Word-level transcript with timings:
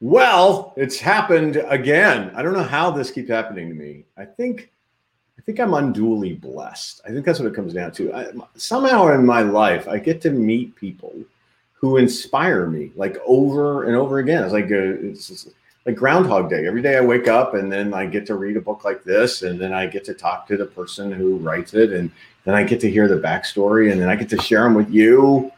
Well, 0.00 0.72
it's 0.76 0.98
happened 0.98 1.56
again. 1.68 2.32
I 2.34 2.42
don't 2.42 2.54
know 2.54 2.62
how 2.62 2.90
this 2.90 3.10
keeps 3.10 3.28
happening 3.28 3.68
to 3.68 3.74
me. 3.74 4.04
I 4.16 4.24
think 4.24 4.70
I 5.38 5.42
think 5.42 5.58
I'm 5.58 5.74
unduly 5.74 6.34
blessed. 6.34 7.00
I 7.06 7.10
think 7.10 7.24
that's 7.24 7.38
what 7.38 7.48
it 7.48 7.54
comes 7.54 7.72
down 7.72 7.92
to. 7.92 8.12
I, 8.12 8.26
somehow 8.56 9.08
in 9.14 9.24
my 9.24 9.40
life, 9.40 9.88
I 9.88 9.98
get 9.98 10.20
to 10.22 10.30
meet 10.30 10.74
people 10.76 11.14
who 11.72 11.96
inspire 11.96 12.66
me 12.66 12.92
like 12.94 13.16
over 13.26 13.84
and 13.84 13.96
over 13.96 14.18
again. 14.18 14.44
It's 14.44 14.52
like 14.52 14.70
a, 14.70 15.08
it's 15.08 15.48
like 15.86 15.96
Groundhog 15.96 16.50
Day. 16.50 16.66
Every 16.66 16.82
day 16.82 16.98
I 16.98 17.00
wake 17.00 17.26
up 17.26 17.54
and 17.54 17.72
then 17.72 17.94
I 17.94 18.04
get 18.04 18.26
to 18.26 18.34
read 18.34 18.58
a 18.58 18.60
book 18.60 18.84
like 18.84 19.02
this, 19.02 19.42
and 19.42 19.58
then 19.58 19.72
I 19.72 19.86
get 19.86 20.04
to 20.04 20.14
talk 20.14 20.46
to 20.48 20.58
the 20.58 20.66
person 20.66 21.10
who 21.10 21.36
writes 21.36 21.72
it, 21.72 21.92
and 21.92 22.10
then 22.44 22.54
I 22.54 22.62
get 22.62 22.80
to 22.80 22.90
hear 22.90 23.08
the 23.08 23.16
backstory, 23.16 23.92
and 23.92 24.00
then 24.00 24.10
I 24.10 24.16
get 24.16 24.28
to 24.30 24.40
share 24.42 24.64
them 24.64 24.74
with 24.74 24.90
you. 24.90 25.50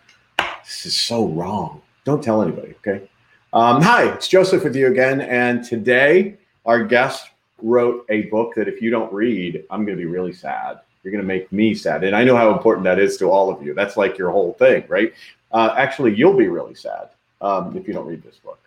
This 0.65 0.87
is 0.87 0.99
so 0.99 1.27
wrong. 1.27 1.83
Don't 2.05 2.23
tell 2.23 2.41
anybody, 2.41 2.75
okay? 2.87 3.09
Um, 3.55 3.83
hi, 3.83 4.11
it's 4.11 4.29
Joseph 4.29 4.65
with 4.65 4.75
you 4.75 4.87
again, 4.87 5.21
and 5.21 5.63
today 5.63 6.39
our 6.65 6.83
guest 6.83 7.29
wrote 7.61 8.07
a 8.09 8.23
book 8.23 8.55
that 8.55 8.67
if 8.67 8.81
you 8.81 8.89
don't 8.89 9.13
read, 9.13 9.63
I'm 9.69 9.85
going 9.85 9.95
to 9.95 10.03
be 10.03 10.09
really 10.09 10.33
sad. 10.33 10.81
You're 11.03 11.13
going 11.13 11.21
to 11.21 11.29
make 11.29 11.53
me 11.53 11.75
sad. 11.75 12.03
And 12.03 12.17
I 12.17 12.25
know 12.25 12.35
how 12.35 12.51
important 12.51 12.85
that 12.85 12.99
is 12.99 13.19
to 13.19 13.27
all 13.27 13.53
of 13.53 13.63
you. 13.63 13.75
That's 13.75 13.99
like 13.99 14.17
your 14.17 14.31
whole 14.31 14.55
thing, 14.55 14.85
right? 14.89 15.13
Uh, 15.53 15.75
actually, 15.77 16.15
you'll 16.15 16.37
be 16.37 16.49
really 16.49 16.75
sad 16.75 17.11
um, 17.43 17.77
if 17.77 17.87
you 17.87 17.93
don't 17.93 18.07
read 18.07 18.23
this 18.23 18.37
book. 18.37 18.59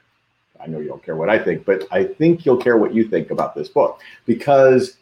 I 0.61 0.67
know 0.67 0.77
you 0.77 0.87
don't 0.87 1.03
care 1.03 1.15
what 1.15 1.31
I 1.31 1.39
think, 1.39 1.65
but 1.65 1.87
I 1.89 2.03
think 2.03 2.45
you'll 2.45 2.61
care 2.61 2.77
what 2.77 2.93
you 2.93 3.07
think 3.07 3.31
about 3.31 3.55
this 3.55 3.69
book 3.69 3.99
because 4.27 4.97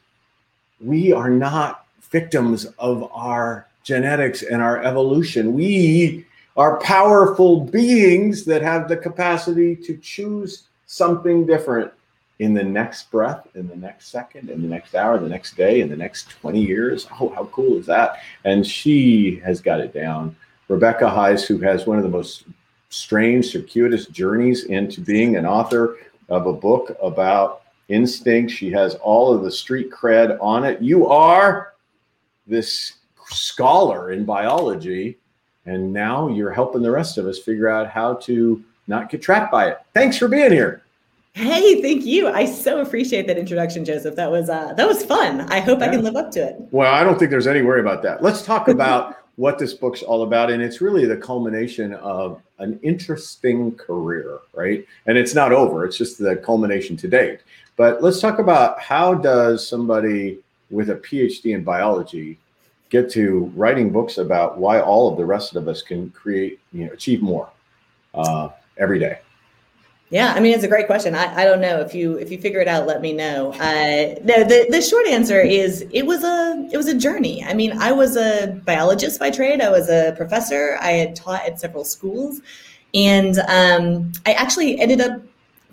we 0.80 1.12
are 1.12 1.30
not 1.30 1.88
victims 2.10 2.68
of 2.80 3.12
our 3.12 3.68
genetics 3.84 4.44
and 4.44 4.62
our 4.62 4.82
evolution. 4.82 5.54
We 5.54 6.26
are 6.56 6.80
powerful 6.80 7.62
beings 7.62 8.46
that 8.46 8.62
have 8.62 8.88
the 8.88 8.98
capacity 8.98 9.76
to 9.76 9.98
choose 9.98 10.64
something 10.86 11.46
different 11.46 11.92
in 12.40 12.54
the 12.54 12.64
next 12.64 13.10
breath, 13.10 13.48
in 13.56 13.68
the 13.68 13.76
next 13.76 14.08
second, 14.08 14.50
in 14.50 14.62
the 14.62 14.68
next 14.68 14.96
hour, 14.96 15.18
the 15.18 15.30
next 15.30 15.56
day, 15.56 15.82
in 15.82 15.90
the 15.90 15.96
next 15.96 16.30
20 16.30 16.60
years. 16.60 17.08
Oh, 17.20 17.30
how 17.30 17.46
cool 17.46 17.78
is 17.78 17.86
that? 17.86 18.18
And 18.44 18.66
she 18.66 19.40
has 19.46 19.62
got 19.62 19.80
it 19.80 19.94
down. 19.94 20.36
Rebecca 20.68 21.06
Heiss, 21.06 21.46
who 21.46 21.58
has 21.60 21.88
one 21.88 21.98
of 21.98 22.04
the 22.04 22.10
most 22.10 22.44
strange, 22.90 23.48
circuitous 23.48 24.08
journeys 24.08 24.66
into 24.66 25.02
being 25.02 25.36
an 25.36 25.46
author 25.46 25.98
of 26.30 26.48
a 26.48 26.54
book 26.54 26.96
about 27.02 27.64
instinct. 27.90 28.52
She 28.52 28.72
has 28.72 28.96
all 28.96 29.34
of 29.34 29.44
the 29.44 29.52
street 29.52 29.92
cred 29.92 30.38
on 30.42 30.64
it. 30.64 30.82
You 30.82 31.08
are 31.08 31.74
this 32.48 32.94
scholar 33.30 34.12
in 34.12 34.26
biology, 34.26 35.18
and 35.66 35.94
now 35.94 36.28
you're 36.28 36.52
helping 36.52 36.82
the 36.82 36.92
rest 36.92 37.18
of 37.18 37.26
us 37.26 37.40
figure 37.40 37.70
out 37.70 37.90
how 37.90 38.16
to 38.16 38.64
not 38.88 39.10
get 39.10 39.22
trapped 39.22 39.52
by 39.52 39.70
it. 39.70 39.80
Thanks 39.94 40.18
for 40.18 40.28
being 40.28 40.52
here. 40.52 40.84
Hey, 41.34 41.82
thank 41.82 42.06
you. 42.06 42.28
I 42.28 42.46
so 42.46 42.82
appreciate 42.82 43.26
that 43.26 43.40
introduction, 43.40 43.84
Joseph. 43.84 44.16
That 44.16 44.30
was 44.30 44.50
uh, 44.50 44.74
that 44.74 44.88
was 44.88 45.04
fun. 45.04 45.42
I 45.52 45.62
hope 45.62 45.80
yeah. 45.80 45.88
I 45.88 45.90
can 45.90 46.04
live 46.04 46.16
up 46.16 46.30
to 46.32 46.48
it. 46.48 46.58
Well, 46.72 46.94
I 46.94 47.04
don't 47.04 47.18
think 47.18 47.32
there's 47.32 47.48
any 47.48 47.64
worry 47.64 47.80
about 47.80 48.04
that. 48.04 48.22
Let's 48.22 48.44
talk 48.44 48.68
about 48.68 49.18
what 49.36 49.58
this 49.58 49.74
book's 49.74 50.04
all 50.04 50.22
about, 50.22 50.52
and 50.52 50.62
it's 50.62 50.80
really 50.80 51.06
the 51.08 51.18
culmination 51.18 51.96
of 51.96 52.40
an 52.60 52.80
interesting 52.84 53.74
career, 53.76 54.40
right? 54.54 54.86
And 55.08 55.18
it's 55.18 55.34
not 55.34 55.52
over; 55.52 55.86
it's 55.86 55.98
just 55.98 56.20
the 56.20 56.36
culmination 56.36 56.96
to 56.98 57.08
date. 57.08 57.40
But 57.78 58.04
let's 58.04 58.20
talk 58.20 58.38
about 58.38 58.80
how 58.80 59.16
does 59.16 59.68
somebody 59.68 60.38
with 60.70 60.92
a 60.92 60.96
PhD 60.96 61.56
in 61.56 61.64
biology 61.64 62.38
get 62.94 63.10
to 63.10 63.52
writing 63.56 63.92
books 63.92 64.20
about 64.20 64.60
why 64.60 64.80
all 64.80 65.10
of 65.10 65.18
the 65.18 65.26
rest 65.26 65.56
of 65.56 65.68
us 65.68 65.82
can 65.82 66.12
create, 66.12 66.60
you 66.72 66.86
know, 66.86 66.94
achieve 66.94 67.24
more 67.24 67.50
uh, 68.14 68.50
every 68.78 69.00
day. 69.00 69.18
Yeah, 70.12 70.32
I 70.36 70.40
mean 70.40 70.54
it's 70.54 70.64
a 70.64 70.68
great 70.68 70.86
question. 70.86 71.16
I, 71.16 71.42
I 71.42 71.44
don't 71.44 71.60
know 71.60 71.80
if 71.80 71.96
you 71.96 72.18
if 72.18 72.32
you 72.32 72.38
figure 72.38 72.60
it 72.60 72.68
out, 72.68 72.86
let 72.86 73.02
me 73.02 73.12
know. 73.12 73.52
Uh, 73.54 74.14
no, 74.24 74.44
the 74.44 74.68
the 74.70 74.80
short 74.80 75.08
answer 75.08 75.42
is 75.42 75.88
it 75.90 76.06
was 76.06 76.24
a 76.24 76.70
it 76.72 76.78
was 76.78 76.86
a 76.86 76.96
journey. 76.96 77.44
I 77.44 77.56
mean, 77.56 77.72
I 77.80 77.92
was 77.92 78.16
a 78.16 78.62
biologist 78.64 79.20
by 79.20 79.32
trade. 79.32 79.60
I 79.60 79.72
was 79.72 79.90
a 79.90 80.14
professor. 80.16 80.78
I 80.80 80.92
had 80.92 81.16
taught 81.16 81.44
at 81.48 81.60
several 81.60 81.84
schools, 81.84 82.42
and 82.94 83.40
um, 83.48 84.12
I 84.28 84.34
actually 84.34 84.80
ended 84.80 85.02
up 85.02 85.20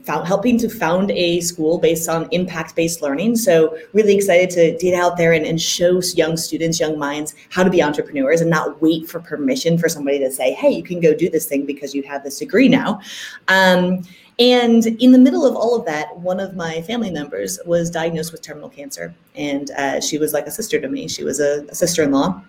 found, 0.04 0.26
helping 0.26 0.58
to 0.58 0.68
found 0.68 1.10
a 1.12 1.40
school 1.40 1.78
based 1.78 2.08
on 2.08 2.28
impact 2.30 2.76
based 2.76 3.02
learning. 3.02 3.36
So, 3.36 3.76
really 3.92 4.14
excited 4.14 4.50
to 4.50 4.76
get 4.80 4.94
out 4.94 5.16
there 5.16 5.32
and, 5.32 5.44
and 5.46 5.60
show 5.60 6.00
young 6.14 6.36
students, 6.36 6.80
young 6.80 6.98
minds, 6.98 7.34
how 7.50 7.62
to 7.62 7.70
be 7.70 7.82
entrepreneurs 7.82 8.40
and 8.40 8.50
not 8.50 8.80
wait 8.80 9.08
for 9.08 9.20
permission 9.20 9.78
for 9.78 9.88
somebody 9.88 10.18
to 10.20 10.30
say, 10.30 10.52
hey, 10.52 10.70
you 10.70 10.82
can 10.82 11.00
go 11.00 11.14
do 11.14 11.28
this 11.28 11.46
thing 11.46 11.66
because 11.66 11.94
you 11.94 12.02
have 12.02 12.22
this 12.22 12.38
degree 12.38 12.68
now. 12.68 13.00
Um, 13.48 14.02
and 14.40 14.86
in 14.86 15.12
the 15.12 15.18
middle 15.18 15.46
of 15.46 15.54
all 15.54 15.78
of 15.78 15.84
that, 15.84 16.16
one 16.18 16.40
of 16.40 16.56
my 16.56 16.80
family 16.82 17.10
members 17.10 17.60
was 17.66 17.90
diagnosed 17.90 18.32
with 18.32 18.40
terminal 18.40 18.70
cancer. 18.70 19.14
And 19.34 19.70
uh, 19.72 20.00
she 20.00 20.16
was 20.16 20.32
like 20.32 20.46
a 20.46 20.50
sister 20.50 20.80
to 20.80 20.88
me. 20.88 21.08
She 21.08 21.24
was 21.24 21.40
a, 21.40 21.66
a 21.68 21.74
sister 21.74 22.02
in 22.02 22.10
law 22.10 22.42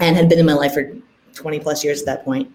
and 0.00 0.16
had 0.16 0.28
been 0.28 0.40
in 0.40 0.46
my 0.46 0.54
life 0.54 0.74
for 0.74 0.92
20 1.34 1.60
plus 1.60 1.84
years 1.84 2.00
at 2.00 2.06
that 2.06 2.24
point. 2.24 2.52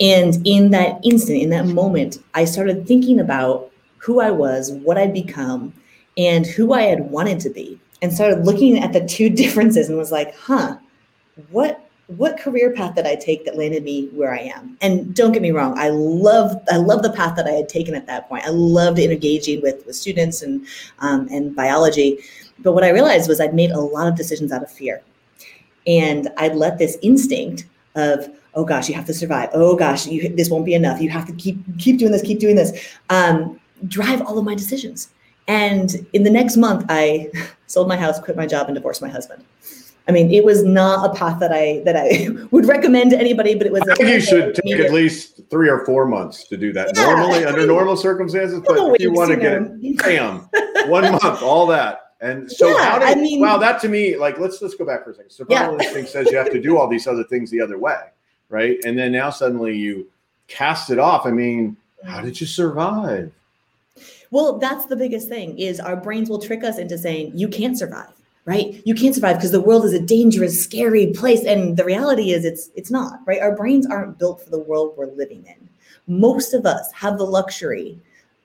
And 0.00 0.46
in 0.46 0.70
that 0.70 1.00
instant, 1.02 1.42
in 1.42 1.50
that 1.50 1.66
moment, 1.66 2.18
I 2.34 2.44
started 2.44 2.86
thinking 2.86 3.18
about 3.18 3.70
who 3.96 4.20
I 4.20 4.30
was, 4.30 4.70
what 4.70 4.96
I'd 4.96 5.12
become, 5.12 5.74
and 6.16 6.46
who 6.46 6.72
I 6.72 6.82
had 6.82 7.10
wanted 7.10 7.40
to 7.40 7.50
be, 7.50 7.78
and 8.00 8.12
started 8.12 8.44
looking 8.44 8.78
at 8.78 8.92
the 8.92 9.04
two 9.06 9.28
differences 9.42 9.88
and 9.88 9.98
was 9.98 10.12
like, 10.12 10.34
huh, 10.36 10.76
what 11.50 11.84
what 12.16 12.38
career 12.38 12.72
path 12.72 12.94
did 12.94 13.06
I 13.06 13.16
take 13.16 13.44
that 13.44 13.58
landed 13.58 13.84
me 13.84 14.06
where 14.14 14.32
I 14.32 14.38
am? 14.38 14.78
And 14.80 15.14
don't 15.14 15.32
get 15.32 15.42
me 15.42 15.50
wrong, 15.50 15.78
I 15.78 15.90
love 15.90 16.56
I 16.70 16.76
love 16.76 17.02
the 17.02 17.12
path 17.12 17.36
that 17.36 17.46
I 17.46 17.50
had 17.50 17.68
taken 17.68 17.94
at 17.94 18.06
that 18.06 18.28
point. 18.28 18.44
I 18.44 18.50
loved 18.50 18.98
engaging 18.98 19.62
with 19.62 19.84
with 19.84 19.96
students 19.96 20.42
and 20.42 20.66
um, 21.00 21.28
and 21.30 21.54
biology, 21.54 22.18
but 22.60 22.72
what 22.72 22.84
I 22.84 22.90
realized 22.90 23.28
was 23.28 23.40
I'd 23.40 23.54
made 23.54 23.72
a 23.72 23.80
lot 23.80 24.06
of 24.06 24.16
decisions 24.16 24.52
out 24.52 24.62
of 24.62 24.70
fear, 24.70 25.02
and 25.86 26.28
I'd 26.36 26.54
let 26.54 26.78
this 26.78 26.96
instinct 27.02 27.66
of 27.94 28.28
oh 28.54 28.64
gosh, 28.64 28.88
you 28.88 28.94
have 28.94 29.06
to 29.06 29.14
survive. 29.14 29.50
Oh 29.52 29.76
gosh, 29.76 30.06
you, 30.06 30.28
this 30.34 30.50
won't 30.50 30.64
be 30.64 30.74
enough. 30.74 31.00
You 31.00 31.10
have 31.10 31.26
to 31.26 31.32
keep 31.32 31.58
keep 31.78 31.98
doing 31.98 32.12
this, 32.12 32.22
keep 32.22 32.40
doing 32.40 32.56
this. 32.56 32.96
Um, 33.10 33.60
drive 33.86 34.22
all 34.22 34.38
of 34.38 34.44
my 34.44 34.54
decisions. 34.54 35.10
And 35.46 36.06
in 36.12 36.24
the 36.24 36.30
next 36.30 36.56
month, 36.56 36.84
I 36.88 37.30
sold 37.66 37.88
my 37.88 37.96
house, 37.96 38.18
quit 38.20 38.36
my 38.36 38.46
job, 38.46 38.66
and 38.66 38.74
divorced 38.74 39.02
my 39.02 39.08
husband. 39.08 39.44
I 40.06 40.10
mean, 40.10 40.32
it 40.32 40.42
was 40.42 40.64
not 40.64 41.10
a 41.10 41.14
path 41.14 41.38
that 41.40 41.52
I 41.52 41.82
that 41.84 41.94
I 41.94 42.28
would 42.50 42.66
recommend 42.66 43.10
to 43.10 43.18
anybody, 43.18 43.54
but 43.54 43.66
it 43.66 43.72
was. 43.72 43.82
I 43.82 43.94
think 43.94 44.08
you 44.08 44.20
should 44.20 44.54
take 44.54 44.80
at 44.80 44.92
least 44.92 45.40
three 45.50 45.68
or 45.68 45.84
four 45.84 46.06
months 46.06 46.48
to 46.48 46.56
do 46.56 46.72
that. 46.72 46.96
Yeah, 46.96 47.04
Normally, 47.04 47.44
under 47.44 47.66
normal 47.66 47.96
circumstances, 47.96 48.60
but 48.66 48.94
if 48.94 49.02
you 49.02 49.12
want 49.12 49.30
to 49.30 49.36
get 49.36 49.62
it, 49.62 49.98
bam, 49.98 50.48
one 50.90 51.10
month, 51.12 51.42
all 51.42 51.66
that. 51.66 52.04
And 52.20 52.50
so, 52.50 52.68
yeah, 52.68 52.90
how 52.90 52.98
did, 52.98 53.08
I 53.08 53.14
mean, 53.14 53.40
wow, 53.40 53.58
that 53.58 53.80
to 53.82 53.88
me, 53.88 54.16
like, 54.16 54.38
let's 54.40 54.60
let's 54.62 54.74
go 54.74 54.84
back 54.84 55.04
for 55.04 55.10
a 55.10 55.14
second. 55.14 55.30
Survival 55.30 55.76
yeah. 55.78 55.84
instinct 55.84 56.10
says 56.10 56.28
you 56.30 56.38
have 56.38 56.50
to 56.50 56.60
do 56.60 56.78
all 56.78 56.88
these 56.88 57.06
other 57.06 57.22
things 57.24 57.50
the 57.50 57.60
other 57.60 57.78
way 57.78 57.98
right? 58.48 58.78
And 58.84 58.98
then 58.98 59.12
now 59.12 59.30
suddenly 59.30 59.76
you 59.76 60.06
cast 60.46 60.90
it 60.90 60.98
off. 60.98 61.26
I 61.26 61.30
mean, 61.30 61.76
how 62.04 62.20
did 62.20 62.40
you 62.40 62.46
survive? 62.46 63.32
Well, 64.30 64.58
that's 64.58 64.86
the 64.86 64.96
biggest 64.96 65.28
thing 65.28 65.58
is 65.58 65.80
our 65.80 65.96
brains 65.96 66.28
will 66.28 66.40
trick 66.40 66.62
us 66.62 66.78
into 66.78 66.98
saying 66.98 67.32
you 67.34 67.48
can't 67.48 67.78
survive, 67.78 68.12
right? 68.44 68.80
You 68.84 68.94
can't 68.94 69.14
survive 69.14 69.36
because 69.36 69.52
the 69.52 69.60
world 69.60 69.84
is 69.84 69.94
a 69.94 70.00
dangerous, 70.00 70.62
scary 70.62 71.08
place 71.08 71.44
and 71.44 71.76
the 71.76 71.84
reality 71.84 72.32
is 72.32 72.44
it's 72.44 72.70
it's 72.74 72.90
not, 72.90 73.20
right? 73.26 73.40
Our 73.40 73.56
brains 73.56 73.86
aren't 73.86 74.18
built 74.18 74.42
for 74.42 74.50
the 74.50 74.58
world 74.58 74.94
we're 74.96 75.06
living 75.06 75.44
in. 75.46 75.68
Most 76.06 76.54
of 76.54 76.66
us 76.66 76.90
have 76.92 77.18
the 77.18 77.24
luxury 77.24 77.98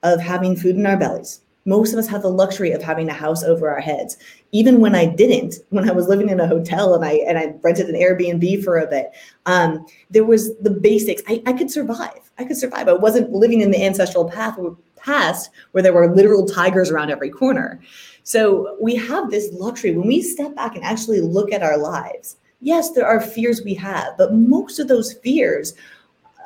of 0.04 0.20
having 0.20 0.56
food 0.56 0.76
in 0.76 0.86
our 0.86 0.98
bellies 0.98 1.42
most 1.66 1.94
of 1.94 2.00
us 2.00 2.08
have 2.08 2.22
the 2.22 2.30
luxury 2.30 2.72
of 2.72 2.82
having 2.82 3.10
a 3.10 3.14
house 3.14 3.44
over 3.44 3.70
our 3.70 3.80
heads. 3.80 4.18
Even 4.52 4.80
when 4.80 4.96
I 4.96 5.06
didn't, 5.06 5.56
when 5.70 5.90
I 5.90 5.94
was 5.94 6.08
living 6.08 6.30
in 6.30 6.40
a 6.40 6.48
hotel 6.48 6.94
and 6.94 7.06
I 7.06 7.14
and 7.28 7.38
I 7.38 7.54
rented 7.62 7.90
an 7.90 7.96
Airbnb 7.96 8.64
for 8.64 8.78
a 8.78 8.88
bit, 8.88 9.12
um, 9.46 9.86
there 10.10 10.26
was 10.26 10.58
the 10.60 10.72
basics. 10.72 11.22
I, 11.28 11.42
I 11.46 11.54
could 11.54 11.72
survive. 11.72 12.32
I 12.38 12.46
could 12.46 12.58
survive. 12.58 12.88
I 12.88 12.94
wasn't 12.94 13.32
living 13.32 13.62
in 13.62 13.72
the 13.72 13.84
ancestral 13.84 14.30
path 14.30 14.58
past 14.96 15.50
where 15.72 15.84
there 15.84 15.94
were 15.94 16.16
literal 16.16 16.46
tigers 16.46 16.90
around 16.90 17.12
every 17.12 17.30
corner. 17.30 17.80
So 18.24 18.78
we 18.82 18.96
have 18.96 19.30
this 19.30 19.52
luxury 19.54 19.92
when 19.92 20.08
we 20.08 20.22
step 20.22 20.56
back 20.56 20.76
and 20.76 20.84
actually 20.84 21.20
look 21.20 21.52
at 21.52 21.62
our 21.62 21.78
lives. 21.78 22.38
Yes, 22.62 22.92
there 22.92 23.06
are 23.06 23.20
fears 23.20 23.62
we 23.64 23.74
have, 23.76 24.18
but 24.18 24.34
most 24.34 24.80
of 24.80 24.88
those 24.88 25.14
fears 25.14 25.74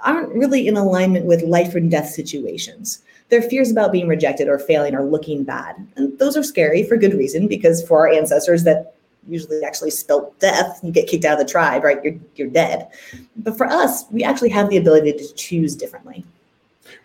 aren't 0.03 0.33
really 0.33 0.67
in 0.67 0.75
alignment 0.75 1.25
with 1.25 1.43
life 1.43 1.75
and 1.75 1.91
death 1.91 2.09
situations 2.09 3.03
their 3.29 3.41
fears 3.41 3.71
about 3.71 3.91
being 3.91 4.07
rejected 4.07 4.47
or 4.47 4.59
failing 4.59 4.95
or 4.95 5.03
looking 5.03 5.43
bad. 5.43 5.75
And 5.95 6.17
those 6.17 6.37
are 6.37 6.43
scary 6.43 6.83
for 6.83 6.97
good 6.97 7.13
reason 7.13 7.47
because 7.47 7.85
for 7.85 8.07
our 8.07 8.13
ancestors 8.13 8.63
that 8.63 8.95
usually 9.27 9.63
actually 9.63 9.91
spelt 9.91 10.37
death, 10.39 10.79
you 10.83 10.91
get 10.91 11.07
kicked 11.07 11.25
out 11.25 11.39
of 11.39 11.45
the 11.45 11.51
tribe, 11.51 11.83
right? 11.83 12.01
You're 12.03 12.15
you're 12.35 12.49
dead. 12.49 12.87
But 13.35 13.57
for 13.57 13.67
us, 13.67 14.05
we 14.11 14.23
actually 14.23 14.49
have 14.49 14.69
the 14.69 14.77
ability 14.77 15.13
to 15.13 15.33
choose 15.33 15.75
differently. 15.75 16.23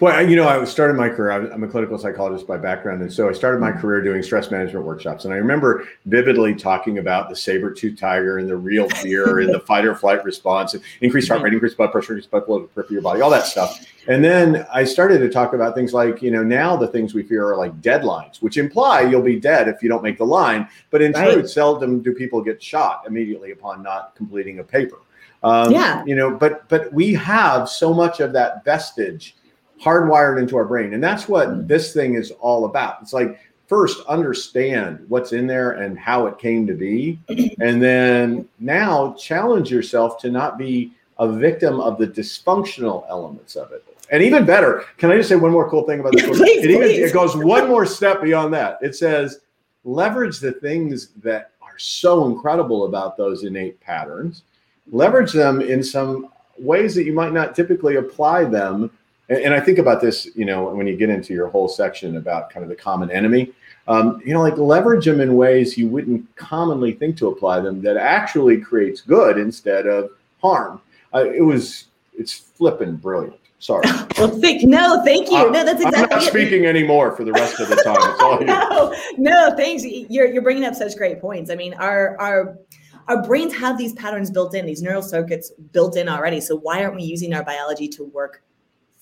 Well, 0.00 0.28
you 0.28 0.36
know, 0.36 0.48
I 0.48 0.64
started 0.64 0.94
my 0.94 1.08
career. 1.08 1.30
I'm 1.30 1.62
a 1.62 1.68
clinical 1.68 1.98
psychologist 1.98 2.46
by 2.46 2.56
background, 2.56 3.02
and 3.02 3.12
so 3.12 3.28
I 3.28 3.32
started 3.32 3.60
my 3.60 3.70
mm-hmm. 3.70 3.80
career 3.80 4.02
doing 4.02 4.22
stress 4.22 4.50
management 4.50 4.84
workshops. 4.84 5.24
And 5.24 5.32
I 5.32 5.36
remember 5.36 5.86
vividly 6.06 6.54
talking 6.54 6.98
about 6.98 7.28
the 7.28 7.36
saber-tooth 7.36 7.98
tiger 7.98 8.38
and 8.38 8.48
the 8.48 8.56
real 8.56 8.88
fear 8.88 9.40
and 9.40 9.52
the 9.52 9.60
fight 9.66 9.84
or 9.84 9.94
flight 9.94 10.24
response, 10.24 10.74
and 10.74 10.82
increased 11.00 11.28
heart 11.28 11.42
rate, 11.42 11.52
increased 11.52 11.76
blood 11.76 11.92
pressure, 11.92 12.12
increased 12.12 12.30
blood 12.30 12.46
flow 12.46 12.58
to 12.60 12.66
the 12.66 12.72
periphery 12.72 12.96
of 12.96 13.02
your 13.02 13.10
body, 13.10 13.20
all 13.20 13.30
that 13.30 13.46
stuff. 13.46 13.86
And 14.08 14.24
then 14.24 14.66
I 14.72 14.84
started 14.84 15.18
to 15.18 15.28
talk 15.28 15.52
about 15.52 15.74
things 15.74 15.92
like, 15.92 16.22
you 16.22 16.30
know, 16.30 16.42
now 16.42 16.76
the 16.76 16.88
things 16.88 17.14
we 17.14 17.22
fear 17.22 17.48
are 17.52 17.56
like 17.56 17.80
deadlines, 17.80 18.42
which 18.42 18.56
imply 18.56 19.02
you'll 19.02 19.22
be 19.22 19.38
dead 19.38 19.68
if 19.68 19.82
you 19.82 19.88
don't 19.88 20.02
make 20.02 20.18
the 20.18 20.26
line. 20.26 20.68
But 20.90 21.02
in 21.02 21.12
right. 21.12 21.34
truth, 21.34 21.50
seldom 21.50 22.02
do 22.02 22.12
people 22.12 22.42
get 22.42 22.62
shot 22.62 23.04
immediately 23.06 23.52
upon 23.52 23.82
not 23.82 24.14
completing 24.16 24.58
a 24.58 24.64
paper. 24.64 24.98
Um, 25.42 25.72
yeah. 25.72 26.04
You 26.04 26.14
know, 26.14 26.30
but 26.36 26.68
but 26.68 26.92
we 26.92 27.12
have 27.14 27.68
so 27.68 27.92
much 27.92 28.20
of 28.20 28.32
that 28.32 28.64
vestige 28.64 29.36
hardwired 29.82 30.38
into 30.38 30.56
our 30.56 30.64
brain. 30.64 30.94
And 30.94 31.02
that's 31.02 31.28
what 31.28 31.48
mm. 31.48 31.68
this 31.68 31.92
thing 31.92 32.14
is 32.14 32.30
all 32.40 32.64
about. 32.64 32.98
It's 33.02 33.12
like, 33.12 33.40
first, 33.66 34.04
understand 34.06 35.04
what's 35.08 35.32
in 35.32 35.46
there 35.46 35.72
and 35.72 35.98
how 35.98 36.26
it 36.26 36.38
came 36.38 36.66
to 36.66 36.74
be. 36.74 37.18
And 37.60 37.82
then 37.82 38.48
now 38.58 39.14
challenge 39.14 39.70
yourself 39.70 40.18
to 40.18 40.30
not 40.30 40.58
be 40.58 40.92
a 41.18 41.30
victim 41.30 41.80
of 41.80 41.98
the 41.98 42.06
dysfunctional 42.06 43.04
elements 43.08 43.56
of 43.56 43.72
it. 43.72 43.84
And 44.10 44.22
even 44.22 44.44
better, 44.44 44.84
can 44.98 45.10
I 45.10 45.16
just 45.16 45.28
say 45.28 45.36
one 45.36 45.52
more 45.52 45.70
cool 45.70 45.84
thing 45.84 46.00
about 46.00 46.12
this 46.12 46.26
book? 46.26 46.36
please, 46.36 46.64
it, 46.64 46.70
even, 46.70 46.82
please. 46.82 47.10
it 47.10 47.14
goes 47.14 47.36
one 47.36 47.68
more 47.68 47.86
step 47.86 48.22
beyond 48.22 48.52
that. 48.54 48.78
It 48.82 48.94
says, 48.94 49.40
leverage 49.84 50.38
the 50.38 50.52
things 50.52 51.08
that 51.22 51.52
are 51.62 51.78
so 51.78 52.26
incredible 52.26 52.84
about 52.84 53.16
those 53.16 53.44
innate 53.44 53.80
patterns, 53.80 54.42
leverage 54.90 55.32
them 55.32 55.60
in 55.60 55.82
some 55.82 56.28
ways 56.58 56.94
that 56.94 57.04
you 57.04 57.12
might 57.12 57.32
not 57.32 57.54
typically 57.54 57.96
apply 57.96 58.44
them 58.44 58.90
and, 59.28 59.38
and, 59.38 59.54
I 59.54 59.60
think 59.60 59.78
about 59.78 60.00
this, 60.00 60.28
you 60.34 60.44
know, 60.44 60.64
when 60.70 60.86
you 60.86 60.96
get 60.96 61.10
into 61.10 61.32
your 61.32 61.48
whole 61.48 61.68
section 61.68 62.16
about 62.16 62.50
kind 62.50 62.62
of 62.62 62.68
the 62.68 62.76
common 62.76 63.10
enemy, 63.10 63.52
um, 63.88 64.20
you 64.24 64.32
know, 64.32 64.40
like 64.40 64.56
leverage 64.56 65.04
them 65.04 65.20
in 65.20 65.36
ways 65.36 65.76
you 65.76 65.88
wouldn't 65.88 66.34
commonly 66.36 66.92
think 66.92 67.16
to 67.18 67.28
apply 67.28 67.60
them 67.60 67.82
that 67.82 67.96
actually 67.96 68.60
creates 68.60 69.00
good 69.00 69.38
instead 69.38 69.86
of 69.86 70.10
harm. 70.40 70.80
Uh, 71.14 71.24
it 71.30 71.42
was, 71.42 71.86
it's 72.16 72.32
flipping 72.32 72.96
brilliant. 72.96 73.38
Sorry. 73.58 73.86
well, 74.18 74.28
think 74.28 74.64
no, 74.64 75.02
thank 75.04 75.30
you. 75.30 75.50
No, 75.50 75.64
that's 75.64 75.80
exactly. 75.80 76.02
I'm 76.02 76.08
not 76.08 76.22
speaking 76.22 76.66
anymore 76.66 77.14
for 77.14 77.24
the 77.24 77.30
rest 77.30 77.60
of 77.60 77.68
the 77.68 77.76
time. 77.76 77.96
It's 77.96 78.20
all 78.20 78.40
you. 78.40 78.46
no, 78.46 78.92
no, 79.18 79.56
thanks. 79.56 79.84
You're 79.84 80.26
you're 80.26 80.42
bringing 80.42 80.64
up 80.64 80.74
such 80.74 80.96
great 80.96 81.20
points. 81.20 81.48
I 81.48 81.54
mean, 81.54 81.72
our 81.74 82.20
our 82.20 82.58
our 83.06 83.22
brains 83.22 83.54
have 83.54 83.78
these 83.78 83.92
patterns 83.92 84.32
built 84.32 84.56
in, 84.56 84.66
these 84.66 84.82
neural 84.82 85.00
circuits 85.00 85.52
built 85.70 85.96
in 85.96 86.08
already. 86.08 86.40
So 86.40 86.56
why 86.56 86.82
aren't 86.82 86.96
we 86.96 87.04
using 87.04 87.34
our 87.34 87.44
biology 87.44 87.86
to 87.88 88.04
work 88.04 88.42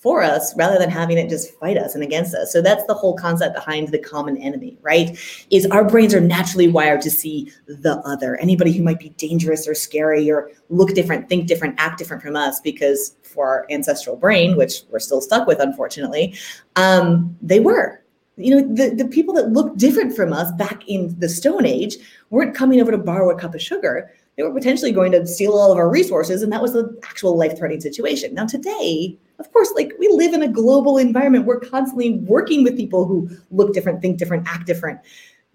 for 0.01 0.23
us 0.23 0.55
rather 0.57 0.79
than 0.79 0.89
having 0.89 1.19
it 1.19 1.29
just 1.29 1.53
fight 1.59 1.77
us 1.77 1.93
and 1.93 2.03
against 2.03 2.33
us. 2.33 2.51
So 2.51 2.59
that's 2.59 2.83
the 2.85 2.93
whole 2.95 3.15
concept 3.15 3.53
behind 3.53 3.89
the 3.89 3.99
common 3.99 4.35
enemy, 4.37 4.75
right? 4.81 5.15
Is 5.51 5.67
our 5.67 5.87
brains 5.87 6.15
are 6.15 6.19
naturally 6.19 6.67
wired 6.67 7.01
to 7.01 7.11
see 7.11 7.51
the 7.67 8.01
other, 8.03 8.35
anybody 8.37 8.71
who 8.71 8.81
might 8.81 8.99
be 8.99 9.09
dangerous 9.09 9.67
or 9.67 9.75
scary 9.75 10.29
or 10.31 10.49
look 10.69 10.95
different, 10.95 11.29
think 11.29 11.45
different, 11.45 11.75
act 11.77 11.99
different 11.99 12.23
from 12.23 12.35
us 12.35 12.59
because 12.59 13.15
for 13.21 13.45
our 13.45 13.67
ancestral 13.69 14.15
brain, 14.15 14.57
which 14.57 14.81
we're 14.89 14.99
still 14.99 15.21
stuck 15.21 15.47
with 15.47 15.59
unfortunately, 15.59 16.35
um, 16.77 17.37
they 17.39 17.59
were. 17.59 18.01
You 18.37 18.55
know, 18.55 18.73
the, 18.73 18.95
the 18.95 19.07
people 19.07 19.35
that 19.35 19.51
looked 19.51 19.77
different 19.77 20.15
from 20.15 20.33
us 20.33 20.51
back 20.53 20.87
in 20.87 21.15
the 21.19 21.29
Stone 21.29 21.67
Age 21.67 21.97
weren't 22.31 22.55
coming 22.55 22.81
over 22.81 22.89
to 22.89 22.97
borrow 22.97 23.29
a 23.29 23.39
cup 23.39 23.53
of 23.53 23.61
sugar 23.61 24.11
they 24.41 24.47
were 24.47 24.53
potentially 24.53 24.91
going 24.91 25.11
to 25.11 25.27
steal 25.27 25.53
all 25.53 25.71
of 25.71 25.77
our 25.77 25.89
resources 25.89 26.41
and 26.41 26.51
that 26.51 26.61
was 26.61 26.73
the 26.73 26.97
actual 27.03 27.37
life-threatening 27.37 27.79
situation 27.79 28.33
now 28.33 28.45
today 28.45 29.17
of 29.41 29.51
course, 29.51 29.73
like 29.75 29.91
we 29.97 30.07
live 30.07 30.33
in 30.33 30.43
a 30.43 30.47
global 30.47 30.99
environment. 30.99 31.45
We're 31.45 31.59
constantly 31.59 32.19
working 32.19 32.63
with 32.63 32.77
people 32.77 33.05
who 33.05 33.27
look 33.49 33.73
different, 33.73 33.99
think 33.99 34.19
different, 34.19 34.47
act 34.47 34.67
different, 34.67 34.99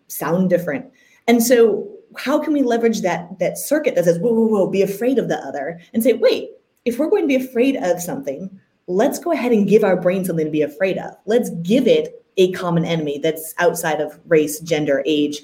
sound 0.08 0.50
different. 0.50 0.90
And 1.28 1.40
so 1.40 1.88
how 2.16 2.40
can 2.40 2.52
we 2.52 2.62
leverage 2.62 3.02
that 3.02 3.38
that 3.38 3.56
circuit 3.56 3.94
that 3.94 4.04
says, 4.04 4.18
whoa, 4.18 4.32
whoa, 4.32 4.46
whoa, 4.46 4.66
be 4.66 4.82
afraid 4.82 5.18
of 5.18 5.28
the 5.28 5.38
other 5.38 5.80
and 5.94 6.02
say, 6.02 6.14
wait, 6.14 6.50
if 6.84 6.98
we're 6.98 7.08
going 7.08 7.22
to 7.22 7.28
be 7.28 7.36
afraid 7.36 7.76
of 7.76 8.02
something, 8.02 8.50
let's 8.88 9.20
go 9.20 9.30
ahead 9.30 9.52
and 9.52 9.68
give 9.68 9.84
our 9.84 10.00
brain 10.00 10.24
something 10.24 10.46
to 10.46 10.50
be 10.50 10.62
afraid 10.62 10.98
of. 10.98 11.14
Let's 11.24 11.50
give 11.62 11.86
it 11.86 12.25
a 12.36 12.52
common 12.52 12.84
enemy 12.84 13.18
that's 13.18 13.54
outside 13.58 14.00
of 14.00 14.18
race, 14.26 14.60
gender, 14.60 15.02
age, 15.06 15.42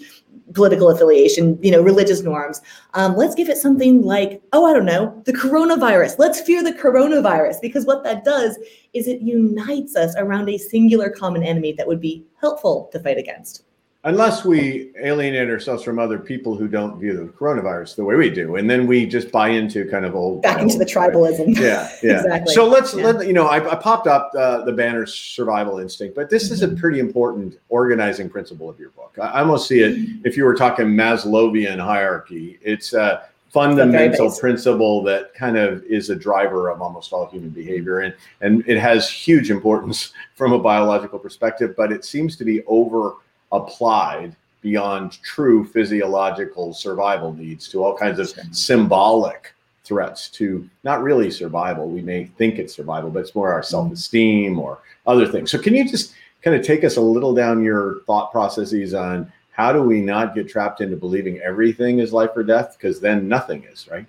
political 0.54 0.90
affiliation, 0.90 1.58
you 1.62 1.70
know, 1.70 1.82
religious 1.82 2.22
norms. 2.22 2.60
Um, 2.94 3.16
let's 3.16 3.34
give 3.34 3.48
it 3.48 3.56
something 3.56 4.02
like, 4.02 4.42
oh, 4.52 4.66
I 4.66 4.72
don't 4.72 4.84
know, 4.84 5.22
the 5.24 5.32
coronavirus. 5.32 6.18
Let's 6.18 6.40
fear 6.40 6.62
the 6.62 6.72
coronavirus 6.72 7.60
because 7.60 7.86
what 7.86 8.04
that 8.04 8.24
does 8.24 8.58
is 8.92 9.08
it 9.08 9.22
unites 9.22 9.96
us 9.96 10.14
around 10.16 10.48
a 10.48 10.58
singular 10.58 11.10
common 11.10 11.42
enemy 11.42 11.72
that 11.72 11.86
would 11.86 12.00
be 12.00 12.24
helpful 12.40 12.90
to 12.92 13.00
fight 13.00 13.18
against 13.18 13.64
unless 14.04 14.44
we 14.44 14.92
alienate 15.00 15.48
ourselves 15.48 15.82
from 15.82 15.98
other 15.98 16.18
people 16.18 16.56
who 16.56 16.66
don't 16.66 16.98
view 16.98 17.16
the 17.16 17.24
coronavirus 17.32 17.94
the 17.96 18.04
way 18.04 18.16
we 18.16 18.28
do 18.28 18.56
and 18.56 18.68
then 18.68 18.86
we 18.86 19.06
just 19.06 19.30
buy 19.30 19.48
into 19.48 19.88
kind 19.88 20.04
of 20.04 20.14
old 20.16 20.42
back 20.42 20.60
into 20.60 20.78
the 20.78 20.84
tribalism 20.84 21.56
yeah 21.58 21.88
yeah 22.02 22.18
exactly 22.20 22.54
so 22.54 22.66
let's 22.66 22.94
yeah. 22.94 23.04
let 23.04 23.26
you 23.26 23.32
know 23.32 23.46
I, 23.46 23.70
I 23.70 23.76
popped 23.76 24.06
up 24.06 24.32
uh, 24.36 24.64
the 24.64 24.72
banner 24.72 25.06
survival 25.06 25.78
instinct 25.78 26.16
but 26.16 26.30
this 26.30 26.44
mm-hmm. 26.44 26.54
is 26.54 26.62
a 26.62 26.68
mm-hmm. 26.68 26.76
pretty 26.76 26.98
important 26.98 27.58
organizing 27.68 28.28
principle 28.28 28.68
of 28.68 28.78
your 28.78 28.90
book 28.90 29.16
i, 29.20 29.26
I 29.26 29.40
almost 29.40 29.68
see 29.68 29.80
it 29.80 29.96
mm-hmm. 29.96 30.26
if 30.26 30.36
you 30.36 30.44
were 30.44 30.54
talking 30.54 30.86
maslowian 30.86 31.78
hierarchy 31.78 32.58
it's 32.62 32.92
a 32.92 33.24
fundamental 33.50 34.32
principle 34.32 35.02
that 35.02 35.34
kind 35.34 35.58
of 35.58 35.84
is 35.84 36.08
a 36.08 36.16
driver 36.16 36.70
of 36.70 36.80
almost 36.80 37.12
all 37.12 37.26
human 37.26 37.50
behavior 37.50 38.00
and 38.00 38.14
and 38.40 38.64
it 38.66 38.78
has 38.78 39.08
huge 39.08 39.50
importance 39.50 40.12
from 40.34 40.52
a 40.52 40.58
biological 40.58 41.18
perspective 41.18 41.74
but 41.76 41.92
it 41.92 42.04
seems 42.04 42.34
to 42.34 42.44
be 42.44 42.64
over 42.64 43.16
applied 43.52 44.34
beyond 44.62 45.20
true 45.22 45.64
physiological 45.64 46.72
survival 46.72 47.32
needs 47.32 47.68
to 47.68 47.84
all 47.84 47.96
kinds 47.96 48.18
of 48.18 48.32
symbolic 48.52 49.52
threats 49.84 50.28
to 50.30 50.68
not 50.84 51.02
really 51.02 51.30
survival. 51.30 51.88
We 51.88 52.00
may 52.02 52.26
think 52.38 52.58
it's 52.58 52.74
survival, 52.74 53.10
but 53.10 53.20
it's 53.20 53.34
more 53.34 53.52
our 53.52 53.60
mm-hmm. 53.60 53.70
self 53.70 53.92
esteem 53.92 54.58
or 54.58 54.78
other 55.06 55.26
things. 55.26 55.50
So, 55.50 55.58
can 55.58 55.74
you 55.74 55.88
just 55.88 56.14
kind 56.42 56.56
of 56.56 56.64
take 56.64 56.84
us 56.84 56.96
a 56.96 57.00
little 57.00 57.34
down 57.34 57.62
your 57.62 58.00
thought 58.06 58.30
processes 58.32 58.94
on 58.94 59.30
how 59.50 59.72
do 59.72 59.82
we 59.82 60.00
not 60.00 60.34
get 60.34 60.48
trapped 60.48 60.80
into 60.80 60.96
believing 60.96 61.38
everything 61.40 61.98
is 61.98 62.12
life 62.12 62.30
or 62.34 62.42
death? 62.42 62.76
Because 62.78 63.00
then 63.00 63.28
nothing 63.28 63.64
is, 63.64 63.88
right? 63.90 64.06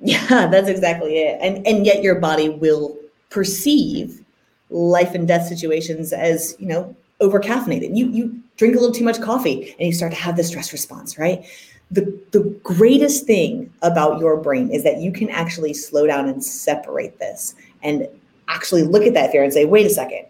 Yeah, 0.00 0.26
that's 0.50 0.68
exactly 0.68 1.18
it. 1.18 1.38
And 1.40 1.66
and 1.66 1.86
yet 1.86 2.02
your 2.02 2.16
body 2.16 2.48
will 2.48 2.96
perceive 3.30 4.22
life 4.70 5.14
and 5.14 5.26
death 5.26 5.46
situations 5.46 6.12
as, 6.12 6.56
you 6.58 6.66
know, 6.66 6.94
over 7.20 7.40
caffeinated. 7.40 7.96
You 7.96 8.08
you 8.08 8.42
drink 8.56 8.74
a 8.74 8.78
little 8.78 8.94
too 8.94 9.04
much 9.04 9.20
coffee 9.20 9.74
and 9.78 9.86
you 9.86 9.92
start 9.92 10.12
to 10.12 10.18
have 10.18 10.36
the 10.36 10.44
stress 10.44 10.72
response, 10.72 11.18
right? 11.18 11.44
The 11.90 12.02
the 12.32 12.42
greatest 12.64 13.26
thing 13.26 13.72
about 13.82 14.20
your 14.20 14.36
brain 14.36 14.70
is 14.70 14.82
that 14.82 14.98
you 14.98 15.12
can 15.12 15.30
actually 15.30 15.74
slow 15.74 16.06
down 16.06 16.28
and 16.28 16.42
separate 16.42 17.18
this 17.18 17.54
and 17.82 18.08
actually 18.48 18.82
look 18.82 19.04
at 19.04 19.14
that 19.14 19.30
fear 19.30 19.44
and 19.44 19.52
say, 19.52 19.64
wait 19.64 19.86
a 19.86 19.90
second, 19.90 20.26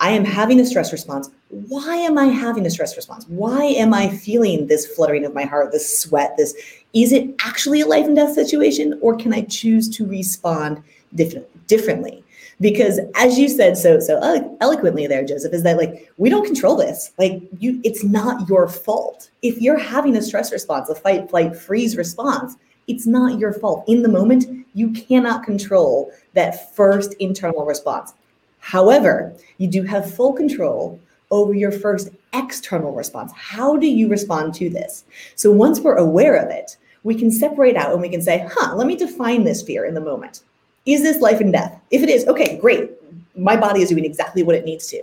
I 0.00 0.10
am 0.10 0.24
having 0.24 0.60
a 0.60 0.66
stress 0.66 0.92
response. 0.92 1.30
Why 1.48 1.96
am 1.96 2.18
I 2.18 2.26
having 2.26 2.66
a 2.66 2.70
stress 2.70 2.96
response? 2.96 3.26
Why 3.28 3.64
am 3.64 3.94
I 3.94 4.08
feeling 4.08 4.66
this 4.66 4.86
fluttering 4.86 5.24
of 5.24 5.34
my 5.34 5.44
heart, 5.44 5.72
this 5.72 6.00
sweat, 6.02 6.34
this 6.36 6.54
is 6.92 7.12
it 7.12 7.34
actually 7.44 7.80
a 7.80 7.86
life 7.86 8.06
and 8.06 8.16
death 8.16 8.34
situation 8.34 8.98
or 9.02 9.16
can 9.16 9.32
I 9.32 9.42
choose 9.42 9.88
to 9.96 10.06
respond 10.06 10.82
different, 11.14 11.66
differently? 11.66 12.24
Because 12.60 12.98
as 13.14 13.38
you 13.38 13.48
said 13.48 13.76
so 13.76 14.00
so 14.00 14.18
eloquently 14.60 15.06
there 15.06 15.24
joseph 15.24 15.52
is 15.52 15.62
that 15.62 15.76
like 15.76 16.10
we 16.16 16.28
don't 16.28 16.44
control 16.44 16.76
this. 16.76 17.12
Like 17.18 17.42
you 17.58 17.80
it's 17.84 18.04
not 18.04 18.48
your 18.48 18.68
fault. 18.68 19.30
If 19.42 19.60
you're 19.60 19.78
having 19.78 20.16
a 20.16 20.22
stress 20.22 20.52
response 20.52 20.88
a 20.88 20.94
fight 20.94 21.30
flight 21.30 21.56
freeze 21.56 21.96
response 21.96 22.56
it's 22.86 23.06
not 23.06 23.38
your 23.38 23.52
fault. 23.52 23.84
In 23.86 24.02
the 24.02 24.08
moment 24.08 24.66
you 24.74 24.90
cannot 24.90 25.44
control 25.44 26.12
that 26.34 26.74
first 26.74 27.14
internal 27.14 27.64
response. 27.64 28.14
However 28.58 29.34
you 29.58 29.68
do 29.68 29.82
have 29.84 30.14
full 30.14 30.32
control 30.32 30.98
over 31.30 31.54
your 31.54 31.72
first 31.72 32.08
external 32.32 32.92
response. 32.92 33.32
How 33.36 33.76
do 33.76 33.86
you 33.86 34.08
respond 34.08 34.54
to 34.54 34.70
this? 34.70 35.04
So 35.34 35.52
once 35.52 35.80
we're 35.80 35.96
aware 35.96 36.36
of 36.36 36.50
it 36.50 36.76
we 37.04 37.14
can 37.14 37.30
separate 37.30 37.76
out 37.76 37.92
and 37.92 38.02
we 38.02 38.08
can 38.08 38.20
say 38.20 38.46
huh 38.50 38.74
let 38.74 38.86
me 38.86 38.96
define 38.96 39.44
this 39.44 39.62
fear 39.62 39.84
in 39.84 39.94
the 39.94 40.00
moment 40.00 40.42
is 40.88 41.02
this 41.02 41.20
life 41.20 41.40
and 41.40 41.52
death? 41.52 41.78
If 41.90 42.02
it 42.02 42.08
is, 42.08 42.26
okay, 42.26 42.58
great. 42.58 42.90
My 43.36 43.56
body 43.56 43.82
is 43.82 43.90
doing 43.90 44.06
exactly 44.06 44.42
what 44.42 44.54
it 44.54 44.64
needs 44.64 44.86
to. 44.88 45.02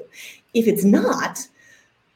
If 0.53 0.67
it's 0.67 0.83
not, 0.83 1.47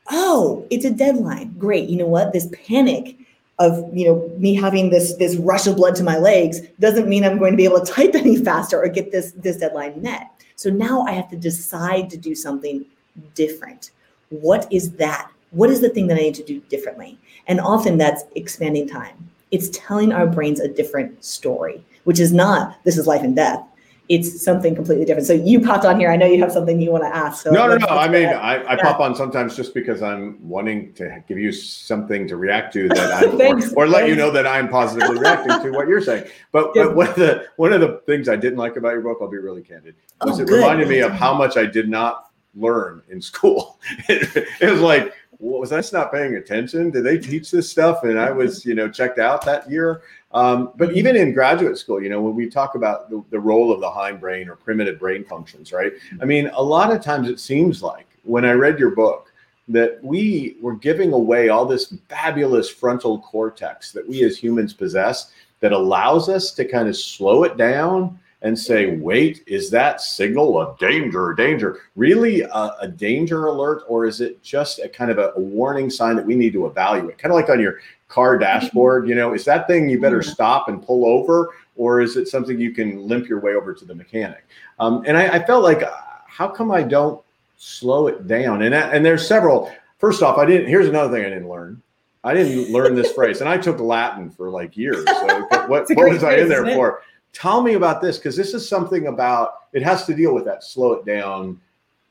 oh, 0.09 0.65
it's 0.71 0.85
a 0.85 0.89
deadline. 0.89 1.53
Great. 1.57 1.87
You 1.87 1.97
know 1.97 2.07
what? 2.07 2.33
This 2.33 2.49
panic 2.67 3.15
of 3.59 3.85
you 3.93 4.05
know 4.05 4.31
me 4.37 4.55
having 4.55 4.89
this 4.89 5.15
this 5.17 5.35
rush 5.35 5.67
of 5.67 5.75
blood 5.75 5.93
to 5.93 6.03
my 6.03 6.17
legs 6.17 6.61
doesn't 6.79 7.09
mean 7.09 7.25
I'm 7.25 7.37
going 7.37 7.51
to 7.51 7.57
be 7.57 7.65
able 7.65 7.85
to 7.85 7.91
type 7.93 8.15
any 8.15 8.37
faster 8.37 8.81
or 8.81 8.87
get 8.89 9.11
this 9.11 9.33
this 9.33 9.57
deadline 9.57 10.01
met. 10.01 10.31
So 10.55 10.69
now 10.69 11.03
I 11.03 11.11
have 11.11 11.29
to 11.29 11.37
decide 11.37 12.09
to 12.09 12.17
do 12.17 12.33
something 12.35 12.85
different. 13.35 13.91
What 14.29 14.71
is 14.71 14.91
that? 14.93 15.29
What 15.51 15.69
is 15.69 15.81
the 15.81 15.89
thing 15.89 16.07
that 16.07 16.17
I 16.17 16.21
need 16.21 16.35
to 16.35 16.43
do 16.43 16.59
differently? 16.69 17.17
And 17.47 17.59
often 17.59 17.97
that's 17.97 18.23
expanding 18.35 18.87
time. 18.87 19.29
It's 19.51 19.69
telling 19.69 20.13
our 20.13 20.27
brains 20.27 20.59
a 20.59 20.67
different 20.67 21.23
story 21.23 21.83
which 22.09 22.19
is 22.19 22.33
not 22.33 22.83
this 22.85 22.97
is 22.97 23.05
life 23.05 23.21
and 23.21 23.35
death. 23.35 23.63
it's 24.09 24.41
something 24.43 24.73
completely 24.73 25.05
different. 25.05 25.27
So 25.27 25.33
you 25.33 25.61
popped 25.61 25.85
on 25.85 25.99
here. 25.99 26.09
I 26.09 26.15
know 26.15 26.25
you 26.25 26.41
have 26.41 26.51
something 26.51 26.81
you 26.81 26.89
want 26.89 27.03
to 27.03 27.15
ask. 27.15 27.43
So 27.43 27.51
no, 27.51 27.67
no, 27.67 27.77
no. 27.77 27.85
I 27.85 28.07
mean, 28.07 28.25
I, 28.25 28.55
I 28.55 28.73
yeah. 28.73 28.81
pop 28.81 28.99
on 28.99 29.13
sometimes 29.13 29.55
just 29.55 29.75
because 29.75 30.01
I'm 30.01 30.39
wanting 30.41 30.93
to 30.93 31.23
give 31.27 31.37
you 31.37 31.51
something 31.51 32.27
to 32.27 32.35
react 32.35 32.73
to 32.73 32.89
that 32.89 33.11
I 33.13 33.25
or, 33.75 33.83
or, 33.83 33.87
let 33.87 34.07
you 34.09 34.15
know 34.15 34.31
that 34.31 34.47
I'm 34.47 34.67
positively 34.67 35.19
reacting 35.19 35.61
to 35.61 35.77
what 35.77 35.87
you're 35.87 36.01
saying. 36.01 36.27
But, 36.51 36.73
but 36.73 36.95
one 36.95 37.09
of 37.09 37.15
the 37.15 37.45
one 37.57 37.71
of 37.71 37.81
the 37.81 38.01
things 38.07 38.27
I 38.27 38.35
didn't 38.35 38.57
like 38.57 38.75
about 38.75 38.93
your 38.93 39.01
book, 39.01 39.19
I'll 39.21 39.29
be 39.29 39.37
really 39.37 39.61
candid, 39.61 39.93
was 40.25 40.39
oh, 40.39 40.41
it 40.41 40.47
good. 40.47 40.55
reminded 40.55 40.89
me 40.89 41.01
of 41.01 41.11
how 41.11 41.35
much 41.35 41.57
I 41.57 41.67
did 41.67 41.87
not 41.87 42.31
learn 42.55 43.03
in 43.09 43.21
school. 43.31 43.79
it 44.07 44.71
was 44.71 44.81
like, 44.81 45.13
was 45.39 45.71
I 45.71 45.81
not 45.97 46.11
paying 46.11 46.35
attention? 46.35 46.91
Did 46.91 47.05
they 47.05 47.17
teach 47.17 47.49
this 47.49 47.69
stuff? 47.69 48.03
And 48.03 48.19
I 48.19 48.29
was, 48.29 48.65
you 48.65 48.75
know, 48.75 48.89
checked 48.89 49.19
out 49.19 49.45
that 49.45 49.69
year. 49.71 50.01
Um, 50.33 50.73
but 50.75 50.95
even 50.95 51.15
in 51.15 51.33
graduate 51.33 51.77
school, 51.77 52.03
you 52.03 52.09
know, 52.09 52.21
when 52.21 52.35
we 52.35 52.49
talk 52.49 52.75
about 52.75 53.09
the, 53.09 53.23
the 53.29 53.39
role 53.39 53.71
of 53.71 53.79
the 53.79 53.89
hindbrain 53.89 54.47
or 54.47 54.55
primitive 54.55 54.99
brain 54.99 55.23
functions, 55.23 55.71
right? 55.71 55.93
I 56.21 56.25
mean, 56.25 56.47
a 56.53 56.61
lot 56.61 56.91
of 56.91 57.01
times 57.01 57.29
it 57.29 57.39
seems 57.39 57.81
like 57.81 58.05
when 58.23 58.43
I 58.45 58.51
read 58.51 58.77
your 58.77 58.91
book 58.91 59.31
that 59.69 60.03
we 60.03 60.57
were 60.61 60.75
giving 60.75 61.13
away 61.13 61.49
all 61.49 61.65
this 61.65 61.93
fabulous 62.09 62.69
frontal 62.69 63.19
cortex 63.19 63.91
that 63.93 64.07
we 64.07 64.23
as 64.23 64.37
humans 64.37 64.73
possess 64.73 65.31
that 65.61 65.71
allows 65.71 66.27
us 66.27 66.51
to 66.51 66.65
kind 66.65 66.89
of 66.89 66.97
slow 66.97 67.43
it 67.43 67.55
down 67.55 68.19
and 68.41 68.57
say, 68.57 68.95
wait, 68.95 69.43
is 69.47 69.69
that 69.69 70.01
signal 70.01 70.61
a 70.61 70.75
danger, 70.79 71.33
danger? 71.33 71.81
Really 71.95 72.41
a, 72.41 72.75
a, 72.81 72.87
danger 72.87 73.47
alert, 73.47 73.83
or 73.87 74.05
is 74.05 74.21
it 74.21 74.41
just 74.41 74.79
a 74.79 74.87
kind 74.87 75.11
of 75.11 75.17
a, 75.17 75.33
a, 75.35 75.39
warning 75.39 75.89
sign 75.89 76.15
that 76.15 76.25
we 76.25 76.35
need 76.35 76.53
to 76.53 76.65
evaluate? 76.65 77.17
Kind 77.17 77.33
of 77.33 77.35
like 77.35 77.49
on 77.49 77.59
your 77.59 77.79
car 78.07 78.37
dashboard, 78.37 79.09
you 79.09 79.15
know, 79.15 79.33
is 79.33 79.43
that 79.45 79.67
thing 79.67 79.89
you 79.89 79.99
better 79.99 80.19
mm-hmm. 80.19 80.31
stop 80.31 80.69
and 80.69 80.81
pull 80.81 81.05
over, 81.05 81.49
or 81.75 82.01
is 82.01 82.15
it 82.15 82.27
something 82.27 82.59
you 82.59 82.71
can 82.71 83.07
limp 83.07 83.27
your 83.27 83.39
way 83.41 83.55
over 83.55 83.73
to 83.73 83.85
the 83.85 83.95
mechanic? 83.95 84.45
Um, 84.79 85.03
and 85.05 85.17
I, 85.17 85.35
I, 85.35 85.45
felt 85.45 85.63
like, 85.63 85.83
uh, 85.83 85.91
how 86.25 86.47
come 86.47 86.71
I 86.71 86.83
don't 86.83 87.21
slow 87.57 88.07
it 88.07 88.27
down? 88.27 88.61
And 88.61 88.73
and 88.73 89.05
there's 89.05 89.27
several. 89.27 89.71
First 89.97 90.23
off, 90.23 90.37
I 90.37 90.45
didn't. 90.45 90.67
Here's 90.67 90.87
another 90.87 91.13
thing 91.13 91.25
I 91.25 91.29
didn't 91.29 91.49
learn. 91.49 91.81
I 92.23 92.33
didn't 92.33 92.71
learn 92.71 92.95
this 92.95 93.11
phrase, 93.11 93.41
and 93.41 93.49
I 93.49 93.57
took 93.57 93.79
Latin 93.79 94.29
for 94.29 94.49
like 94.49 94.77
years. 94.77 95.05
So 95.05 95.47
what, 95.67 95.89
what 95.89 96.09
was 96.09 96.23
I 96.23 96.37
in 96.37 96.49
there 96.49 96.65
for? 96.73 97.01
Tell 97.33 97.61
me 97.61 97.73
about 97.73 98.01
this 98.01 98.17
because 98.17 98.35
this 98.35 98.53
is 98.53 98.67
something 98.67 99.07
about 99.07 99.53
it 99.73 99.83
has 99.83 100.05
to 100.05 100.15
deal 100.15 100.33
with 100.33 100.45
that 100.45 100.63
slow 100.63 100.93
it 100.93 101.05
down 101.05 101.59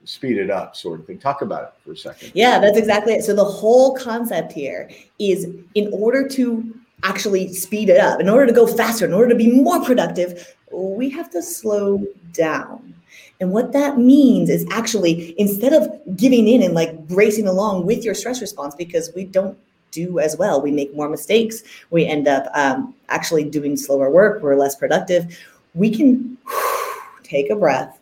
speed 0.05 0.39
it 0.39 0.51
up 0.51 0.77
sort 0.77 1.01
of 1.01 1.07
thing. 1.07 1.19
Talk 1.19 1.43
about 1.43 1.63
it 1.65 1.73
for 1.85 1.93
a 1.93 1.97
second. 1.97 2.33
Yeah, 2.35 2.59
that's 2.59 2.79
exactly 2.79 3.15
it. 3.15 3.25
So 3.25 3.35
the 3.35 3.45
whole 3.45 3.95
concept 3.97 4.53
here 4.53 4.91
is 5.19 5.47
in 5.75 5.91
order 5.93 6.29
to 6.29 6.75
actually 7.03 7.53
speed 7.53 7.89
it 7.89 7.99
up, 7.99 8.21
in 8.21 8.29
order 8.29 8.47
to 8.47 8.53
go 8.53 8.67
faster, 8.67 9.05
in 9.05 9.13
order 9.13 9.29
to 9.29 9.35
be 9.35 9.51
more 9.51 9.85
productive, 9.85 10.55
we 10.73 11.11
have 11.11 11.31
to 11.31 11.43
slow 11.43 12.05
down. 12.33 12.95
And 13.41 13.53
what 13.53 13.73
that 13.73 13.99
means 13.99 14.51
is 14.51 14.67
actually 14.71 15.39
instead 15.39 15.73
of 15.73 15.89
giving 16.17 16.49
in 16.49 16.63
and 16.63 16.75
like 16.75 17.07
bracing 17.07 17.47
along 17.47 17.87
with 17.87 18.05
your 18.05 18.15
stress 18.15 18.41
response, 18.41 18.75
because 18.75 19.13
we 19.15 19.25
don't 19.25 19.57
do 19.91 20.19
as 20.19 20.37
well, 20.37 20.61
we 20.61 20.71
make 20.71 20.95
more 20.95 21.09
mistakes, 21.09 21.63
we 21.91 22.07
end 22.07 22.29
up 22.29 22.47
um, 22.55 22.95
actually 23.09 23.45
doing 23.45 23.77
slower 23.77 24.11
work, 24.11 24.43
we're 24.43 24.57
less 24.57 24.75
productive. 24.75 25.39
We 25.75 25.95
can 25.95 26.37
take 27.23 27.51
a 27.51 27.57
breath 27.57 27.99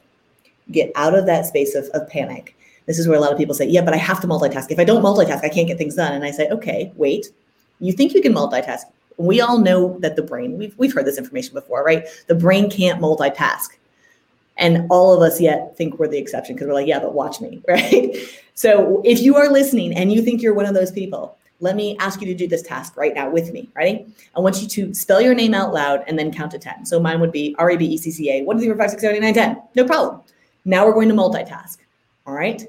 get 0.70 0.90
out 0.94 1.14
of 1.14 1.26
that 1.26 1.46
space 1.46 1.74
of, 1.74 1.86
of 1.94 2.08
panic. 2.08 2.56
This 2.86 2.98
is 2.98 3.08
where 3.08 3.16
a 3.16 3.20
lot 3.20 3.32
of 3.32 3.38
people 3.38 3.54
say, 3.54 3.66
yeah, 3.66 3.82
but 3.82 3.94
I 3.94 3.98
have 3.98 4.20
to 4.20 4.26
multitask. 4.26 4.70
If 4.70 4.78
I 4.78 4.84
don't 4.84 5.02
multitask, 5.02 5.44
I 5.44 5.48
can't 5.48 5.66
get 5.66 5.78
things 5.78 5.94
done. 5.94 6.12
And 6.12 6.24
I 6.24 6.30
say, 6.30 6.48
okay, 6.50 6.92
wait, 6.96 7.28
you 7.80 7.92
think 7.92 8.14
you 8.14 8.22
can 8.22 8.32
multitask. 8.32 8.82
We 9.16 9.40
all 9.40 9.58
know 9.58 9.98
that 10.00 10.16
the 10.16 10.22
brain, 10.22 10.58
we've, 10.58 10.76
we've 10.78 10.92
heard 10.92 11.06
this 11.06 11.18
information 11.18 11.54
before, 11.54 11.82
right? 11.82 12.04
The 12.26 12.34
brain 12.34 12.70
can't 12.70 13.00
multitask. 13.00 13.70
And 14.58 14.86
all 14.90 15.12
of 15.12 15.20
us 15.20 15.40
yet 15.40 15.76
think 15.76 15.98
we're 15.98 16.08
the 16.08 16.18
exception 16.18 16.54
because 16.54 16.68
we're 16.68 16.74
like, 16.74 16.86
yeah, 16.86 17.00
but 17.00 17.14
watch 17.14 17.40
me, 17.40 17.62
right? 17.68 18.16
So 18.54 19.02
if 19.04 19.20
you 19.20 19.36
are 19.36 19.50
listening 19.50 19.94
and 19.94 20.12
you 20.12 20.22
think 20.22 20.40
you're 20.40 20.54
one 20.54 20.66
of 20.66 20.74
those 20.74 20.92
people, 20.92 21.35
let 21.60 21.76
me 21.76 21.96
ask 21.98 22.20
you 22.20 22.26
to 22.26 22.34
do 22.34 22.46
this 22.46 22.62
task 22.62 22.96
right 22.96 23.14
now 23.14 23.30
with 23.30 23.52
me. 23.52 23.68
Ready? 23.74 24.06
I 24.36 24.40
want 24.40 24.60
you 24.60 24.68
to 24.68 24.94
spell 24.94 25.20
your 25.20 25.34
name 25.34 25.54
out 25.54 25.72
loud 25.72 26.04
and 26.06 26.18
then 26.18 26.32
count 26.32 26.50
to 26.52 26.58
10. 26.58 26.84
So 26.84 27.00
mine 27.00 27.20
would 27.20 27.32
be 27.32 27.54
R 27.58 27.70
E 27.70 27.76
B 27.76 27.86
E 27.86 27.96
C 27.96 28.10
C 28.10 28.30
A, 28.30 28.42
1, 28.42 28.56
2, 28.56 28.64
3, 28.64 28.68
4, 28.68 28.76
5, 28.76 28.90
6, 28.90 29.02
7, 29.02 29.16
8, 29.16 29.20
9, 29.20 29.34
10. 29.34 29.62
No 29.74 29.84
problem. 29.84 30.20
Now 30.64 30.86
we're 30.86 30.92
going 30.92 31.08
to 31.08 31.14
multitask. 31.14 31.78
All 32.26 32.34
right. 32.34 32.62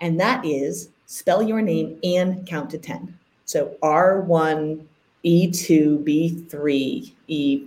And 0.00 0.18
that 0.20 0.44
is 0.44 0.90
spell 1.06 1.42
your 1.42 1.62
name 1.62 1.98
and 2.02 2.46
count 2.46 2.70
to 2.70 2.78
10. 2.78 3.16
So 3.44 3.76
R1, 3.82 4.84
E2, 5.24 6.04
B3, 6.04 7.12
E. 7.28 7.64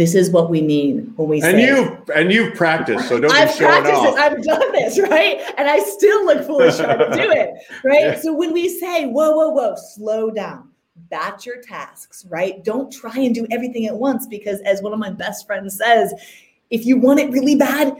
This 0.00 0.14
is 0.14 0.30
what 0.30 0.48
we 0.48 0.62
mean 0.62 1.12
when 1.16 1.28
we 1.28 1.42
and 1.42 1.44
say. 1.44 1.50
And 1.50 1.60
you 1.60 2.14
and 2.14 2.32
you've 2.32 2.54
practiced, 2.54 3.06
so 3.06 3.20
don't 3.20 3.30
I've 3.30 3.48
be 3.48 3.58
showing 3.58 3.82
practiced 3.82 4.02
off. 4.02 4.14
It. 4.14 4.18
I've 4.18 4.42
done 4.42 4.72
this, 4.72 4.98
right? 4.98 5.42
And 5.58 5.68
I 5.68 5.78
still 5.78 6.24
look 6.24 6.46
foolish 6.46 6.78
trying 6.78 7.00
to 7.00 7.14
do 7.14 7.30
it, 7.30 7.50
right? 7.84 8.04
Yeah. 8.04 8.18
So 8.18 8.32
when 8.32 8.54
we 8.54 8.70
say, 8.70 9.04
whoa, 9.04 9.32
whoa, 9.32 9.50
whoa, 9.50 9.74
slow 9.76 10.30
down, 10.30 10.70
batch 11.10 11.44
your 11.44 11.60
tasks, 11.60 12.24
right? 12.30 12.64
Don't 12.64 12.90
try 12.90 13.14
and 13.18 13.34
do 13.34 13.46
everything 13.50 13.84
at 13.84 13.94
once 13.94 14.26
because, 14.26 14.62
as 14.62 14.80
one 14.80 14.94
of 14.94 14.98
my 14.98 15.10
best 15.10 15.46
friends 15.46 15.76
says, 15.76 16.14
if 16.70 16.86
you 16.86 16.96
want 16.96 17.20
it 17.20 17.30
really 17.30 17.56
bad, 17.56 17.94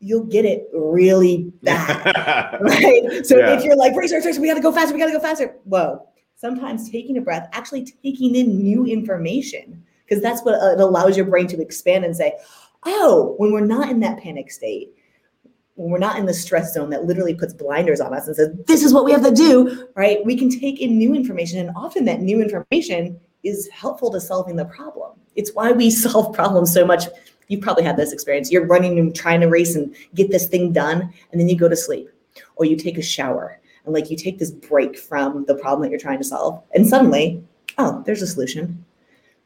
you'll 0.00 0.24
get 0.24 0.44
it 0.44 0.66
really 0.72 1.52
bad. 1.62 2.58
right. 2.62 3.24
So 3.24 3.38
yeah. 3.38 3.56
if 3.56 3.62
you're 3.62 3.76
like, 3.76 3.94
race, 3.94 4.12
race, 4.12 4.26
race, 4.26 4.40
we 4.40 4.48
got 4.48 4.54
to 4.54 4.60
go 4.60 4.72
faster, 4.72 4.92
we 4.92 4.98
got 4.98 5.06
to 5.06 5.12
go 5.12 5.20
faster. 5.20 5.54
Whoa. 5.62 6.04
Sometimes 6.34 6.90
taking 6.90 7.16
a 7.16 7.20
breath, 7.20 7.48
actually 7.52 7.84
taking 8.02 8.34
in 8.34 8.60
new 8.60 8.86
information, 8.86 9.84
because 10.04 10.22
that's 10.22 10.42
what 10.42 10.54
uh, 10.54 10.72
it 10.72 10.80
allows 10.80 11.16
your 11.16 11.26
brain 11.26 11.46
to 11.48 11.60
expand 11.60 12.04
and 12.04 12.16
say, 12.16 12.34
oh, 12.84 13.34
when 13.38 13.52
we're 13.52 13.64
not 13.64 13.88
in 13.88 14.00
that 14.00 14.18
panic 14.18 14.50
state, 14.50 14.90
when 15.74 15.90
we're 15.90 15.98
not 15.98 16.18
in 16.18 16.26
the 16.26 16.34
stress 16.34 16.74
zone 16.74 16.90
that 16.90 17.04
literally 17.04 17.34
puts 17.34 17.52
blinders 17.52 18.00
on 18.00 18.14
us 18.14 18.26
and 18.26 18.36
says, 18.36 18.48
this 18.66 18.84
is 18.84 18.92
what 18.92 19.04
we 19.04 19.12
have 19.12 19.24
to 19.24 19.32
do, 19.32 19.88
right? 19.96 20.24
We 20.24 20.36
can 20.36 20.50
take 20.50 20.80
in 20.80 20.98
new 20.98 21.14
information. 21.14 21.58
And 21.58 21.70
often 21.74 22.04
that 22.04 22.20
new 22.20 22.40
information 22.40 23.18
is 23.42 23.68
helpful 23.70 24.10
to 24.12 24.20
solving 24.20 24.56
the 24.56 24.66
problem. 24.66 25.18
It's 25.34 25.52
why 25.52 25.72
we 25.72 25.90
solve 25.90 26.34
problems 26.34 26.72
so 26.72 26.86
much 26.86 27.06
you've 27.48 27.60
probably 27.60 27.84
had 27.84 27.96
this 27.96 28.12
experience. 28.12 28.50
You're 28.50 28.66
running 28.66 28.98
and 28.98 29.14
trying 29.14 29.40
to 29.40 29.48
race 29.48 29.74
and 29.74 29.94
get 30.14 30.30
this 30.30 30.46
thing 30.46 30.72
done, 30.72 31.12
and 31.30 31.40
then 31.40 31.48
you 31.48 31.56
go 31.56 31.68
to 31.68 31.76
sleep, 31.76 32.08
or 32.56 32.64
you 32.64 32.76
take 32.76 32.98
a 32.98 33.02
shower, 33.02 33.60
and 33.84 33.94
like 33.94 34.10
you 34.10 34.16
take 34.16 34.38
this 34.38 34.50
break 34.50 34.98
from 34.98 35.44
the 35.46 35.54
problem 35.54 35.82
that 35.82 35.90
you're 35.90 36.00
trying 36.00 36.18
to 36.18 36.24
solve, 36.24 36.62
and 36.74 36.86
suddenly, 36.86 37.42
oh, 37.78 38.02
there's 38.06 38.22
a 38.22 38.26
solution. 38.26 38.84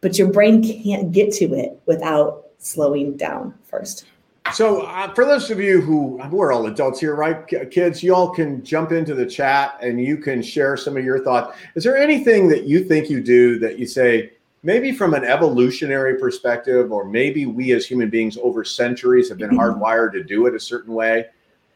But 0.01 0.19
your 0.19 0.29
brain 0.29 0.63
can't 0.63 1.11
get 1.13 1.33
to 1.35 1.55
it 1.55 1.81
without 1.87 2.47
slowing 2.59 3.17
down 3.17 3.55
first. 3.65 4.07
So, 4.53 4.83
uh, 4.83 5.13
for 5.13 5.27
those 5.27 5.51
of 5.51 5.61
you 5.61 5.81
who 5.81 6.21
we're 6.31 6.53
all 6.53 6.67
adults 6.67 7.01
here, 7.01 7.15
right? 7.15 7.47
Kids, 7.71 8.03
you 8.03 8.15
all 8.15 8.31
can 8.31 8.65
jump 8.65 8.93
into 8.93 9.15
the 9.15 9.27
chat 9.27 9.79
and 9.83 10.01
you 10.01 10.17
can 10.17 10.43
share 10.43 10.77
some 10.77 10.97
of 10.97 11.05
your 11.05 11.23
thoughts. 11.23 11.59
Is 11.75 11.85
there 11.85 11.99
anything 11.99 12.49
that 12.49 12.65
you 12.65 12.83
think 12.83 13.11
you 13.11 13.21
do 13.21 13.59
that 13.59 13.79
you 13.79 13.87
say, 13.87 14.33
maybe 14.63 14.91
from 14.93 15.13
an 15.13 15.25
evolutionary 15.25 16.19
perspective, 16.19 16.93
or 16.93 17.05
maybe 17.05 17.45
we 17.45 17.73
as 17.73 17.87
human 17.87 18.09
beings 18.09 18.39
over 18.39 18.65
centuries 18.65 19.29
have 19.29 19.39
been 19.39 19.51
mm-hmm. 19.51 19.83
hardwired 19.83 20.13
to 20.13 20.25
do 20.25 20.47
it 20.47 20.55
a 20.55 20.61
certain 20.61 20.95
way. 20.95 21.27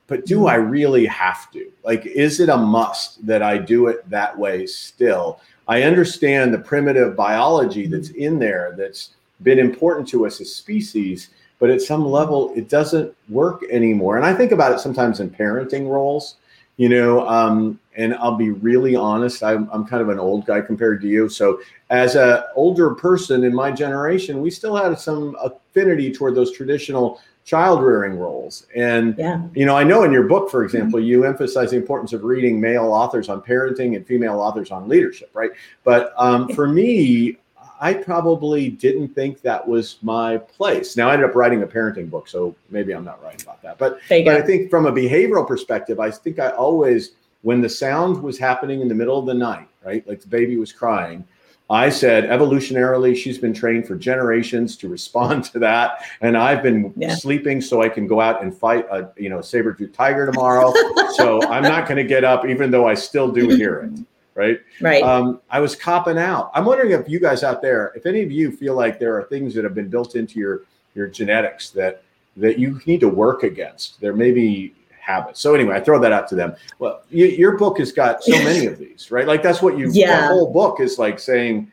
But 0.06 0.26
do 0.26 0.46
I 0.46 0.54
really 0.54 1.06
have 1.06 1.50
to? 1.52 1.70
Like, 1.84 2.06
is 2.06 2.40
it 2.40 2.48
a 2.48 2.56
must 2.56 3.24
that 3.26 3.42
I 3.42 3.58
do 3.58 3.86
it 3.86 4.08
that 4.10 4.36
way 4.36 4.66
still? 4.66 5.40
I 5.72 5.84
understand 5.84 6.52
the 6.52 6.58
primitive 6.58 7.16
biology 7.16 7.86
that's 7.86 8.10
mm-hmm. 8.10 8.20
in 8.20 8.38
there 8.38 8.74
that's 8.76 9.10
been 9.42 9.58
important 9.58 10.06
to 10.08 10.26
us 10.26 10.38
as 10.40 10.54
species, 10.54 11.30
but 11.58 11.70
at 11.70 11.80
some 11.80 12.04
level, 12.04 12.52
it 12.54 12.68
doesn't 12.68 13.14
work 13.30 13.64
anymore. 13.70 14.16
And 14.16 14.26
I 14.26 14.34
think 14.34 14.52
about 14.52 14.72
it 14.72 14.80
sometimes 14.80 15.20
in 15.20 15.30
parenting 15.30 15.88
roles 15.88 16.36
you 16.76 16.88
know 16.88 17.26
um, 17.28 17.78
and 17.96 18.14
i'll 18.14 18.36
be 18.36 18.50
really 18.50 18.96
honest 18.96 19.42
I'm, 19.42 19.68
I'm 19.70 19.86
kind 19.86 20.02
of 20.02 20.08
an 20.08 20.18
old 20.18 20.46
guy 20.46 20.60
compared 20.60 21.00
to 21.02 21.06
you 21.06 21.28
so 21.28 21.60
as 21.90 22.16
a 22.16 22.46
older 22.54 22.94
person 22.94 23.44
in 23.44 23.54
my 23.54 23.70
generation 23.70 24.40
we 24.40 24.50
still 24.50 24.74
had 24.76 24.98
some 24.98 25.36
affinity 25.40 26.12
toward 26.12 26.34
those 26.34 26.52
traditional 26.52 27.20
child 27.44 27.82
rearing 27.82 28.16
roles 28.16 28.66
and 28.76 29.16
yeah. 29.18 29.42
you 29.54 29.66
know 29.66 29.76
i 29.76 29.82
know 29.82 30.04
in 30.04 30.12
your 30.12 30.22
book 30.22 30.49
for 30.49 30.64
example 30.64 31.00
mm-hmm. 31.00 31.08
you 31.08 31.25
emphasize 31.25 31.70
the 31.70 31.76
importance 31.76 32.12
of 32.12 32.22
reading 32.22 32.61
male 32.61 32.84
authors 32.84 33.28
on 33.28 33.42
parenting 33.42 33.96
and 33.96 34.06
female 34.06 34.38
authors 34.38 34.70
on 34.70 34.88
leadership 34.88 35.28
right 35.34 35.50
but 35.82 36.12
um, 36.16 36.49
for 36.50 36.68
me 36.68 37.37
I 37.82 37.94
probably 37.94 38.68
didn't 38.68 39.08
think 39.08 39.42
that 39.42 39.66
was 39.66 39.99
my 40.02 40.37
place. 40.37 40.96
Now 40.96 41.11
I 41.11 41.14
ended 41.14 41.28
up 41.28 41.34
writing 41.34 41.64
a 41.64 41.66
parenting 41.66 42.08
book, 42.08 42.28
so 42.28 42.54
maybe 42.70 42.92
I'm 42.92 43.04
not 43.04 43.20
right 43.25 43.42
about 43.42 43.61
that. 43.62 43.76
But, 43.76 43.99
but 44.08 44.37
I 44.37 44.40
think 44.40 44.70
from 44.70 44.87
a 44.87 44.92
behavioral 44.92 45.44
perspective, 45.44 45.99
I 45.99 46.08
think 46.12 46.38
I 46.38 46.50
always, 46.50 47.14
when 47.42 47.61
the 47.61 47.68
sound 47.68 48.22
was 48.22 48.38
happening 48.38 48.82
in 48.82 48.88
the 48.88 48.94
middle 48.94 49.18
of 49.18 49.26
the 49.26 49.34
night, 49.34 49.66
right, 49.84 50.06
like 50.06 50.20
the 50.20 50.28
baby 50.28 50.56
was 50.58 50.70
crying, 50.70 51.26
I 51.71 51.88
said 51.88 52.25
evolutionarily, 52.25 53.16
she's 53.16 53.38
been 53.38 53.54
trained 53.54 53.87
for 53.87 53.97
generations 53.97 54.76
to 54.76 54.88
respond 54.88 55.45
to 55.45 55.59
that, 55.61 56.04
and 56.21 56.37
I've 56.37 56.62
been 56.62 56.92
yeah. 56.97 57.14
sleeping 57.14 57.61
so 57.61 57.81
I 57.83 57.88
can 57.88 58.07
go 58.07 58.21
out 58.21 58.42
and 58.42 58.57
fight 58.57 58.87
a 58.90 59.11
you 59.16 59.31
know 59.31 59.40
saber 59.40 59.73
tooth 59.73 59.92
tiger 59.92 60.26
tomorrow. 60.26 60.73
so 61.16 61.42
I'm 61.49 61.62
not 61.62 61.87
going 61.87 61.97
to 61.97 62.04
get 62.04 62.25
up, 62.25 62.45
even 62.47 62.71
though 62.71 62.87
I 62.87 62.95
still 62.95 63.31
do 63.31 63.49
hear 63.49 63.81
it 63.81 64.04
right? 64.35 64.61
Right. 64.81 65.02
Um, 65.02 65.40
I 65.50 65.61
was 65.61 65.76
copping 65.76 66.19
out. 66.19 66.50
I'm 66.54 66.64
wondering 66.64 66.92
if 66.92 67.09
you 67.09 67.21
guys 67.21 67.42
out 67.42 67.62
there, 67.62 67.92
if 67.95 68.07
any 68.07 68.23
of 68.23 68.31
you 68.31 68.50
feel 68.50 68.75
like 68.75 68.99
there 68.99 69.16
are 69.16 69.25
things 69.25 69.54
that 69.54 69.64
have 69.64 69.75
been 69.75 69.88
built 69.88 70.14
into 70.14 70.38
your 70.38 70.62
your 70.95 71.07
genetics 71.07 71.71
that 71.71 72.02
that 72.37 72.59
you 72.59 72.81
need 72.87 73.00
to 73.00 73.09
work 73.09 73.42
against. 73.42 74.00
There 74.00 74.14
may 74.14 74.33
be 74.33 74.75
habits. 75.02 75.40
So 75.40 75.54
anyway, 75.54 75.75
I 75.75 75.80
throw 75.80 75.99
that 75.99 76.12
out 76.12 76.28
to 76.28 76.35
them. 76.37 76.54
Well, 76.78 77.02
you, 77.11 77.26
your 77.26 77.59
book 77.59 77.78
has 77.78 77.90
got 77.92 78.23
so 78.23 78.30
many 78.44 78.66
of 78.66 78.78
these, 78.78 79.11
right? 79.11 79.26
Like 79.26 79.42
that's 79.42 79.61
what 79.61 79.76
you. 79.76 79.90
Yeah. 79.92 80.23
The 80.23 80.26
whole 80.28 80.52
book 80.52 80.80
is 80.80 80.99
like 80.99 81.18
saying 81.18 81.71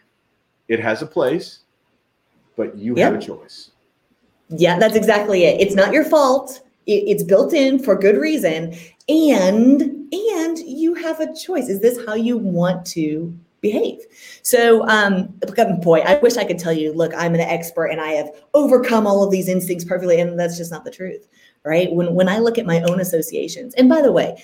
it 0.67 0.79
has 0.79 1.01
a 1.01 1.05
place, 1.05 1.59
but 2.57 2.75
you 2.75 2.95
Yep. 2.95 3.11
have 3.13 3.21
a 3.21 3.25
choice. 3.25 3.71
Yeah, 4.49 4.79
that's 4.79 4.95
exactly 4.95 5.45
it. 5.45 5.61
It's 5.61 5.75
not 5.75 5.93
your 5.93 6.03
fault. 6.05 6.61
It- 6.87 7.03
It's 7.07 7.23
built 7.23 7.53
in 7.53 7.77
for 7.77 7.95
good 7.95 8.17
reason, 8.17 8.73
and 9.07 9.81
and 10.11 10.57
you 10.59 10.95
have 10.95 11.19
a 11.19 11.31
choice. 11.35 11.69
Is 11.69 11.79
this 11.79 12.03
how 12.07 12.15
you 12.15 12.35
want 12.37 12.83
to 12.87 13.31
behave? 13.61 13.99
So, 14.41 14.87
um, 14.87 15.33
boy, 15.81 15.99
I 15.99 16.15
wish 16.19 16.37
I 16.37 16.43
could 16.43 16.59
tell 16.59 16.73
you, 16.73 16.93
look, 16.93 17.13
I'm 17.15 17.33
an 17.33 17.41
expert 17.41 17.87
and 17.87 18.01
I 18.01 18.11
have 18.11 18.31
overcome 18.53 19.07
all 19.07 19.23
of 19.23 19.31
these 19.31 19.47
instincts 19.47 19.85
perfectly, 19.85 20.19
and 20.19 20.39
that's 20.39 20.57
just 20.57 20.71
not 20.71 20.85
the 20.85 20.91
truth, 20.91 21.27
right? 21.63 21.91
When 21.91 22.13
when 22.13 22.29
I 22.29 22.39
look 22.39 22.57
at 22.57 22.65
my 22.65 22.81
own 22.81 22.99
associations, 22.99 23.73
and 23.75 23.89
by 23.89 24.01
the 24.01 24.11
way. 24.11 24.43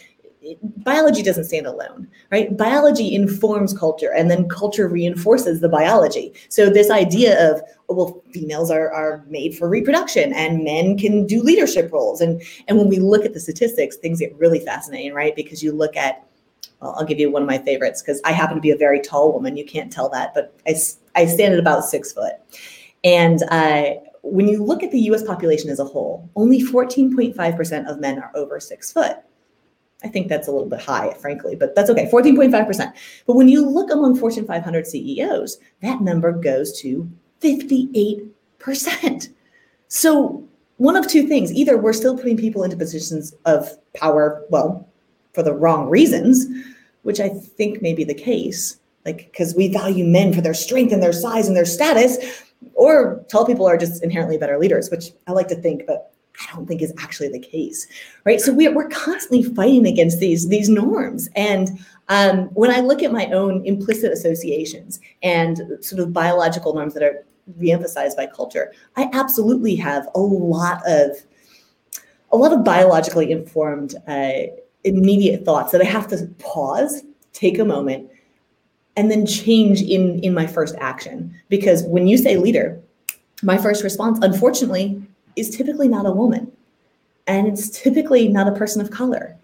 Biology 0.62 1.24
doesn't 1.24 1.45
stand 1.45 1.65
alone, 1.65 2.07
right? 2.31 2.55
Biology 2.55 3.15
informs 3.15 3.75
culture 3.75 4.13
and 4.13 4.29
then 4.29 4.48
culture 4.48 4.88
reinforces 4.88 5.60
the 5.60 5.69
biology. 5.69 6.34
So, 6.50 6.69
this 6.69 6.91
idea 6.91 7.51
of 7.51 7.63
well, 7.89 8.22
females 8.31 8.72
are, 8.72 8.91
are 8.91 9.24
made 9.27 9.57
for 9.57 9.69
reproduction 9.69 10.34
and 10.34 10.63
men 10.63 10.98
can 10.98 11.25
do 11.25 11.41
leadership 11.41 11.91
roles. 11.91 12.22
And, 12.22 12.41
and 12.67 12.77
when 12.77 12.89
we 12.89 13.00
look 13.00 13.25
at 13.25 13.34
the 13.34 13.39
statistics, 13.39 13.98
things 13.98 14.19
get 14.19 14.36
really 14.38 14.60
fascinating, 14.60 15.13
right? 15.13 15.36
Because 15.36 15.62
you 15.62 15.72
look 15.72 15.95
at, 15.95 16.25
well, 16.82 16.96
I'll 16.98 17.05
give 17.05 17.20
you 17.20 17.32
one 17.32 17.41
of 17.41 17.48
my 17.48 17.58
favorites 17.58 18.01
because 18.01 18.22
I 18.25 18.32
happen 18.32 18.55
to 18.55 18.62
be 18.62 18.72
a 18.72 18.77
very 18.77 19.00
tall 19.01 19.34
woman. 19.34 19.58
You 19.58 19.65
can't 19.65 19.91
tell 19.91 20.10
that, 20.10 20.34
but 20.34 20.58
I, 20.67 20.75
I 21.15 21.25
stand 21.25 21.53
at 21.53 21.60
about 21.60 21.86
six 21.86 22.12
foot. 22.12 22.34
And 23.03 23.44
uh, 23.50 23.91
when 24.24 24.48
you 24.48 24.63
look 24.63 24.84
at 24.84 24.91
the 24.91 25.00
US 25.12 25.24
population 25.24 25.70
as 25.70 25.79
a 25.79 25.86
whole, 25.86 26.29
only 26.36 26.62
14.5% 26.62 27.88
of 27.88 28.00
men 28.00 28.20
are 28.20 28.32
over 28.36 28.60
six 28.60 28.91
foot. 28.91 29.17
I 30.03 30.08
think 30.08 30.27
that's 30.27 30.48
a 30.48 30.51
little 30.51 30.67
bit 30.70 30.82
high, 30.82 31.13
frankly, 31.13 31.55
but 31.55 31.74
that's 31.75 31.89
okay. 31.89 32.10
14.5%. 32.12 32.94
But 33.25 33.36
when 33.36 33.48
you 33.48 33.65
look 33.67 33.91
among 33.91 34.17
Fortune 34.17 34.46
500 34.46 34.86
CEOs, 34.86 35.58
that 35.82 36.01
number 36.01 36.32
goes 36.32 36.79
to 36.82 37.10
58%. 37.41 39.29
So, 39.88 40.44
one 40.77 40.98
of 40.98 41.08
two 41.08 41.25
things 41.27 41.53
either 41.53 41.77
we're 41.77 41.94
still 41.94 42.17
putting 42.17 42.36
people 42.36 42.63
into 42.63 42.75
positions 42.75 43.34
of 43.46 43.70
power, 43.94 44.44
well, 44.50 44.89
for 45.36 45.44
the 45.44 45.54
wrong 45.54 45.89
reasons, 45.89 46.48
which 47.04 47.20
I 47.20 47.30
think 47.30 47.82
may 47.82 47.94
be 47.94 48.04
the 48.04 48.15
case, 48.15 48.77
like 49.06 49.30
because 49.32 49.54
we 49.54 49.68
value 49.68 50.06
men 50.06 50.34
for 50.34 50.42
their 50.42 50.54
strength 50.54 50.92
and 50.92 51.04
their 51.04 51.13
size 51.13 51.48
and 51.48 51.56
their 51.56 51.65
status, 51.65 52.44
or 52.74 53.24
tall 53.30 53.46
people 53.46 53.68
are 53.68 53.77
just 53.77 54.04
inherently 54.04 54.38
better 54.38 54.58
leaders, 54.58 54.89
which 54.89 55.12
I 55.27 55.34
like 55.34 55.50
to 55.50 55.56
think, 55.56 55.86
but 55.86 56.13
I 56.42 56.56
don't 56.56 56.65
think 56.65 56.82
is 56.82 56.94
actually 56.98 57.30
the 57.30 57.39
case, 57.39 57.88
right? 58.25 58.42
So 58.42 58.51
we're, 58.54 58.74
we're 58.74 58.89
constantly 58.89 59.44
fighting 59.44 59.86
against 59.86 60.20
these 60.20 60.48
these 60.48 60.70
norms, 60.70 61.30
and 61.36 61.70
um, 62.08 62.46
when 62.54 62.72
I 62.72 62.80
look 62.80 63.04
at 63.04 63.12
my 63.12 63.27
own 63.27 63.65
implicit 63.65 64.12
associations 64.12 65.00
and 65.24 65.62
sort 65.82 66.01
of 66.01 66.13
biological 66.13 66.74
norms 66.74 66.94
that 66.94 67.04
are 67.04 67.24
reemphasized 67.60 68.15
by 68.15 68.27
culture, 68.27 68.74
I 68.96 69.10
absolutely 69.13 69.75
have 69.75 70.08
a 70.15 70.20
lot 70.20 70.82
of 70.88 71.18
a 72.32 72.38
lot 72.38 72.51
of 72.51 72.63
biologically 72.63 73.32
informed 73.32 73.96
uh, 74.08 74.51
immediate 74.86 75.44
thoughts 75.44 75.72
that 75.74 75.82
I 75.82 75.86
have 75.86 76.08
to 76.10 76.27
pause, 76.39 77.04
take 77.34 77.60
a 77.60 77.65
moment, 77.65 78.10
and 78.96 79.12
then 79.12 79.25
change 79.25 79.82
in 79.82 80.20
in 80.22 80.34
my 80.34 80.48
first 80.48 80.75
action. 80.80 81.36
Because 81.50 81.84
when 81.84 82.08
you 82.08 82.18
say 82.18 82.38
leader, 82.38 82.80
my 83.44 83.58
first 83.58 83.84
response, 83.84 84.20
unfortunately, 84.22 85.01
is 85.36 85.56
typically 85.56 85.89
not 85.89 86.06
a 86.06 86.12
woman, 86.12 86.51
and 87.27 87.48
it's 87.48 87.70
typically 87.70 88.27
not 88.29 88.48
a 88.48 88.53
person 88.53 88.81
of 88.81 88.92
color. 88.92 89.36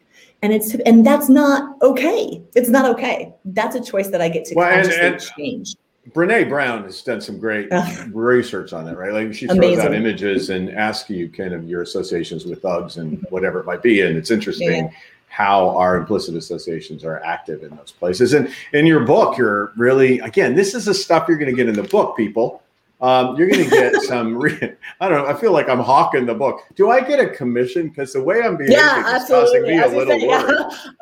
And 0.43 0.53
it's 0.53 0.73
and 0.85 1.05
that's 1.05 1.29
not 1.29 1.75
okay. 1.81 2.41
It's 2.55 2.69
not 2.69 2.89
okay. 2.91 3.33
That's 3.45 3.75
a 3.75 3.81
choice 3.83 4.07
that 4.07 4.21
I 4.21 4.29
get 4.29 4.45
to 4.45 4.55
Well, 4.55 4.71
consciously 4.73 5.01
and- 5.01 5.19
change. 5.37 5.75
Brene 6.15 6.49
Brown 6.49 6.83
has 6.85 6.99
done 7.03 7.21
some 7.21 7.37
great 7.37 7.69
research 8.11 8.73
on 8.73 8.85
that, 8.85 8.97
right? 8.97 9.13
Like 9.13 9.35
she 9.35 9.45
throws 9.45 9.77
out 9.77 9.93
images 9.93 10.49
and 10.49 10.71
asks 10.71 11.11
you 11.11 11.29
kind 11.29 11.53
of 11.53 11.69
your 11.69 11.83
associations 11.83 12.43
with 12.43 12.63
thugs 12.63 12.97
and 12.97 13.23
whatever 13.29 13.59
it 13.59 13.67
might 13.67 13.83
be. 13.83 14.01
And 14.01 14.17
it's 14.17 14.31
interesting 14.31 14.71
Yeah. 14.71 14.89
How 15.31 15.69
our 15.77 15.95
implicit 15.95 16.35
associations 16.35 17.05
are 17.05 17.23
active 17.23 17.63
in 17.63 17.69
those 17.77 17.91
places. 17.91 18.33
And 18.33 18.53
in 18.73 18.85
your 18.85 19.05
book, 19.05 19.37
you're 19.37 19.71
really, 19.77 20.19
again, 20.19 20.55
this 20.55 20.75
is 20.75 20.83
the 20.85 20.93
stuff 20.93 21.25
you're 21.29 21.37
going 21.37 21.49
to 21.49 21.55
get 21.55 21.69
in 21.69 21.75
the 21.75 21.87
book, 21.87 22.17
people. 22.17 22.61
Um, 22.99 23.37
you're 23.37 23.47
going 23.49 23.63
to 23.63 23.69
get 23.69 23.95
some, 24.03 24.37
re- 24.37 24.75
I 24.99 25.07
don't 25.07 25.23
know, 25.23 25.33
I 25.33 25.39
feel 25.39 25.53
like 25.53 25.69
I'm 25.69 25.79
hawking 25.79 26.25
the 26.25 26.33
book. 26.35 26.59
Do 26.75 26.89
I 26.91 26.99
get 26.99 27.21
a 27.21 27.29
commission? 27.29 27.87
Because 27.87 28.11
the 28.11 28.21
way 28.21 28.41
I'm 28.41 28.57
behaving 28.57 28.75
Yeah, 28.77 29.15
is 29.17 29.27
causing 29.29 29.63
me 29.63 29.79
I 29.79 29.83
a 29.85 29.87
little 29.87 30.19
say, 30.19 30.27
worry. 30.27 30.53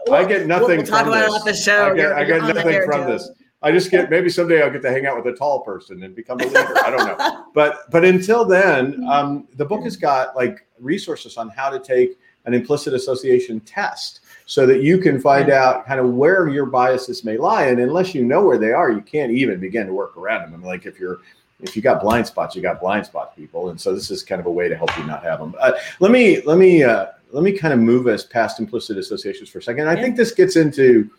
yeah. 0.07 0.13
I 0.15 0.23
get 0.25 0.45
nothing 0.45 0.67
We'll, 0.67 0.77
we'll 0.77 0.85
talk 0.85 0.99
from 1.05 1.07
about 1.09 1.25
this. 1.25 1.33
it 1.33 1.35
off 1.39 1.45
the 1.45 1.53
show. 1.55 1.91
I 1.91 1.95
get, 1.95 2.11
I 2.13 2.23
get 2.23 2.41
nothing 2.55 2.81
from 2.85 3.01
Joe. 3.01 3.07
this. 3.11 3.31
I 3.61 3.71
just 3.73 3.91
get 3.91 4.09
maybe 4.09 4.29
someday 4.29 4.61
I'll 4.61 4.69
get 4.71 4.81
to 4.83 4.89
hang 4.91 5.05
out 5.07 5.17
with 5.21 5.33
a 5.33 5.37
tall 5.37 5.61
person 5.61 6.03
and 6.03 6.15
become 6.15 6.39
a 6.39 6.45
leader. 6.45 6.77
I 6.85 6.89
don't 6.91 7.05
know. 7.05 7.45
But 7.55 7.89
but 7.91 8.05
until 8.05 8.45
then, 8.45 9.03
um, 9.09 9.47
the 9.55 9.65
book 9.65 9.83
has 9.83 9.97
got 9.97 10.33
like 10.35 10.65
resources 10.79 11.35
on 11.35 11.49
how 11.49 11.69
to 11.71 11.79
take 11.79 12.17
an 12.45 12.53
implicit 12.53 12.93
association 12.93 13.59
test 13.61 14.21
so 14.45 14.65
that 14.65 14.81
you 14.81 14.97
can 14.97 15.19
find 15.21 15.49
out 15.51 15.85
kind 15.85 15.99
of 15.99 16.13
where 16.13 16.49
your 16.49 16.65
biases 16.65 17.23
may 17.23 17.37
lie. 17.37 17.65
And 17.65 17.79
unless 17.79 18.15
you 18.15 18.23
know 18.25 18.43
where 18.43 18.57
they 18.57 18.71
are, 18.71 18.91
you 18.91 19.01
can't 19.01 19.31
even 19.31 19.59
begin 19.59 19.85
to 19.87 19.93
work 19.93 20.17
around 20.17 20.41
them. 20.41 20.53
I 20.53 20.57
mean, 20.57 20.65
like 20.65 20.85
if 20.85 20.99
you're 20.99 21.19
if 21.61 21.75
you 21.75 21.81
got 21.81 22.01
blind 22.01 22.25
spots, 22.25 22.55
you 22.55 22.61
got 22.61 22.79
blind 22.79 23.05
spots, 23.05 23.35
people. 23.35 23.69
And 23.69 23.79
so 23.79 23.93
this 23.93 24.09
is 24.09 24.23
kind 24.23 24.39
of 24.39 24.47
a 24.47 24.51
way 24.51 24.69
to 24.69 24.77
help 24.77 24.97
you 24.97 25.03
not 25.03 25.23
have 25.23 25.39
them. 25.39 25.53
Uh, 25.59 25.73
let 25.99 26.09
me 26.11 26.41
let 26.43 26.57
me 26.57 26.83
uh, 26.83 27.07
let 27.31 27.43
me 27.43 27.51
kind 27.51 27.73
of 27.73 27.79
move 27.79 28.07
us 28.07 28.25
past 28.25 28.59
implicit 28.59 28.97
associations 28.97 29.49
for 29.49 29.59
a 29.59 29.61
second. 29.61 29.87
I 29.87 29.95
Yeah. 29.95 30.01
think 30.01 30.15
this 30.15 30.31
gets 30.31 30.55
into 30.55 31.09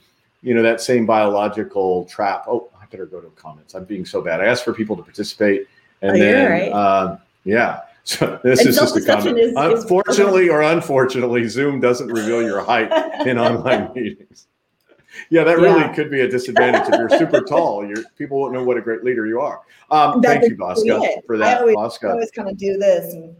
you 0.43 0.55
know 0.55 0.63
that 0.63 0.81
same 0.81 1.05
biological 1.07 2.07
trap. 2.07 2.47
Oh, 2.49 2.71
I 2.81 2.87
better 2.87 3.07
go 3.07 3.21
to 3.21 3.29
comments. 3.37 3.75
I'm 3.75 3.85
being 3.85 4.07
so 4.07 4.23
bad. 4.23 4.41
I 4.41 4.47
asked 4.47 4.65
for 4.65 4.73
people 4.73 4.97
to 4.97 5.03
participate, 5.03 5.69
and 6.03 6.17
Oh, 6.17 6.19
then 6.19 6.51
right. 6.51 6.73
uh, 6.73 7.19
yeah. 7.45 7.81
So 8.11 8.41
this 8.43 8.67
is 8.67 8.77
just 8.77 8.97
a 8.97 9.01
comment. 9.01 9.39
is- 9.39 9.51
is- 9.51 9.55
Unfortunately 9.57 10.49
or 10.49 10.63
unfortunately, 10.63 11.47
Zoom 11.47 11.81
doesn't 11.81 12.09
reveal 12.09 12.43
your 12.43 12.61
height 12.61 12.91
in 13.27 13.39
online 13.47 13.93
meetings. 13.95 14.47
Yeah, 15.29 15.45
that 15.45 15.59
really 15.59 15.81
Yeah. 15.81 15.93
could 15.93 16.11
be 16.11 16.21
a 16.23 16.29
disadvantage 16.29 16.93
if 16.93 16.99
you're 16.99 17.19
super 17.19 17.41
tall. 17.43 17.87
You're, 17.87 18.03
people 18.19 18.41
won't 18.41 18.53
know 18.53 18.65
what 18.65 18.77
a 18.77 18.81
great 18.81 19.05
leader 19.05 19.27
you 19.27 19.41
are. 19.41 19.61
Um, 19.91 20.21
thank 20.23 20.45
you, 20.49 20.57
Bosca, 20.57 21.25
for 21.27 21.37
I 21.37 21.39
that. 21.39 21.61
always- 21.61 21.77
I 21.77 21.81
Bosca. 21.81 22.11
always 22.13 22.31
kind 22.33 22.49
of 22.49 22.57
do 22.57 22.77
this 22.79 23.15
and 23.15 23.35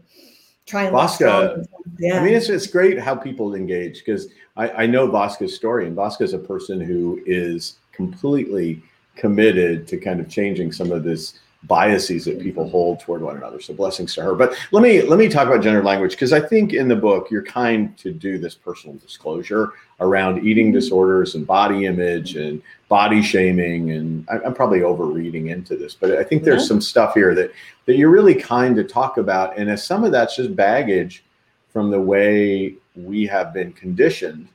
try 0.65 0.83
and 0.83 0.95
Bosca. 0.95 1.65
Yeah. 1.99 2.19
I 2.19 2.23
mean, 2.23 2.33
it's 2.33 2.47
it's 2.49 2.67
great 2.67 2.97
how 2.99 3.15
people 3.15 3.55
engage 3.55 3.99
because 4.05 4.27
I, 4.55 4.69
I 4.83 4.85
know 4.85 5.07
Vasca's 5.09 5.53
story, 5.55 5.85
and 5.87 5.95
Vasca 5.97 6.21
is 6.21 6.33
a 6.33 6.39
person 6.39 6.79
who 6.79 7.21
is 7.25 7.75
completely 7.93 8.81
committed 9.15 9.87
to 9.87 9.97
kind 9.97 10.19
of 10.21 10.29
changing 10.29 10.71
some 10.71 10.91
of 10.91 11.03
this 11.03 11.39
biases 11.63 12.25
that 12.25 12.39
people 12.39 12.67
hold 12.67 12.99
toward 12.99 13.21
one 13.21 13.37
another. 13.37 13.59
So 13.61 13.73
blessings 13.73 14.15
to 14.15 14.23
her. 14.23 14.33
But 14.33 14.53
let 14.71 14.81
me 14.81 15.01
let 15.03 15.19
me 15.19 15.29
talk 15.29 15.47
about 15.47 15.61
gender 15.61 15.83
language 15.83 16.11
because 16.11 16.33
I 16.33 16.39
think 16.39 16.73
in 16.73 16.87
the 16.87 16.95
book 16.95 17.29
you're 17.29 17.43
kind 17.43 17.95
to 17.99 18.11
do 18.11 18.39
this 18.39 18.55
personal 18.55 18.95
disclosure 18.97 19.73
around 19.99 20.43
eating 20.45 20.71
disorders 20.71 21.35
and 21.35 21.45
body 21.45 21.85
image 21.85 22.35
and 22.35 22.61
body 22.89 23.21
shaming 23.21 23.91
and 23.91 24.27
I, 24.29 24.39
I'm 24.43 24.55
probably 24.55 24.81
over 24.81 25.05
reading 25.05 25.49
into 25.49 25.77
this, 25.77 25.93
but 25.93 26.17
I 26.17 26.23
think 26.23 26.43
there's 26.43 26.63
Yeah. 26.63 26.67
some 26.69 26.81
stuff 26.81 27.13
here 27.13 27.35
that 27.35 27.51
that 27.85 27.95
you're 27.95 28.09
really 28.09 28.35
kind 28.35 28.75
to 28.75 28.83
talk 28.83 29.17
about, 29.17 29.57
and 29.57 29.69
as 29.69 29.85
some 29.85 30.03
of 30.03 30.11
that's 30.11 30.35
just 30.35 30.55
baggage 30.55 31.23
from 31.71 31.91
the 31.91 32.01
way 32.01 32.75
we 32.95 33.25
have 33.27 33.53
been 33.53 33.71
conditioned 33.73 34.47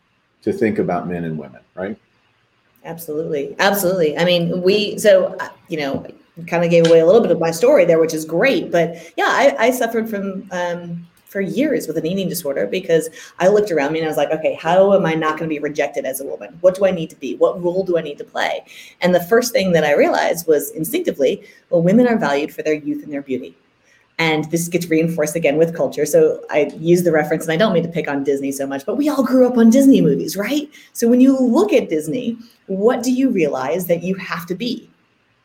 to 0.43 0.53
think 0.53 0.79
about 0.79 1.09
men 1.09 1.25
and 1.25 1.39
women, 1.39 1.61
right? 1.75 1.97
Absolutely. 2.85 3.57
Absolutely. 3.59 4.17
I 4.17 4.25
mean, 4.25 4.63
we, 4.63 4.97
so, 4.99 5.35
uh, 5.41 5.49
you 5.69 5.79
know, 5.79 6.07
kind 6.47 6.65
of 6.65 6.71
gave 6.71 6.87
away 6.87 7.01
a 7.01 7.07
little 7.07 7.23
bit 7.23 7.31
of 7.31 7.41
my 7.41 7.51
story 7.51 7.85
there, 7.85 7.99
which 7.99 8.15
is 8.15 8.25
great. 8.25 8.71
But 8.71 8.97
yeah, 9.17 9.29
I, 9.29 9.57
I 9.59 9.71
suffered 9.71 10.09
from, 10.09 10.49
um, 10.51 11.07
for 11.25 11.41
years 11.41 11.87
with 11.87 11.97
an 11.99 12.07
eating 12.07 12.29
disorder 12.29 12.67
because 12.67 13.11
I 13.39 13.49
looked 13.49 13.71
around 13.71 13.93
me 13.93 13.99
and 13.99 14.07
I 14.07 14.09
was 14.09 14.17
like, 14.17 14.31
okay, 14.31 14.55
how 14.55 14.95
am 14.95 15.05
I 15.05 15.15
not 15.15 15.39
going 15.39 15.49
to 15.49 15.55
be 15.55 15.59
rejected 15.59 16.05
as 16.05 16.21
a 16.21 16.25
woman? 16.25 16.57
What 16.61 16.75
do 16.75 16.87
I 16.87 16.91
need 16.91 17.11
to 17.11 17.17
be? 17.17 17.37
What 17.37 17.63
role 17.63 17.85
do 17.85 17.99
I 17.99 18.01
need 18.03 18.19
to 18.19 18.25
play? 18.25 18.65
And 19.01 19.15
the 19.15 19.23
first 19.23 19.53
thing 19.53 19.73
that 19.73 19.85
I 19.85 19.95
realized 19.95 20.47
was 20.47 20.71
instinctively, 20.71 21.43
well, 21.71 21.83
women 21.83 22.07
are 22.07 22.17
valued 22.17 22.55
for 22.55 22.63
their 22.63 22.75
youth 22.75 23.03
and 23.03 23.13
their 23.13 23.23
beauty. 23.23 23.57
And 24.19 24.51
this 24.51 24.69
gets 24.69 24.89
reinforced 24.89 25.37
again 25.37 25.59
with 25.59 25.77
culture. 25.77 26.07
So 26.07 26.43
I 26.49 26.71
use 26.79 27.03
the 27.03 27.13
reference, 27.13 27.45
and 27.45 27.53
I 27.53 27.57
don't 27.59 27.75
mean 27.75 27.83
to 27.83 27.89
pick 27.91 28.09
on 28.09 28.25
Disney 28.25 28.51
so 28.51 28.67
much, 28.67 28.87
but 28.87 28.97
we 28.97 29.11
all 29.11 29.23
grew 29.23 29.47
up 29.47 29.59
on 29.59 29.69
Disney 29.69 30.01
movies, 30.01 30.39
right? 30.39 30.71
So 30.95 31.07
when 31.07 31.21
you 31.21 31.39
look 31.39 31.71
at 31.73 31.91
Disney, 31.91 32.39
what 32.67 33.03
do 33.03 33.13
you 33.13 33.29
realize 33.29 33.89
that 33.89 34.03
you 34.03 34.15
have 34.15 34.47
to 34.47 34.55
be? 34.55 34.89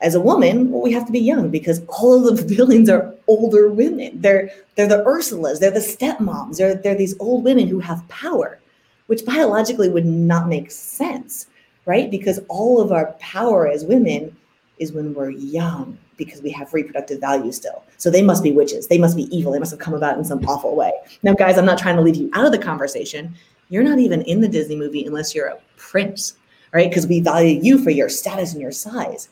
As 0.01 0.15
a 0.15 0.19
woman, 0.19 0.71
well, 0.71 0.81
we 0.81 0.91
have 0.93 1.05
to 1.05 1.11
be 1.11 1.19
young 1.19 1.49
because 1.49 1.81
all 1.87 2.27
of 2.27 2.37
the 2.37 2.55
villains 2.55 2.89
are 2.89 3.13
older 3.27 3.69
women. 3.69 4.19
They're 4.19 4.51
they're 4.75 4.87
the 4.87 5.03
Ursulas, 5.03 5.59
they're 5.59 5.71
the 5.71 5.79
stepmoms, 5.79 6.57
they're 6.57 6.75
they're 6.75 6.95
these 6.95 7.15
old 7.19 7.43
women 7.43 7.67
who 7.67 7.79
have 7.79 8.07
power, 8.09 8.59
which 9.07 9.25
biologically 9.25 9.89
would 9.89 10.05
not 10.05 10.47
make 10.47 10.71
sense, 10.71 11.47
right? 11.85 12.09
Because 12.09 12.39
all 12.47 12.81
of 12.81 12.91
our 12.91 13.13
power 13.19 13.67
as 13.67 13.85
women 13.85 14.35
is 14.79 14.91
when 14.91 15.13
we're 15.13 15.29
young 15.29 15.97
because 16.17 16.41
we 16.41 16.49
have 16.51 16.73
reproductive 16.73 17.19
value 17.19 17.51
still. 17.51 17.83
So 17.97 18.09
they 18.09 18.21
must 18.21 18.43
be 18.43 18.51
witches. 18.51 18.87
They 18.87 18.97
must 18.97 19.15
be 19.15 19.35
evil. 19.35 19.51
They 19.51 19.59
must 19.59 19.71
have 19.71 19.79
come 19.79 19.93
about 19.93 20.17
in 20.17 20.25
some 20.25 20.43
awful 20.45 20.75
way. 20.75 20.91
Now, 21.23 21.33
guys, 21.33 21.57
I'm 21.57 21.65
not 21.65 21.77
trying 21.77 21.95
to 21.95 22.01
leave 22.01 22.15
you 22.15 22.29
out 22.33 22.45
of 22.45 22.51
the 22.51 22.57
conversation. 22.57 23.33
You're 23.69 23.83
not 23.83 23.99
even 23.99 24.21
in 24.23 24.41
the 24.41 24.47
Disney 24.47 24.75
movie 24.75 25.05
unless 25.05 25.33
you're 25.33 25.47
a 25.47 25.59
prince, 25.77 26.33
right? 26.73 26.89
Because 26.89 27.07
we 27.07 27.21
value 27.21 27.59
you 27.61 27.83
for 27.83 27.89
your 27.89 28.09
status 28.09 28.53
and 28.53 28.61
your 28.61 28.71
size. 28.71 29.29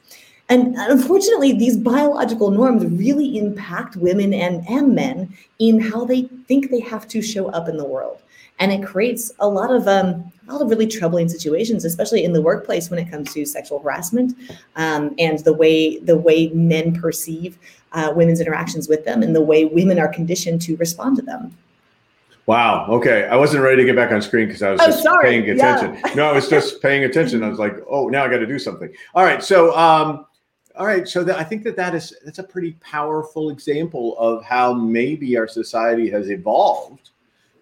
And 0.50 0.76
unfortunately, 0.78 1.54
these 1.54 1.78
biological 1.78 2.50
norms 2.50 2.84
really 2.86 3.38
impact 3.38 3.96
women 3.96 4.34
and, 4.34 4.68
and 4.68 4.96
men 4.96 5.32
in 5.60 5.80
how 5.80 6.06
they 6.06 6.24
think 6.48 6.72
they 6.72 6.80
have 6.80 7.08
to 7.10 7.22
show 7.22 7.50
up 7.50 7.70
in 7.70 7.78
the 7.78 7.86
world. 7.86 8.22
And 8.58 8.72
it 8.72 8.84
creates 8.84 9.32
a 9.40 9.48
lot 9.48 9.72
of 9.72 9.88
um, 9.88 10.32
a 10.48 10.54
lot 10.54 10.62
of 10.62 10.70
really 10.70 10.88
troubling 10.88 11.30
situations, 11.30 11.86
especially 11.86 12.24
in 12.26 12.34
the 12.34 12.42
workplace 12.42 12.90
when 12.90 13.00
it 13.00 13.10
comes 13.10 13.32
to 13.34 13.46
sexual 13.46 13.80
harassment 13.80 14.36
um, 14.76 15.16
and 15.20 15.40
the 15.40 15.54
way 15.54 16.00
the 16.00 16.18
way 16.18 16.48
men 16.50 17.00
perceive 17.00 17.58
uh, 17.94 18.12
women's 18.16 18.42
interactions 18.42 18.90
with 18.90 19.06
them 19.06 19.24
and 19.24 19.36
the 19.36 19.42
way 19.42 19.66
women 19.66 19.98
are 20.00 20.10
conditioned 20.10 20.62
to 20.64 20.76
respond 20.78 21.16
to 21.18 21.22
them. 21.22 21.56
Wow. 22.48 22.88
Okay. 22.90 23.28
I 23.28 23.36
wasn't 23.36 23.64
ready 23.64 23.78
to 23.78 23.86
get 23.86 23.96
back 23.96 24.12
on 24.12 24.22
screen 24.24 24.48
because 24.48 24.64
I 24.64 24.72
was 24.72 24.82
Oh, 24.82 24.88
just 24.88 25.04
sorry. 25.04 25.24
paying 25.24 25.50
attention. 25.52 25.94
Yeah. 26.04 26.14
No, 26.16 26.26
I 26.26 26.32
was 26.34 26.50
just 26.50 26.82
paying 26.82 27.04
attention. 27.04 27.44
I 27.44 27.48
was 27.48 27.60
like, 27.60 27.76
oh, 27.88 28.08
now 28.10 28.26
I 28.26 28.28
got 28.28 28.40
to 28.40 28.48
do 28.48 28.58
something. 28.58 28.92
All 29.14 29.24
right. 29.24 29.44
So, 29.44 29.78
um, 29.78 30.26
all 30.80 30.86
right. 30.86 31.08
So 31.08 31.26
that, 31.26 31.38
I 31.38 31.44
think 31.44 31.64
that 31.64 31.76
that 31.76 31.94
is 31.94 32.16
that's 32.24 32.40
a 32.40 32.44
pretty 32.44 32.72
powerful 32.80 33.50
example 33.50 34.18
of 34.18 34.44
how 34.44 34.74
maybe 34.74 35.38
our 35.38 35.48
society 35.48 36.10
has 36.10 36.32
evolved 36.32 37.10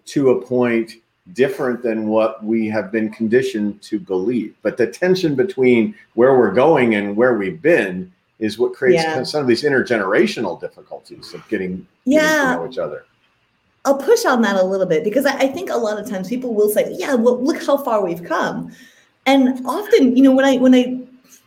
to 0.06 0.30
a 0.30 0.40
point 0.40 0.92
different 1.32 1.82
than 1.82 2.06
what 2.06 2.42
we 2.44 2.68
have 2.68 2.90
been 2.92 3.10
conditioned 3.10 3.82
to 3.82 3.98
believe. 3.98 4.54
But 4.62 4.76
the 4.76 4.86
tension 4.86 5.34
between 5.34 5.94
where 6.14 6.38
we're 6.38 6.52
going 6.52 6.94
and 6.94 7.16
where 7.16 7.36
we've 7.36 7.60
been 7.60 8.10
is 8.38 8.56
what 8.56 8.72
creates 8.72 9.02
Yeah. 9.02 9.22
some 9.24 9.42
of 9.42 9.48
these 9.48 9.64
intergenerational 9.64 10.58
difficulties 10.60 11.34
of 11.34 11.46
getting, 11.48 11.86
getting 12.06 12.24
Yeah. 12.24 12.52
to 12.54 12.60
know 12.60 12.68
each 12.70 12.78
other. 12.78 13.04
I'll 13.84 13.98
push 13.98 14.24
on 14.24 14.42
that 14.42 14.56
a 14.56 14.62
little 14.64 14.86
bit 14.86 15.02
because 15.02 15.26
I, 15.26 15.32
I 15.38 15.46
think 15.48 15.70
a 15.70 15.76
lot 15.76 15.98
of 15.98 16.08
times 16.08 16.28
people 16.28 16.54
will 16.54 16.68
say, 16.68 16.94
"Yeah, 16.96 17.14
well, 17.14 17.42
look 17.42 17.62
how 17.64 17.76
far 17.78 18.04
we've 18.04 18.22
come," 18.22 18.70
and 19.26 19.60
often, 19.66 20.16
you 20.16 20.22
know, 20.22 20.32
when 20.32 20.44
I 20.44 20.56
when 20.56 20.74
I 20.74 21.00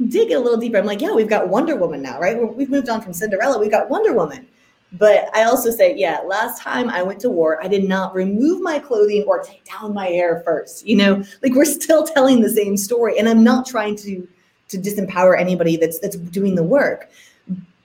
dig 0.08 0.32
a 0.32 0.40
little 0.40 0.58
deeper, 0.58 0.78
I'm 0.78 0.86
like, 0.86 1.02
"Yeah, 1.02 1.14
we've 1.14 1.30
got 1.30 1.50
Wonder 1.50 1.76
Woman 1.76 2.02
now, 2.02 2.20
right? 2.20 2.38
We've 2.56 2.70
moved 2.70 2.90
on 2.90 3.02
from 3.02 3.14
Cinderella, 3.14 3.60
we've 3.60 3.72
got 3.72 3.90
Wonder 3.90 4.14
Woman." 4.14 4.48
But 4.94 5.30
I 5.34 5.44
also 5.44 5.72
say, 5.72 5.96
yeah, 5.96 6.20
last 6.26 6.62
time 6.62 6.90
I 6.90 7.02
went 7.02 7.22
to 7.22 7.30
war, 7.30 7.64
I 7.64 7.70
did 7.70 7.88
not 7.88 8.14
remove 8.14 8.62
my 8.62 8.78
clothing 8.78 9.24
or 9.26 9.42
take 9.42 9.64
down 9.64 9.94
my 9.94 10.08
hair 10.08 10.42
first. 10.44 10.86
You 10.86 10.98
know, 10.98 11.24
like 11.42 11.54
we're 11.54 11.64
still 11.66 12.06
telling 12.16 12.42
the 12.42 12.50
same 12.50 12.76
story, 12.76 13.18
and 13.18 13.30
I'm 13.30 13.44
not 13.44 13.66
trying 13.66 13.96
to 13.98 14.28
to 14.70 14.78
disempower 14.78 15.40
anybody 15.40 15.78
that's 15.78 16.00
that's 16.00 16.18
doing 16.18 16.56
the 16.56 16.64
work, 16.64 17.10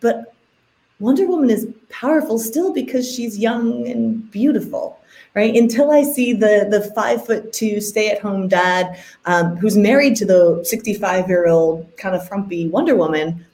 but 0.01 0.35
Wonder 0.99 1.27
Woman 1.27 1.51
is 1.51 1.69
powerful 1.91 2.39
still 2.39 2.73
because 2.73 3.11
she's 3.11 3.39
young 3.39 3.87
and 3.87 4.31
beautiful, 4.31 4.99
right? 5.35 5.55
Until 5.55 5.91
I 5.91 6.03
see 6.03 6.33
the 6.33 6.67
the 6.71 6.91
five 6.95 7.27
foot 7.27 7.53
two 7.53 7.81
stay 7.81 8.11
at 8.11 8.21
home 8.21 8.49
dad 8.49 8.99
um, 9.27 9.57
who's 9.57 9.77
married 9.77 10.17
to 10.17 10.25
the 10.25 10.65
65 10.65 11.29
year 11.29 11.49
old 11.49 11.87
kind 11.99 12.15
of 12.15 12.27
frumpy 12.27 12.69
Wonder 12.69 12.97
Woman, 12.97 13.45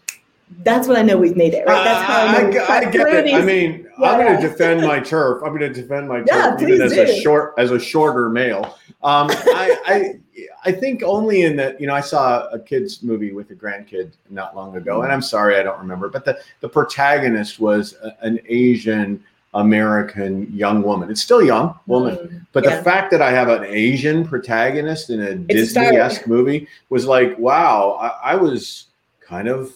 that's 0.62 0.86
when 0.86 0.96
I 0.96 1.02
know 1.02 1.16
we've 1.16 1.36
made 1.36 1.54
it, 1.54 1.66
right? 1.66 1.84
That's 1.84 2.06
how 2.06 2.26
I 2.26 2.42
know 2.50 2.60
I, 2.60 2.78
I, 2.78 2.90
get 2.90 3.26
it. 3.26 3.34
I 3.34 3.42
mean, 3.42 3.88
Yeah, 3.98 4.12
I'm 4.12 4.20
going 4.20 4.40
to 4.40 4.48
defend 4.48 4.82
my 4.82 5.00
turf. 5.00 5.42
I'm 5.44 5.56
going 5.56 5.72
to 5.72 5.72
defend 5.72 6.08
my 6.08 6.18
turf 6.18 6.28
Yeah, 6.28 6.56
even 6.60 6.80
as 6.80 6.92
a 6.92 7.20
short 7.20 7.54
as 7.58 7.72
a 7.72 7.80
shorter 7.80 8.28
male. 8.28 8.78
Um, 9.02 9.28
I, 9.30 10.20
I 10.64 10.72
think 10.72 11.02
only 11.02 11.42
in 11.42 11.56
that 11.56 11.80
you 11.80 11.86
know 11.86 11.94
I 11.94 12.00
saw 12.00 12.48
a 12.48 12.58
kids 12.58 13.02
movie 13.02 13.32
with 13.32 13.50
a 13.50 13.54
grandkid 13.54 14.12
not 14.30 14.56
long 14.56 14.76
ago, 14.76 15.02
and 15.02 15.12
I'm 15.12 15.22
sorry 15.22 15.56
I 15.56 15.62
don't 15.62 15.78
remember, 15.78 16.08
but 16.08 16.24
the 16.24 16.38
the 16.60 16.68
protagonist 16.68 17.60
was 17.60 17.94
a, 18.02 18.16
an 18.24 18.38
Asian 18.46 19.22
American 19.54 20.50
young 20.54 20.82
woman. 20.82 21.10
It's 21.10 21.20
still 21.22 21.42
young 21.42 21.78
woman, 21.86 22.16
Mm, 22.16 22.46
but 22.52 22.64
yeah. 22.64 22.76
the 22.76 22.82
fact 22.82 23.10
that 23.10 23.20
I 23.20 23.30
have 23.30 23.48
an 23.50 23.64
Asian 23.64 24.26
protagonist 24.26 25.10
in 25.10 25.20
a 25.20 25.34
Disney 25.34 25.96
esque 25.98 26.26
movie 26.26 26.66
was 26.88 27.04
like, 27.06 27.38
wow, 27.38 27.98
I, 28.00 28.32
I 28.32 28.34
was 28.36 28.86
kind 29.20 29.48
of, 29.48 29.72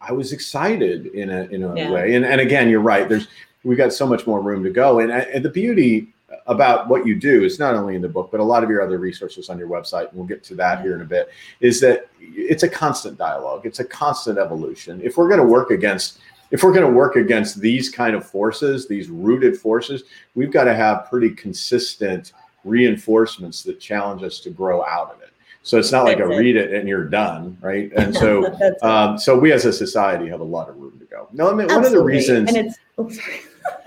I 0.00 0.12
was 0.12 0.32
excited 0.32 1.06
in 1.06 1.30
a 1.30 1.42
in 1.46 1.64
a 1.64 1.74
Yeah. 1.76 1.90
way. 1.90 2.14
And 2.14 2.24
and 2.24 2.40
again, 2.40 2.68
you're 2.68 2.80
right. 2.80 3.08
There's 3.08 3.26
we 3.64 3.74
got 3.74 3.92
so 3.92 4.06
much 4.06 4.24
more 4.28 4.40
room 4.40 4.62
to 4.62 4.70
go. 4.70 5.00
And 5.00 5.10
and 5.10 5.44
the 5.44 5.50
beauty 5.50 6.12
about 6.46 6.88
what 6.88 7.06
you 7.06 7.14
do 7.14 7.44
is 7.44 7.58
not 7.58 7.74
only 7.74 7.94
in 7.96 8.02
the 8.02 8.08
book, 8.08 8.30
but 8.30 8.40
a 8.40 8.44
lot 8.44 8.62
of 8.62 8.70
your 8.70 8.80
other 8.80 8.98
resources 8.98 9.48
on 9.48 9.58
your 9.58 9.68
website, 9.68 10.08
and 10.08 10.14
we'll 10.14 10.26
get 10.26 10.44
to 10.44 10.54
that 10.54 10.80
here 10.80 10.94
in 10.94 11.00
a 11.00 11.04
bit, 11.04 11.28
is 11.60 11.80
that 11.80 12.08
it's 12.20 12.62
a 12.62 12.68
constant 12.68 13.18
dialogue. 13.18 13.66
It's 13.66 13.80
a 13.80 13.84
constant 13.84 14.38
evolution. 14.38 15.00
If 15.02 15.16
we're 15.16 15.28
going 15.28 15.40
to 15.40 15.46
work 15.46 15.70
against 15.70 16.18
if 16.52 16.62
we're 16.62 16.72
going 16.72 16.86
to 16.86 16.92
work 16.92 17.16
against 17.16 17.60
these 17.60 17.88
kind 17.90 18.14
of 18.14 18.24
forces, 18.24 18.86
these 18.86 19.08
rooted 19.08 19.58
forces, 19.58 20.04
we've 20.36 20.52
got 20.52 20.64
to 20.64 20.74
have 20.74 21.10
pretty 21.10 21.30
consistent 21.30 22.32
reinforcements 22.64 23.62
that 23.64 23.80
challenge 23.80 24.22
us 24.22 24.38
to 24.40 24.50
grow 24.50 24.84
out 24.84 25.12
of 25.12 25.20
it. 25.22 25.30
So 25.62 25.78
it's 25.78 25.90
not 25.90 26.04
like 26.04 26.20
a 26.20 26.30
it. 26.30 26.38
read 26.38 26.54
it 26.54 26.72
and 26.72 26.88
you're 26.88 27.06
done, 27.06 27.58
right? 27.60 27.90
And 27.96 28.14
so, 28.14 28.56
um, 28.82 29.18
so 29.18 29.36
we 29.36 29.50
as 29.50 29.64
a 29.64 29.72
society 29.72 30.28
have 30.28 30.38
a 30.38 30.44
lot 30.44 30.68
of 30.68 30.76
room 30.76 30.96
to 31.00 31.04
go. 31.06 31.28
No, 31.32 31.50
I 31.50 31.54
mean, 31.54 31.66
one 31.66 31.84
of 31.84 31.90
the 31.90 32.02
reasons. 32.02 32.54
and 32.54 32.72
it's. 32.98 33.18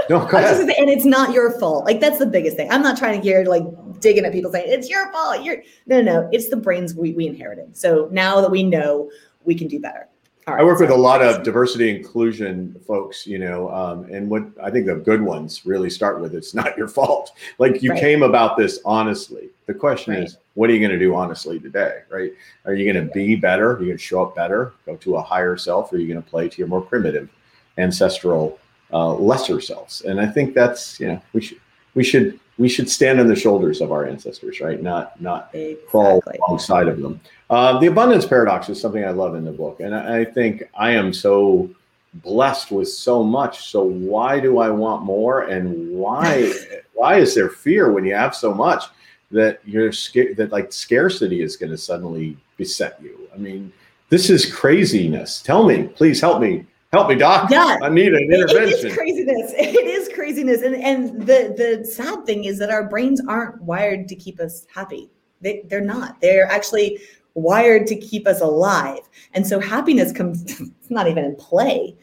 No, 0.10 0.26
go 0.26 0.38
I 0.38 0.42
was 0.42 0.50
just 0.52 0.62
ahead. 0.64 0.70
say, 0.70 0.76
and 0.82 0.90
it's 0.90 1.06
not 1.06 1.34
your 1.34 1.52
fault. 1.60 1.86
Like 1.86 2.00
that's 2.00 2.20
the 2.20 2.26
biggest 2.26 2.58
thing. 2.58 2.72
I'm 2.72 2.82
not 2.82 2.98
trying 2.98 3.20
to 3.20 3.24
hear 3.24 3.44
like 3.46 3.64
digging 4.00 4.26
at 4.26 4.32
people 4.32 4.52
saying 4.52 4.66
it's 4.68 4.90
your 4.90 5.12
fault. 5.12 5.44
You're 5.44 5.58
no, 5.88 6.02
no, 6.02 6.22
no. 6.22 6.30
It's 6.32 6.50
the 6.50 6.58
brains 6.58 6.96
we, 6.96 7.14
we 7.14 7.28
inherited. 7.28 7.76
So 7.78 8.10
now 8.12 8.42
that 8.42 8.50
we 8.52 8.64
know, 8.64 9.10
we 9.44 9.56
can 9.56 9.68
do 9.68 9.80
better. 9.80 10.08
I 10.48 10.64
work 10.64 10.80
with 10.80 10.90
a 10.90 10.96
lot 10.96 11.22
of 11.22 11.44
diversity 11.44 11.96
inclusion 11.96 12.76
folks, 12.88 13.28
you 13.28 13.38
know, 13.38 13.70
um, 13.70 14.06
and 14.12 14.28
what 14.32 14.44
I 14.64 14.72
think 14.72 14.88
the 14.88 14.96
good 14.96 15.22
ones 15.22 15.64
really 15.64 15.92
start 15.92 16.20
with 16.20 16.34
it's 16.34 16.56
not 16.56 16.76
your 16.76 16.88
fault. 16.88 17.34
Like 17.60 17.84
you 17.84 17.92
Right. 17.92 18.00
came 18.00 18.24
about 18.24 18.58
this 18.58 18.80
honestly. 18.84 19.50
The 19.68 19.76
question 19.76 20.16
Right. 20.16 20.24
is, 20.24 20.38
what 20.56 20.72
are 20.72 20.74
you 20.74 20.80
going 20.80 20.92
to 20.92 20.98
do 20.98 21.14
honestly 21.14 21.60
today, 21.60 22.00
right? 22.10 22.32
Are 22.66 22.74
you 22.74 22.92
going 22.92 23.06
to 23.06 23.14
be 23.14 23.36
better? 23.36 23.74
Are 23.74 23.80
you 23.80 23.86
going 23.88 23.98
to 23.98 24.04
show 24.04 24.24
up 24.24 24.34
better, 24.36 24.74
go 24.88 24.96
to 24.96 25.18
a 25.18 25.22
higher 25.22 25.56
self, 25.56 25.94
or 25.94 25.98
are 25.98 26.00
you 26.00 26.08
going 26.12 26.24
to 26.24 26.28
play 26.28 26.50
to 26.50 26.58
your 26.58 26.68
more 26.68 26.82
primitive, 26.82 27.30
ancestral, 27.78 28.58
uh, 28.92 29.14
lesser 29.14 29.62
selves? 29.62 30.02
And 30.02 30.20
I 30.20 30.28
think 30.28 30.54
that's, 30.54 31.00
you 31.00 31.08
know, 31.08 31.22
we 31.34 31.42
should 31.42 31.60
we 31.96 32.04
should 32.04 32.40
we 32.58 32.70
should 32.70 32.90
stand 32.90 33.20
on 33.20 33.28
the 33.28 33.36
shoulders 33.36 33.82
of 33.82 33.92
our 33.92 34.06
ancestors, 34.06 34.60
right? 34.60 34.82
Not 34.82 35.20
not 35.22 35.54
crawl 35.88 36.18
Exactly. 36.20 36.40
alongside 36.48 36.88
of 36.88 37.02
them. 37.02 37.20
Uh, 37.50 37.80
the 37.80 37.88
abundance 37.88 38.26
paradox 38.26 38.70
is 38.70 38.80
something 38.80 39.04
I 39.04 39.12
love 39.12 39.36
in 39.36 39.46
the 39.46 39.52
book, 39.52 39.80
and 39.80 39.96
I, 39.96 40.20
I 40.20 40.26
think 40.26 40.70
I 40.78 40.92
am 40.92 41.14
so 41.14 41.70
blessed 42.16 42.72
with 42.72 42.90
so 42.90 43.24
much. 43.24 43.70
So 43.70 43.84
why 43.84 44.40
do 44.40 44.60
I 44.60 44.70
want 44.70 45.04
more, 45.04 45.44
and 45.44 45.90
why 45.92 46.54
why 46.94 47.18
is 47.18 47.34
there 47.34 47.50
fear 47.50 47.92
when 47.92 48.06
you 48.06 48.14
have 48.14 48.36
so 48.36 48.54
much 48.54 48.86
that 49.32 49.62
you're 49.66 49.92
scared 49.92 50.36
that 50.38 50.52
like 50.52 50.74
scarcity 50.74 51.42
is 51.42 51.56
going 51.56 51.72
to 51.72 51.78
suddenly 51.78 52.38
beset 52.58 53.00
you? 53.02 53.30
I 53.34 53.38
mean, 53.38 53.72
this 54.10 54.30
is 54.30 54.52
craziness. 54.52 55.42
Tell 55.42 55.64
me, 55.66 55.84
please 55.88 56.20
help 56.20 56.42
me, 56.42 56.66
help 56.92 57.10
me, 57.10 57.16
doc. 57.16 57.50
Yeah. 57.52 57.78
I 57.82 57.90
need 57.90 58.14
an 58.14 58.24
It- 58.24 58.30
it 58.32 58.42
intervention. 58.42 58.88
is 58.90 58.96
craziness. 58.96 59.54
It 59.58 59.88
is 59.88 60.10
craziness. 60.10 60.62
And 60.62 60.76
and 60.76 61.22
the 61.22 61.54
the 61.58 61.86
sad 61.86 62.26
thing 62.26 62.46
is 62.46 62.58
that 62.60 62.70
our 62.70 62.88
brains 62.88 63.22
aren't 63.28 63.62
wired 63.62 64.08
to 64.10 64.16
keep 64.16 64.40
us 64.40 64.66
happy. 64.74 65.10
They 65.42 65.64
they're 65.68 65.82
not. 65.82 66.20
They're 66.22 66.46
actually 66.52 67.00
wired 67.36 67.88
to 67.88 67.96
keep 67.96 68.28
us 68.28 68.42
alive. 68.42 69.00
And 69.34 69.46
so 69.46 69.60
happiness 69.60 70.12
comes 70.12 70.44
it's 70.60 70.90
not 70.90 71.08
even 71.08 71.24
in 71.26 71.36
play. 71.36 71.96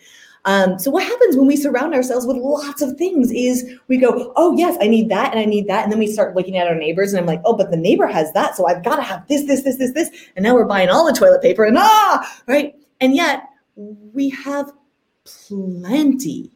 Um, 0.46 0.78
so 0.78 0.92
what 0.92 1.02
happens 1.02 1.36
when 1.36 1.48
we 1.48 1.56
surround 1.56 1.92
ourselves 1.92 2.24
with 2.24 2.36
lots 2.36 2.80
of 2.80 2.96
things 2.96 3.32
is 3.32 3.68
we 3.88 3.96
go, 3.96 4.32
oh 4.36 4.56
yes, 4.56 4.76
I 4.80 4.86
need 4.86 5.08
that 5.08 5.32
and 5.32 5.40
I 5.40 5.44
need 5.44 5.66
that, 5.66 5.82
and 5.82 5.90
then 5.92 5.98
we 5.98 6.06
start 6.06 6.36
looking 6.36 6.56
at 6.56 6.68
our 6.68 6.74
neighbors 6.76 7.12
and 7.12 7.18
I'm 7.18 7.26
like, 7.26 7.40
oh, 7.44 7.56
but 7.56 7.72
the 7.72 7.76
neighbor 7.76 8.06
has 8.06 8.32
that, 8.34 8.54
so 8.54 8.64
I've 8.68 8.84
got 8.84 8.94
to 8.94 9.02
have 9.02 9.26
this, 9.26 9.42
this, 9.44 9.62
this, 9.62 9.76
this, 9.76 9.90
this, 9.90 10.08
and 10.36 10.44
now 10.44 10.54
we're 10.54 10.64
buying 10.64 10.88
all 10.88 11.04
the 11.04 11.12
toilet 11.18 11.42
paper 11.42 11.64
and 11.64 11.76
ah, 11.76 12.40
right, 12.46 12.76
and 13.00 13.16
yet 13.16 13.42
we 13.76 14.30
have 14.30 14.72
plenty. 15.24 16.50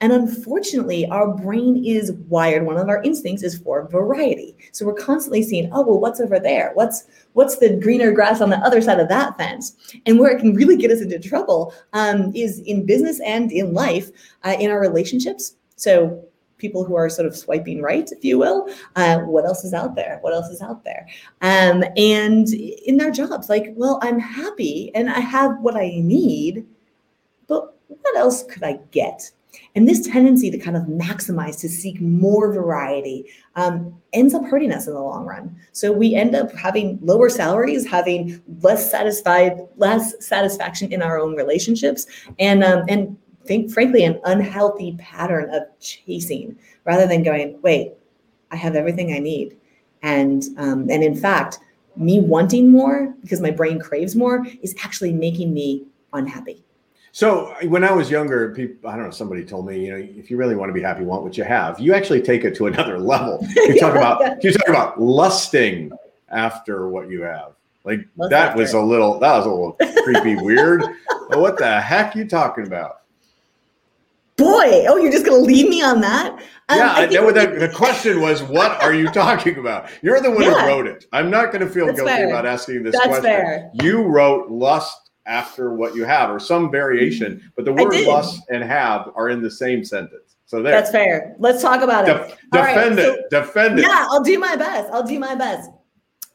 And 0.00 0.12
unfortunately, 0.12 1.06
our 1.06 1.34
brain 1.34 1.84
is 1.84 2.12
wired. 2.28 2.64
One 2.64 2.76
of 2.76 2.88
our 2.88 3.02
instincts 3.02 3.42
is 3.42 3.58
for 3.58 3.88
variety. 3.88 4.56
So 4.72 4.86
we're 4.86 4.94
constantly 4.94 5.42
seeing, 5.42 5.70
oh, 5.72 5.82
well, 5.82 6.00
what's 6.00 6.20
over 6.20 6.38
there? 6.38 6.70
What's 6.74 7.04
what's 7.32 7.58
the 7.58 7.76
greener 7.76 8.12
grass 8.12 8.40
on 8.40 8.50
the 8.50 8.58
other 8.58 8.80
side 8.80 9.00
of 9.00 9.08
that 9.08 9.36
fence? 9.36 9.76
And 10.06 10.18
where 10.18 10.34
it 10.34 10.40
can 10.40 10.54
really 10.54 10.76
get 10.76 10.90
us 10.90 11.00
into 11.00 11.18
trouble 11.18 11.74
um, 11.92 12.32
is 12.34 12.60
in 12.60 12.86
business 12.86 13.20
and 13.20 13.50
in 13.50 13.74
life, 13.74 14.10
uh, 14.44 14.56
in 14.58 14.70
our 14.70 14.80
relationships. 14.80 15.56
So 15.74 16.24
people 16.58 16.84
who 16.84 16.94
are 16.94 17.08
sort 17.08 17.26
of 17.26 17.36
swiping 17.36 17.82
right, 17.82 18.10
if 18.10 18.24
you 18.24 18.38
will, 18.38 18.68
uh, 18.96 19.18
what 19.20 19.44
else 19.44 19.64
is 19.64 19.74
out 19.74 19.94
there? 19.94 20.18
What 20.22 20.32
else 20.32 20.48
is 20.48 20.62
out 20.62 20.84
there? 20.84 21.06
Um, 21.42 21.84
and 21.96 22.48
in 22.48 22.96
their 22.96 23.10
jobs, 23.10 23.48
like, 23.48 23.72
well, 23.76 23.98
I'm 24.02 24.18
happy 24.18 24.90
and 24.94 25.10
I 25.10 25.20
have 25.20 25.58
what 25.60 25.76
I 25.76 25.88
need, 25.96 26.66
but 27.46 27.74
what 27.88 28.16
else 28.16 28.42
could 28.44 28.62
I 28.62 28.78
get? 28.90 29.30
And 29.74 29.88
this 29.88 30.06
tendency 30.06 30.50
to 30.50 30.58
kind 30.58 30.76
of 30.76 30.84
maximize, 30.84 31.58
to 31.60 31.68
seek 31.68 32.00
more 32.00 32.52
variety, 32.52 33.26
um, 33.54 33.98
ends 34.12 34.34
up 34.34 34.44
hurting 34.44 34.72
us 34.72 34.86
in 34.86 34.94
the 34.94 35.00
long 35.00 35.24
run. 35.24 35.56
So 35.72 35.92
we 35.92 36.14
end 36.14 36.34
up 36.34 36.52
having 36.54 36.98
lower 37.02 37.28
salaries, 37.28 37.86
having 37.86 38.42
less 38.60 38.90
satisfied, 38.90 39.58
less 39.76 40.14
satisfaction 40.26 40.92
in 40.92 41.02
our 41.02 41.18
own 41.18 41.36
relationships, 41.36 42.06
and 42.38 42.64
um, 42.64 42.84
and 42.88 43.16
think 43.46 43.70
frankly 43.70 44.04
an 44.04 44.20
unhealthy 44.24 44.96
pattern 44.98 45.50
of 45.50 45.62
chasing 45.80 46.56
rather 46.84 47.06
than 47.06 47.22
going, 47.22 47.58
wait, 47.62 47.92
I 48.50 48.56
have 48.56 48.76
everything 48.76 49.12
I 49.12 49.18
need, 49.18 49.56
and 50.02 50.44
um, 50.56 50.88
and 50.90 51.02
in 51.02 51.14
fact, 51.14 51.58
me 51.96 52.20
wanting 52.20 52.70
more 52.70 53.14
because 53.22 53.40
my 53.40 53.50
brain 53.50 53.78
craves 53.78 54.14
more 54.14 54.46
is 54.62 54.74
actually 54.82 55.12
making 55.12 55.52
me 55.52 55.84
unhappy. 56.12 56.62
So 57.16 57.54
when 57.68 57.82
I 57.82 57.92
was 57.92 58.10
younger, 58.10 58.54
people, 58.54 58.90
I 58.90 58.94
don't 58.94 59.06
know, 59.06 59.10
somebody 59.10 59.42
told 59.42 59.66
me, 59.66 59.86
you 59.86 59.90
know, 59.90 59.96
if 59.96 60.30
you 60.30 60.36
really 60.36 60.54
want 60.54 60.68
to 60.68 60.74
be 60.74 60.82
happy, 60.82 61.02
want 61.02 61.22
what 61.22 61.38
you 61.38 61.44
have. 61.44 61.80
You 61.80 61.94
actually 61.94 62.20
take 62.20 62.44
it 62.44 62.54
to 62.56 62.66
another 62.66 62.98
level. 63.14 63.38
You 63.56 63.80
talk 63.80 63.96
about 63.96 64.44
you 64.44 64.52
talk 64.52 64.68
about 64.68 65.00
lusting 65.00 65.92
after 66.28 66.88
what 66.88 67.08
you 67.08 67.22
have. 67.22 67.52
Like 67.84 68.00
Lust 68.16 68.30
that 68.32 68.48
after. 68.50 68.60
was 68.60 68.74
a 68.74 68.80
little 68.80 69.18
that 69.20 69.34
was 69.34 69.46
a 69.46 69.48
little 69.48 69.78
creepy, 70.04 70.36
weird. 70.36 70.84
What 71.28 71.56
the 71.56 71.80
heck 71.80 72.14
are 72.14 72.18
you 72.18 72.28
talking 72.28 72.66
about? 72.66 73.00
Boy, 74.36 74.84
oh, 74.86 74.98
you're 74.98 75.10
just 75.10 75.24
gonna 75.24 75.38
leave 75.38 75.68
me 75.68 75.82
on 75.82 76.00
that? 76.02 76.32
Um, 76.68 76.78
yeah, 76.78 76.92
I 76.92 77.06
know 77.06 77.32
the, 77.32 77.46
the 77.46 77.72
question 77.74 78.20
was, 78.20 78.42
what 78.42 78.72
are 78.82 78.92
you 78.92 79.08
talking 79.10 79.56
about? 79.56 79.88
You're 80.02 80.20
the 80.20 80.30
one 80.30 80.42
yeah. 80.42 80.60
who 80.60 80.66
wrote 80.66 80.86
it. 80.86 81.06
I'm 81.12 81.30
not 81.30 81.52
gonna 81.52 81.68
feel 81.68 81.86
That's 81.86 81.98
guilty 81.98 82.12
fair. 82.12 82.28
about 82.28 82.44
asking 82.44 82.82
this 82.82 82.92
That's 82.92 83.06
question. 83.06 83.22
Fair. 83.22 83.70
You 83.74 84.02
wrote 84.02 84.50
lust 84.50 85.10
after 85.24 85.72
what 85.74 85.94
you 85.94 86.04
have 86.04 86.30
or 86.30 86.38
some 86.38 86.70
variation, 86.70 87.36
mm-hmm. 87.36 87.48
but 87.56 87.64
the 87.64 87.72
word 87.72 87.94
lust 88.06 88.42
and 88.50 88.62
have 88.62 89.10
are 89.14 89.30
in 89.30 89.42
the 89.42 89.50
same 89.50 89.84
sentence. 89.84 90.36
So 90.44 90.62
there. 90.62 90.72
That's 90.72 90.90
fair. 90.90 91.34
Let's 91.38 91.62
talk 91.62 91.82
about 91.82 92.08
it. 92.08 92.12
De- 92.12 92.36
defend 92.52 92.98
right, 92.98 93.06
it. 93.06 93.30
So, 93.30 93.40
defend 93.40 93.78
it. 93.78 93.82
Yeah, 93.82 94.06
I'll 94.10 94.22
do 94.22 94.38
my 94.38 94.54
best. 94.54 94.92
I'll 94.92 95.06
do 95.06 95.18
my 95.18 95.34
best. 95.34 95.70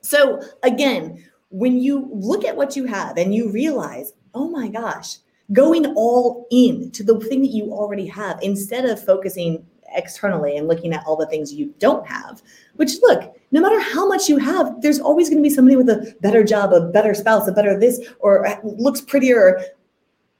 So 0.01 0.41
again, 0.63 1.23
when 1.49 1.79
you 1.79 2.09
look 2.11 2.43
at 2.45 2.55
what 2.55 2.75
you 2.75 2.85
have 2.85 3.17
and 3.17 3.33
you 3.33 3.51
realize, 3.51 4.13
oh 4.33 4.49
my 4.49 4.67
gosh, 4.67 5.17
going 5.53 5.85
all 5.95 6.47
in 6.51 6.91
to 6.91 7.03
the 7.03 7.19
thing 7.19 7.41
that 7.41 7.51
you 7.51 7.71
already 7.71 8.05
have 8.07 8.39
instead 8.41 8.85
of 8.85 9.03
focusing 9.03 9.65
externally 9.93 10.57
and 10.57 10.67
looking 10.67 10.93
at 10.93 11.03
all 11.05 11.15
the 11.15 11.27
things 11.27 11.53
you 11.53 11.73
don't 11.79 12.07
have, 12.07 12.41
which 12.75 12.93
look, 13.01 13.35
no 13.51 13.59
matter 13.59 13.79
how 13.79 14.07
much 14.07 14.29
you 14.29 14.37
have, 14.37 14.81
there's 14.81 14.99
always 14.99 15.29
going 15.29 15.41
to 15.41 15.47
be 15.47 15.53
somebody 15.53 15.75
with 15.75 15.89
a 15.89 16.15
better 16.21 16.43
job, 16.43 16.73
a 16.73 16.87
better 16.89 17.13
spouse, 17.13 17.47
a 17.47 17.51
better 17.51 17.77
this, 17.77 17.99
or 18.19 18.47
looks 18.63 19.01
prettier 19.01 19.61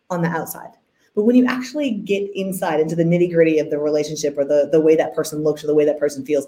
on 0.10 0.22
the 0.22 0.30
outside. 0.30 0.72
But 1.16 1.24
when 1.24 1.36
you 1.36 1.46
actually 1.46 1.92
get 1.92 2.30
inside 2.36 2.80
into 2.80 2.96
the 2.96 3.04
nitty 3.04 3.34
gritty 3.34 3.60
of 3.60 3.70
the 3.70 3.78
relationship 3.78 4.38
or 4.38 4.46
the, 4.46 4.70
the 4.72 4.80
way 4.80 4.96
that 4.96 5.14
person 5.14 5.44
looks 5.44 5.64
or 5.64 5.68
the 5.68 5.76
way 5.76 5.84
that 5.84 6.00
person 6.00 6.26
feels, 6.26 6.48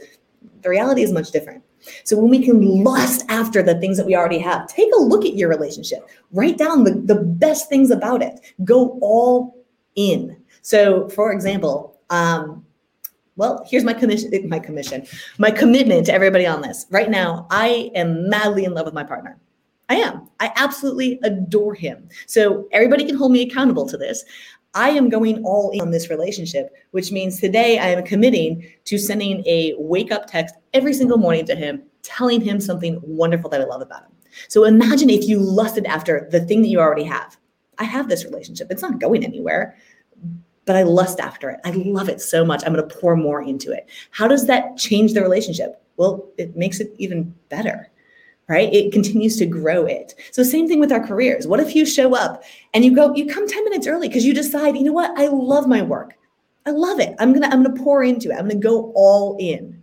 the 0.62 0.69
reality 0.69 1.04
is 1.04 1.12
much 1.12 1.32
different. 1.32 1.63
So 2.04 2.17
when 2.17 2.30
we 2.30 2.43
can 2.43 2.84
lust 2.84 3.26
after 3.30 3.62
the 3.62 3.80
things 3.80 3.98
that 3.98 4.06
we 4.06 4.15
already 4.15 4.39
have, 4.39 4.67
take 4.67 4.89
a 4.98 5.02
look 5.02 5.26
at 5.26 5.36
your 5.36 5.50
relationship, 5.50 6.08
write 6.32 6.58
down 6.58 6.84
the, 6.84 6.93
the 6.93 7.15
best 7.15 7.69
things 7.69 7.91
about 7.91 8.22
it, 8.22 8.39
go 8.63 8.98
all 9.02 9.63
in. 9.96 10.38
So, 10.62 11.10
for 11.10 11.32
example, 11.32 12.00
um, 12.10 12.65
well, 13.36 13.65
here's 13.67 13.84
my 13.84 13.93
commission, 13.93 14.32
my 14.48 14.60
commission, 14.60 15.06
my 15.38 15.50
commitment 15.50 16.06
to 16.06 16.13
everybody 16.13 16.46
on 16.46 16.62
this. 16.62 16.86
Right 16.89 17.10
now, 17.10 17.48
I 17.50 17.91
am 17.96 18.30
madly 18.30 18.63
in 18.63 18.74
love 18.74 18.86
with 18.86 18.93
my 18.93 19.04
partner. 19.04 19.39
I 19.89 19.96
am. 19.96 20.30
I 20.39 20.52
absolutely 20.56 21.19
adore 21.24 21.74
him. 21.74 22.08
So 22.26 22.67
everybody 22.72 23.06
can 23.06 23.15
hold 23.15 23.32
me 23.32 23.41
accountable 23.41 23.88
to 23.89 23.98
this. 23.98 24.24
I 24.74 24.90
am 24.90 25.10
going 25.10 25.44
all 25.44 25.72
in 25.72 25.82
on 25.82 25.92
this 25.92 26.10
relationship, 26.10 26.74
which 26.92 27.12
means 27.12 27.40
today 27.40 27.80
I 27.80 27.90
am 27.90 28.04
committing 28.04 28.68
to 28.86 28.98
sending 28.98 29.46
a 29.46 29.76
wake 29.78 30.12
up 30.12 30.28
text 30.28 30.56
every 30.74 30.94
single 30.94 31.18
morning 31.18 31.46
to 31.46 31.56
him, 31.56 31.84
telling 32.02 32.42
him 32.42 32.60
something 32.60 33.00
wonderful 33.04 33.50
that 33.52 33.62
I 33.62 33.66
love 33.66 33.82
about 33.82 34.04
him. 34.04 34.12
So 34.48 34.64
imagine 34.64 35.10
if 35.10 35.28
you 35.28 35.40
lusted 35.40 35.86
after 35.86 36.28
the 36.32 36.42
thing 36.42 36.62
that 36.64 36.70
you 36.70 36.80
already 36.80 37.04
have. 37.04 37.38
I 37.78 37.84
have 37.84 38.10
this 38.10 38.26
relationship. 38.26 38.68
It's 38.70 38.82
not 38.82 39.00
going 39.00 39.24
anywhere 39.24 39.76
but 40.66 40.76
I 40.76 40.84
lust 40.84 41.20
after 41.20 41.50
it. 41.50 41.60
I 41.66 41.72
love 41.72 42.10
it 42.10 42.22
so 42.22 42.46
much. 42.46 42.64
I'm 42.66 42.74
going 42.74 42.88
to 42.88 42.96
pour 42.96 43.16
more 43.16 43.42
into 43.42 43.72
it. 43.72 43.90
How 44.12 44.28
does 44.28 44.48
that 44.48 44.78
change 44.78 45.14
the 45.14 45.22
relationship? 45.22 45.82
Well, 45.98 46.30
it 46.38 46.56
makes 46.56 46.80
it 46.80 46.94
even 46.98 47.36
better, 47.50 47.90
right? 48.48 48.74
It 48.74 48.92
continues 48.92 49.38
to 49.38 49.46
grow 49.46 49.86
it. 49.86 50.16
So, 50.32 50.44
same 50.44 50.68
thing 50.68 50.80
with 50.80 50.92
our 50.92 51.06
careers. 51.06 51.48
What 51.48 51.60
if 51.60 51.76
you 51.76 51.86
show 51.86 52.16
up 52.16 52.44
and 52.74 52.84
you 52.84 52.96
go, 52.96 53.14
you 53.16 53.26
come 53.26 53.48
10 53.48 53.64
minutes 53.64 53.88
early 53.88 54.08
because 54.08 54.26
you 54.26 54.34
decide, 54.34 54.76
you 54.76 54.84
know 54.84 54.94
what? 54.94 55.18
I 55.18 55.28
love 55.28 55.68
my 55.68 55.82
work. 55.82 56.14
I 56.66 56.72
love 56.72 57.00
it. 57.00 57.16
I'm 57.20 57.34
to, 57.34 57.46
I'm 57.48 57.64
to 57.64 57.70
pour 57.72 58.04
into 58.04 58.30
it. 58.30 58.36
I'm 58.38 58.50
to 58.50 58.56
go 58.56 58.92
all 58.96 59.36
in. 59.40 59.82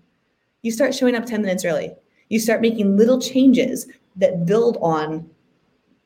You 0.62 0.70
start 0.70 0.94
showing 0.94 1.14
up 1.14 1.26
10 1.26 1.42
minutes 1.42 1.64
early. 1.64 1.92
You 2.28 2.38
start 2.38 2.60
making 2.60 2.96
little 2.96 3.20
changes 3.20 3.86
that 4.16 4.46
build 4.46 4.76
on 4.80 5.28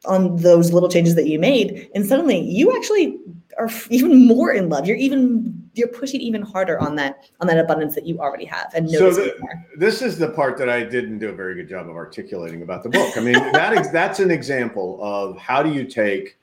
on 0.07 0.37
those 0.37 0.71
little 0.71 0.90
changes 0.90 1.14
that 1.14 1.27
you 1.27 1.38
made 1.38 1.88
and 1.95 2.05
suddenly 2.05 2.38
you 2.38 2.77
actually 2.77 3.19
are 3.57 3.71
even 3.88 4.27
more 4.27 4.53
in 4.53 4.69
love. 4.69 4.87
You're 4.87 4.99
even 4.99 5.54
you're 5.74 5.88
pushing 5.88 6.20
even 6.20 6.42
harder 6.42 6.80
on 6.80 6.94
that 6.96 7.28
on 7.40 7.46
that 7.46 7.58
abundance 7.58 7.94
that 7.94 8.06
you 8.06 8.18
already 8.18 8.44
have 8.44 8.72
and 8.74 8.90
so 8.90 9.12
the, 9.12 9.34
this 9.76 10.02
is 10.02 10.18
the 10.18 10.28
part 10.30 10.56
that 10.58 10.68
I 10.68 10.82
didn't 10.82 11.18
do 11.18 11.28
a 11.28 11.32
very 11.32 11.54
good 11.54 11.68
job 11.68 11.88
of 11.88 11.96
articulating 11.96 12.62
about 12.62 12.82
the 12.82 12.88
book. 12.88 13.16
I 13.16 13.20
mean, 13.20 13.34
that 13.52 13.72
is 13.78 13.90
that's 13.90 14.20
an 14.20 14.30
example 14.30 14.98
of 15.02 15.37
how 15.38 15.62
do 15.62 15.72
you 15.72 15.84
take 15.84 16.37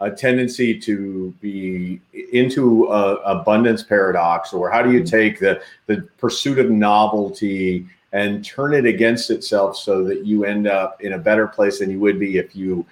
a 0.00 0.10
tendency 0.10 0.78
to 0.78 1.32
be 1.40 2.00
into 2.32 2.86
a 2.86 3.14
abundance 3.22 3.82
paradox 3.82 4.52
or 4.52 4.70
how 4.70 4.82
do 4.82 4.92
you 4.92 5.04
take 5.04 5.38
the 5.38 5.62
the 5.86 6.02
pursuit 6.18 6.58
of 6.58 6.70
novelty 6.70 7.86
and 8.12 8.44
turn 8.44 8.74
it 8.74 8.86
against 8.86 9.30
itself 9.30 9.76
so 9.76 10.04
that 10.04 10.24
you 10.24 10.44
end 10.44 10.66
up 10.66 11.00
in 11.00 11.14
a 11.14 11.18
better 11.18 11.46
place 11.46 11.78
than 11.80 11.90
you 11.90 11.98
would 11.98 12.18
be 12.18 12.38
if 12.38 12.54
you 12.54 12.84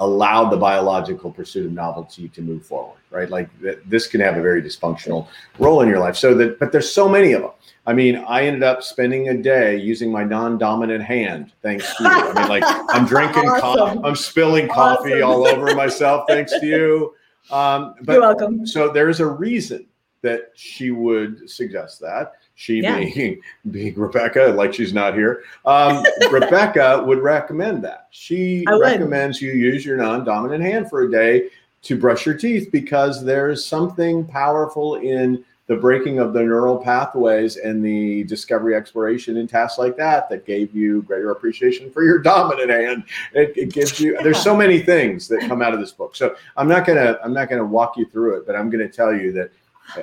allowed 0.00 0.48
the 0.48 0.56
biological 0.56 1.30
pursuit 1.30 1.66
of 1.66 1.72
novelty 1.72 2.28
to 2.30 2.42
move 2.42 2.64
forward, 2.64 2.98
right? 3.10 3.30
Like 3.30 3.48
th- 3.60 3.78
this 3.86 4.06
can 4.06 4.20
have 4.20 4.36
a 4.36 4.42
very 4.42 4.62
dysfunctional 4.62 5.28
role 5.58 5.82
in 5.82 5.88
your 5.88 5.98
life. 5.98 6.16
So 6.16 6.34
that, 6.34 6.58
but 6.58 6.72
there's 6.72 6.90
so 6.90 7.08
many 7.08 7.32
of 7.32 7.42
them. 7.42 7.50
I 7.86 7.92
mean, 7.92 8.16
I 8.16 8.42
ended 8.42 8.62
up 8.62 8.82
spending 8.82 9.28
a 9.28 9.36
day 9.36 9.76
using 9.76 10.10
my 10.10 10.24
non-dominant 10.24 11.02
hand, 11.04 11.52
thanks 11.62 11.94
to 11.96 12.04
you. 12.04 12.10
I 12.10 12.32
mean, 12.34 12.48
like 12.48 12.64
I'm 12.90 13.06
drinking 13.06 13.42
awesome. 13.48 13.98
coffee, 13.98 14.00
I'm 14.04 14.16
spilling 14.16 14.68
coffee 14.68 15.22
awesome. 15.22 15.28
all 15.28 15.46
over 15.46 15.74
myself, 15.74 16.24
thanks 16.28 16.52
to 16.58 16.66
you. 16.66 17.14
Um, 17.50 17.94
but, 18.02 18.12
You're 18.12 18.20
welcome. 18.20 18.64
So 18.64 18.92
there's 18.92 19.18
a 19.18 19.26
reason 19.26 19.86
that 20.22 20.52
she 20.54 20.92
would 20.92 21.50
suggest 21.50 21.98
that 22.00 22.34
she 22.60 22.82
yeah. 22.82 22.98
being 22.98 23.40
being 23.70 23.94
Rebecca, 23.94 24.52
like 24.54 24.74
she's 24.74 24.92
not 24.92 25.14
here. 25.14 25.44
Um, 25.64 26.04
Rebecca 26.30 27.02
would 27.06 27.20
recommend 27.20 27.82
that. 27.84 28.08
She 28.10 28.66
recommends 28.68 29.40
you 29.40 29.52
use 29.52 29.82
your 29.82 29.96
non-dominant 29.96 30.62
hand 30.62 30.90
for 30.90 31.02
a 31.02 31.10
day 31.10 31.48
to 31.82 31.96
brush 31.96 32.26
your 32.26 32.34
teeth 32.34 32.68
because 32.70 33.24
there's 33.24 33.64
something 33.64 34.26
powerful 34.26 34.96
in 34.96 35.42
the 35.68 35.76
breaking 35.76 36.18
of 36.18 36.34
the 36.34 36.42
neural 36.42 36.76
pathways 36.76 37.56
and 37.56 37.82
the 37.82 38.24
discovery 38.24 38.74
exploration 38.74 39.38
in 39.38 39.46
tasks 39.46 39.78
like 39.78 39.96
that 39.96 40.28
that 40.28 40.44
gave 40.44 40.74
you 40.74 41.00
greater 41.02 41.30
appreciation 41.30 41.90
for 41.90 42.02
your 42.02 42.18
dominant 42.32 42.68
hand 42.68 43.04
it, 43.34 43.56
it 43.56 43.72
gives 43.72 44.00
you 44.00 44.14
yeah. 44.14 44.22
there's 44.22 44.42
so 44.42 44.54
many 44.54 44.80
things 44.80 45.28
that 45.28 45.40
come 45.42 45.62
out 45.62 45.72
of 45.72 45.78
this 45.78 45.92
book 45.92 46.16
so 46.16 46.34
i'm 46.56 46.66
not 46.66 46.84
gonna 46.84 47.16
i'm 47.22 47.32
not 47.32 47.48
gonna 47.48 47.64
walk 47.64 47.96
you 47.96 48.04
through 48.06 48.36
it 48.36 48.44
but 48.48 48.56
i'm 48.56 48.68
gonna 48.68 48.88
tell 48.88 49.14
you 49.14 49.30
that 49.30 49.52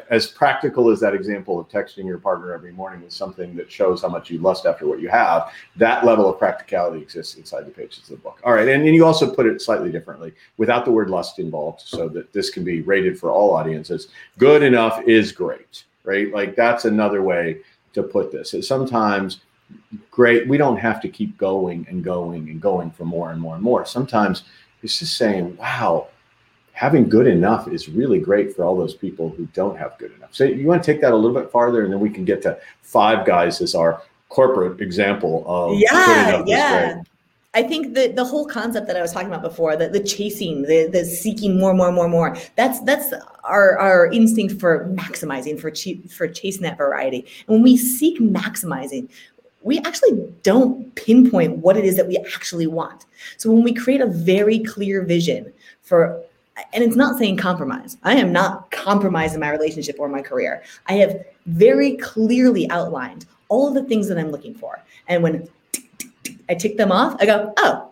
as 0.09 0.27
practical 0.27 0.89
as 0.89 0.99
that 0.99 1.13
example 1.13 1.59
of 1.59 1.69
texting 1.69 2.05
your 2.05 2.17
partner 2.17 2.53
every 2.53 2.71
morning 2.71 3.01
with 3.01 3.13
something 3.13 3.55
that 3.55 3.71
shows 3.71 4.01
how 4.01 4.07
much 4.07 4.29
you 4.29 4.39
lust 4.39 4.65
after 4.65 4.87
what 4.87 4.99
you 4.99 5.09
have, 5.09 5.51
that 5.75 6.05
level 6.05 6.29
of 6.29 6.37
practicality 6.39 7.01
exists 7.01 7.35
inside 7.35 7.65
the 7.65 7.71
pages 7.71 8.03
of 8.03 8.09
the 8.09 8.15
book. 8.17 8.39
All 8.43 8.53
right. 8.53 8.67
And, 8.67 8.85
and 8.85 8.95
you 8.95 9.05
also 9.05 9.33
put 9.33 9.45
it 9.45 9.61
slightly 9.61 9.91
differently 9.91 10.33
without 10.57 10.85
the 10.85 10.91
word 10.91 11.09
lust 11.09 11.39
involved 11.39 11.81
so 11.81 12.09
that 12.09 12.33
this 12.33 12.49
can 12.49 12.63
be 12.63 12.81
rated 12.81 13.19
for 13.19 13.31
all 13.31 13.51
audiences. 13.53 14.09
Good 14.37 14.63
enough 14.63 15.01
is 15.07 15.31
great, 15.31 15.83
right? 16.03 16.31
Like 16.33 16.55
that's 16.55 16.85
another 16.85 17.21
way 17.21 17.59
to 17.93 18.03
put 18.03 18.31
this. 18.31 18.53
Is 18.53 18.67
sometimes 18.67 19.41
great, 20.11 20.47
we 20.47 20.57
don't 20.57 20.77
have 20.77 21.01
to 21.01 21.09
keep 21.09 21.37
going 21.37 21.85
and 21.89 22.03
going 22.03 22.49
and 22.49 22.61
going 22.61 22.91
for 22.91 23.05
more 23.05 23.31
and 23.31 23.41
more 23.41 23.55
and 23.55 23.63
more. 23.63 23.85
Sometimes 23.85 24.43
it's 24.83 24.99
just 24.99 25.17
saying, 25.17 25.57
wow, 25.57 26.07
having 26.77 27.09
good 27.09 27.25
enough 27.25 27.67
is 27.67 27.89
really 27.89 28.19
great 28.19 28.55
for 28.55 28.63
all 28.63 28.77
those 28.77 28.93
people 28.93 29.29
who 29.29 29.47
don't 29.47 29.75
have 29.79 29.97
good 29.97 30.13
enough. 30.15 30.29
So 30.31 30.43
you 30.43 30.67
want 30.67 30.83
to 30.83 30.91
take 30.91 31.01
that 31.01 31.11
a 31.11 31.15
little 31.15 31.33
bit 31.33 31.49
farther, 31.49 31.83
and 31.83 31.91
then 31.91 31.99
we 31.99 32.11
can 32.11 32.23
get 32.23 32.43
to 32.43 32.59
five 32.83 33.25
guys 33.25 33.61
as 33.61 33.73
our 33.73 34.03
corporate 34.29 34.79
example 34.79 35.43
of 35.47 35.79
yeah, 35.79 36.43
yeah. 36.45 37.01
I 37.55 37.63
think 37.63 37.95
the 37.95 38.09
the 38.09 38.23
whole 38.23 38.45
concept 38.45 38.85
that 38.85 38.95
I 38.95 39.01
was 39.01 39.11
talking 39.11 39.27
about 39.27 39.41
before, 39.41 39.75
the, 39.75 39.89
the 39.89 40.03
chasing, 40.03 40.61
the 40.61 40.87
the 40.93 41.03
seeking 41.03 41.57
more, 41.57 41.73
more, 41.73 41.91
more, 41.91 42.07
more. 42.07 42.37
That's 42.55 42.79
that's 42.81 43.11
our 43.43 43.79
our 43.79 44.11
instinct 44.11 44.59
for 44.59 44.85
maximizing, 44.89 45.59
for 45.59 45.71
ch- 45.71 46.07
for 46.15 46.27
chasing 46.27 46.61
that 46.61 46.77
variety. 46.77 47.25
And 47.47 47.55
when 47.55 47.63
we 47.63 47.75
seek 47.75 48.19
maximizing, 48.19 49.09
we 49.63 49.79
actually 49.79 50.31
don't 50.43 50.93
pinpoint 50.93 51.57
what 51.57 51.75
it 51.75 51.85
is 51.85 51.95
that 51.95 52.07
we 52.07 52.17
actually 52.17 52.67
want. 52.67 53.07
So 53.37 53.51
when 53.51 53.63
we 53.63 53.73
create 53.73 54.01
a 54.01 54.05
very 54.05 54.59
clear 54.59 55.01
vision 55.03 55.51
for 55.81 56.21
and 56.73 56.83
it's 56.83 56.95
not 56.95 57.17
saying 57.17 57.37
compromise. 57.37 57.97
I 58.03 58.15
am 58.15 58.31
not 58.31 58.71
compromising 58.71 59.39
my 59.39 59.51
relationship 59.51 59.97
or 59.99 60.07
my 60.07 60.21
career. 60.21 60.63
I 60.87 60.93
have 60.93 61.25
very 61.45 61.97
clearly 61.97 62.69
outlined 62.69 63.25
all 63.49 63.67
of 63.67 63.73
the 63.73 63.83
things 63.83 64.07
that 64.07 64.17
I'm 64.17 64.31
looking 64.31 64.53
for. 64.53 64.79
And 65.07 65.23
when 65.23 65.47
I 66.49 66.55
tick 66.55 66.77
them 66.77 66.91
off, 66.91 67.15
I 67.19 67.25
go, 67.25 67.53
oh, 67.57 67.89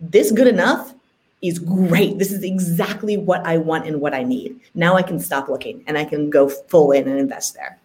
this 0.00 0.32
good 0.32 0.48
enough 0.48 0.94
is 1.42 1.58
great. 1.58 2.18
This 2.18 2.32
is 2.32 2.42
exactly 2.42 3.16
what 3.16 3.44
I 3.46 3.58
want 3.58 3.86
and 3.86 4.00
what 4.00 4.14
I 4.14 4.22
need. 4.22 4.60
Now 4.74 4.96
I 4.96 5.02
can 5.02 5.20
stop 5.20 5.48
looking 5.48 5.84
and 5.86 5.96
I 5.96 6.04
can 6.04 6.30
go 6.30 6.48
full 6.48 6.92
in 6.92 7.08
and 7.08 7.18
invest 7.18 7.54
there. 7.54 7.78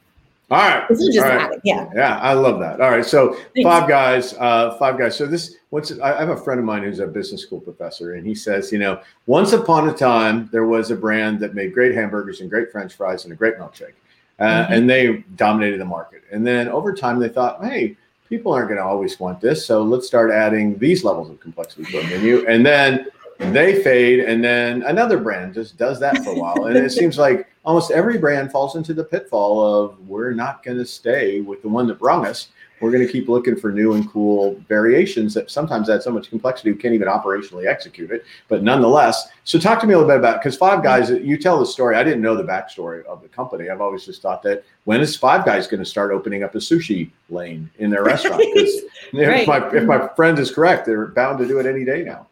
All 0.52 0.58
right. 0.58 0.88
This 0.88 1.00
is 1.00 1.15
just 1.15 1.26
right. 1.26 1.60
yeah. 1.63 1.89
Yeah, 1.96 2.19
I 2.19 2.34
love 2.34 2.60
that. 2.60 2.82
All 2.82 2.91
right, 2.91 3.06
so 3.06 3.34
Thanks. 3.56 3.63
five 3.63 3.88
guys, 3.88 4.34
uh, 4.36 4.76
five 4.78 4.98
guys. 5.00 5.15
So 5.15 5.26
this, 5.26 5.56
what's 5.73 5.91
I 5.99 6.19
have 6.19 6.29
a 6.29 6.38
friend 6.38 6.59
of 6.59 6.65
mine 6.67 6.83
who's 6.83 6.99
a 6.99 7.07
business 7.07 7.41
school 7.41 7.59
professor, 7.59 8.13
and 8.13 8.27
he 8.27 8.36
says, 8.36 8.71
you 8.71 8.77
know, 8.77 9.01
once 9.25 9.53
upon 9.53 9.89
a 9.89 9.93
time 9.93 10.47
there 10.51 10.67
was 10.67 10.91
a 10.91 10.95
brand 10.95 11.39
that 11.39 11.55
made 11.55 11.73
great 11.73 11.95
hamburgers 11.95 12.41
and 12.41 12.49
great 12.49 12.71
French 12.71 12.93
fries 12.93 13.23
and 13.23 13.33
a 13.33 13.36
great 13.36 13.57
milkshake, 13.57 13.95
uh, 14.39 14.67
Mhm. 14.67 14.69
and 14.69 14.89
they 14.89 15.25
dominated 15.36 15.79
the 15.79 15.86
market. 15.86 16.21
And 16.31 16.45
then 16.45 16.67
over 16.67 16.93
time 16.93 17.19
they 17.19 17.27
thought, 17.27 17.65
hey, 17.65 17.97
people 18.29 18.53
aren't 18.53 18.67
going 18.67 18.77
to 18.77 18.86
always 18.86 19.19
want 19.19 19.41
this, 19.41 19.65
so 19.65 19.81
let's 19.81 20.05
start 20.05 20.29
adding 20.29 20.77
these 20.77 21.03
levels 21.03 21.31
of 21.31 21.39
complexity 21.39 21.86
to 21.86 21.97
our 21.97 22.07
menu, 22.07 22.45
and 22.47 22.63
then 22.63 23.07
they 23.51 23.81
fade, 23.81 24.19
and 24.19 24.43
then 24.43 24.83
another 24.83 25.17
brand 25.17 25.55
just 25.55 25.75
does 25.79 25.99
that 25.99 26.23
for 26.23 26.33
a 26.33 26.36
while, 26.36 26.65
and 26.65 26.77
it 26.77 26.91
seems 26.91 27.17
like 27.17 27.47
almost 27.65 27.89
every 27.89 28.19
brand 28.19 28.51
falls 28.51 28.75
into 28.75 28.93
the 28.93 29.03
pitfall 29.03 29.59
of 29.59 29.97
we're 30.07 30.33
not 30.33 30.62
going 30.62 30.77
to 30.77 30.86
stay 30.86 31.41
with 31.41 31.63
the 31.63 31.67
one 31.67 31.88
that 31.88 31.97
brung 31.97 32.27
us. 32.27 32.49
We're 32.84 32.91
going 32.91 33.06
to 33.08 33.12
keep 33.12 33.30
looking 33.30 33.56
for 33.56 33.72
new 33.72 33.93
and 33.93 34.10
cool 34.12 34.62
variations 34.67 35.34
that 35.36 35.50
sometimes 35.50 35.89
add 35.89 36.04
so 36.04 36.12
much 36.12 36.30
complexity 36.30 36.69
we 36.69 36.78
can't 36.78 36.93
even 36.93 37.08
operationally 37.08 37.65
execute 37.65 38.12
it. 38.12 38.26
But 38.50 38.62
nonetheless, 38.62 39.30
so 39.46 39.58
talk 39.58 39.80
to 39.80 39.88
me 39.88 39.93
a 39.93 39.98
little 39.98 40.12
bit 40.12 40.19
about 40.19 40.41
because 40.41 40.58
Five 40.58 40.84
Guys, 40.84 41.10
you 41.10 41.38
tell 41.38 41.58
the 41.58 41.65
story. 41.65 41.96
I 41.96 42.04
didn't 42.04 42.22
know 42.22 42.36
the 42.36 42.43
backstory 42.43 43.06
of 43.06 43.22
the 43.22 43.30
company. 43.30 43.69
I've 43.69 43.80
always 43.80 44.04
just 44.06 44.22
thought 44.22 44.43
that 44.43 44.65
when 44.84 45.00
is 45.00 45.15
Five 45.15 45.46
Guys 45.46 45.65
going 45.65 45.80
to 45.80 45.86
start 45.86 46.12
opening 46.12 46.43
up 46.43 46.56
a 46.56 46.58
sushi 46.58 47.10
lane 47.30 47.69
in 47.80 47.89
their 47.89 48.04
restaurant? 48.04 48.43
Because 48.54 48.82
Right. 49.13 49.41
if, 49.41 49.48
my, 49.48 49.72
if 49.72 49.84
my 49.86 50.10
friend 50.15 50.38
is 50.38 50.52
correct, 50.52 50.86
they're 50.86 51.08
bound 51.08 51.39
to 51.39 51.48
do 51.48 51.60
it 51.60 51.65
any 51.65 51.86
day 51.86 52.04
now. 52.04 52.28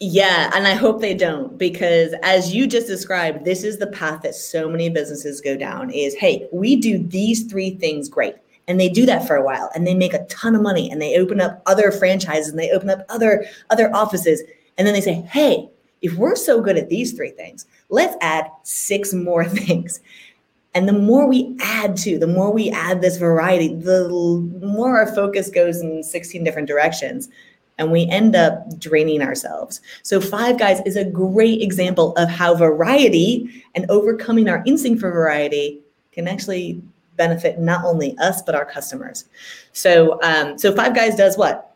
Yeah, 0.00 0.50
and 0.54 0.66
I 0.66 0.74
hope 0.74 1.00
they 1.00 1.14
don't 1.14 1.56
because 1.56 2.14
as 2.22 2.54
you 2.54 2.66
just 2.66 2.86
described, 2.86 3.46
this 3.46 3.64
is 3.64 3.78
the 3.78 3.86
path 3.86 4.20
that 4.22 4.34
so 4.34 4.68
many 4.68 4.90
businesses 4.90 5.40
go 5.40 5.56
down 5.56 5.90
is 5.90 6.14
hey, 6.16 6.48
we 6.52 6.76
do 6.76 6.98
these 6.98 7.44
three 7.44 7.70
things 7.70 8.10
great. 8.10 8.34
And 8.66 8.80
they 8.80 8.88
do 8.88 9.04
that 9.06 9.26
for 9.26 9.36
a 9.36 9.44
while 9.44 9.70
and 9.74 9.86
they 9.86 9.94
make 9.94 10.14
a 10.14 10.24
ton 10.26 10.54
of 10.54 10.62
money 10.62 10.90
and 10.90 11.00
they 11.00 11.18
open 11.18 11.40
up 11.40 11.62
other 11.66 11.92
franchises 11.92 12.48
and 12.48 12.58
they 12.58 12.70
open 12.70 12.88
up 12.88 13.04
other 13.08 13.44
other 13.70 13.94
offices 13.94 14.42
and 14.78 14.86
then 14.86 14.94
they 14.94 15.00
say, 15.00 15.14
"Hey, 15.30 15.68
if 16.00 16.14
we're 16.14 16.36
so 16.36 16.60
good 16.60 16.78
at 16.78 16.88
these 16.88 17.12
three 17.12 17.30
things, 17.30 17.66
let's 17.90 18.16
add 18.20 18.46
six 18.62 19.12
more 19.28 19.44
things." 19.44 20.00
And 20.74 20.88
the 20.88 20.92
more 20.92 21.28
we 21.28 21.56
add 21.60 21.96
to, 21.98 22.18
the 22.18 22.26
more 22.26 22.52
we 22.52 22.68
add 22.70 23.00
this 23.00 23.16
variety, 23.16 23.68
the 23.74 24.08
more 24.60 24.98
our 24.98 25.06
focus 25.14 25.48
goes 25.48 25.80
in 25.80 26.02
16 26.02 26.42
different 26.42 26.66
directions 26.66 27.28
and 27.78 27.90
we 27.90 28.06
end 28.08 28.36
up 28.36 28.78
draining 28.78 29.22
ourselves. 29.22 29.80
So, 30.02 30.20
Five 30.20 30.58
Guys 30.58 30.80
is 30.86 30.96
a 30.96 31.04
great 31.04 31.60
example 31.62 32.12
of 32.16 32.28
how 32.28 32.54
variety 32.54 33.64
and 33.74 33.86
overcoming 33.88 34.48
our 34.48 34.62
instinct 34.66 35.00
for 35.00 35.10
variety 35.10 35.80
can 36.12 36.28
actually 36.28 36.80
benefit 37.16 37.58
not 37.58 37.84
only 37.84 38.16
us 38.18 38.42
but 38.42 38.54
our 38.54 38.64
customers. 38.64 39.26
So, 39.72 40.20
um, 40.22 40.58
so 40.58 40.74
Five 40.74 40.94
Guys 40.94 41.16
does 41.16 41.36
what? 41.36 41.74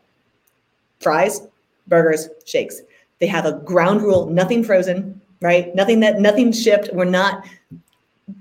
Fries, 1.01 1.43
burgers, 1.87 2.29
shakes. 2.45 2.83
They 3.21 3.27
have 3.27 3.47
a 3.47 3.53
ground 3.53 4.03
rule: 4.03 4.27
nothing 4.27 4.65
frozen, 4.65 5.21
right? 5.41 5.75
Nothing 5.75 6.01
that 6.01 6.21
nothing 6.21 6.53
shipped. 6.53 6.91
We're 6.93 7.05
not. 7.05 7.47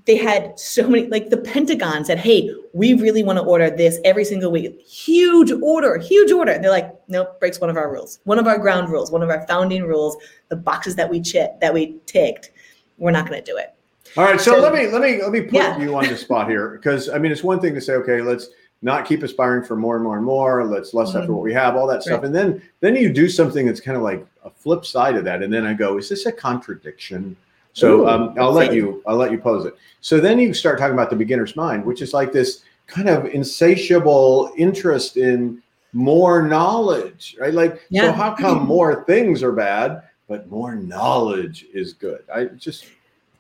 They 0.06 0.18
had 0.18 0.60
so 0.60 0.88
many, 0.88 1.08
like 1.08 1.30
the 1.30 1.38
Pentagon 1.38 2.04
said, 2.04 2.18
"Hey, 2.18 2.54
we 2.74 2.94
really 2.94 3.24
want 3.24 3.38
to 3.40 3.46
order 3.46 3.70
this 3.70 4.00
every 4.04 4.26
single 4.26 4.52
week. 4.52 4.80
Huge 4.82 5.52
order, 5.52 5.98
huge 5.98 6.32
order." 6.32 6.52
And 6.52 6.64
they're 6.64 6.72
like, 6.72 6.94
"Nope, 7.08 7.40
breaks 7.40 7.60
one 7.60 7.70
of 7.70 7.78
our 7.78 7.92
rules, 7.92 8.20
one 8.26 8.40
of 8.40 8.48
our 8.48 8.58
ground 8.58 8.90
rules, 8.90 9.12
one 9.12 9.24
of 9.24 9.30
our 9.30 9.46
founding 9.48 9.84
rules. 9.84 10.18
The 10.50 10.56
boxes 10.56 10.96
that 10.96 11.10
we 11.10 11.22
chit 11.22 11.60
that 11.62 11.74
we 11.74 11.96
ticked, 12.06 12.52
we're 12.98 13.12
not 13.12 13.28
going 13.28 13.42
to 13.42 13.52
do 13.52 13.58
it." 13.58 13.77
All 14.18 14.24
right, 14.26 14.40
so, 14.42 14.54
So- 14.54 14.60
let 14.60 14.74
me 14.74 14.88
let 14.88 15.02
me 15.02 15.22
let 15.22 15.32
me 15.32 15.42
put 15.42 15.54
Yeah. 15.54 15.80
you 15.80 15.96
on 15.96 16.08
the 16.08 16.18
spot 16.18 16.50
here 16.50 16.70
because 16.70 17.08
I 17.10 17.20
mean 17.20 17.32
it's 17.32 17.44
one 17.44 17.60
thing 17.60 17.76
to 17.76 17.82
say 17.82 17.94
okay 17.96 18.22
let's 18.22 18.50
not 18.82 19.06
keep 19.06 19.24
aspiring 19.24 19.64
for 19.64 19.76
more 19.76 19.96
and 19.96 20.04
more 20.04 20.18
and 20.18 20.26
more 20.26 20.64
let's 20.66 20.94
lust 20.94 21.16
after 21.16 21.30
Mhm. 21.30 21.34
what 21.36 21.44
we 21.44 21.54
have 21.54 21.76
all 21.76 21.88
that 21.88 22.04
stuff 22.04 22.24
and 22.24 22.34
then 22.34 22.62
then 22.80 22.96
you 22.96 23.10
do 23.12 23.28
something 23.30 23.66
that's 23.66 23.80
kind 23.80 23.98
of 23.98 24.04
like 24.04 24.26
a 24.44 24.50
flip 24.50 24.86
side 24.86 25.16
of 25.16 25.24
that 25.26 25.42
and 25.44 25.52
then 25.54 25.66
I 25.66 25.74
go 25.74 25.98
is 25.98 26.10
this 26.10 26.26
a 26.26 26.32
contradiction? 26.32 27.36
So 27.74 28.02
Ooh, 28.02 28.08
um, 28.08 28.34
I'll 28.40 28.52
let's 28.52 28.74
you 28.74 29.04
I'll 29.06 29.18
let 29.18 29.32
you 29.32 29.38
pose 29.38 29.66
it. 29.66 29.76
So 30.02 30.20
then 30.20 30.40
you 30.40 30.54
start 30.54 30.80
talking 30.80 30.94
about 30.96 31.12
the 31.12 31.16
beginner's 31.16 31.56
mind, 31.56 31.86
which 31.86 32.02
is 32.02 32.12
like 32.14 32.32
this 32.32 32.62
kind 32.88 33.08
of 33.10 33.26
insatiable 33.28 34.52
interest 34.58 35.18
in 35.18 35.62
more 35.94 36.42
knowledge, 36.42 37.38
right? 37.40 37.54
Like 37.54 37.82
so 37.94 38.12
how 38.12 38.34
come 38.34 38.66
more 38.66 39.04
things 39.06 39.44
are 39.44 39.52
bad 39.52 40.02
but 40.28 40.50
more 40.50 40.74
knowledge 40.76 41.68
is 41.74 41.94
good? 41.94 42.24
I 42.34 42.46
just 42.46 42.86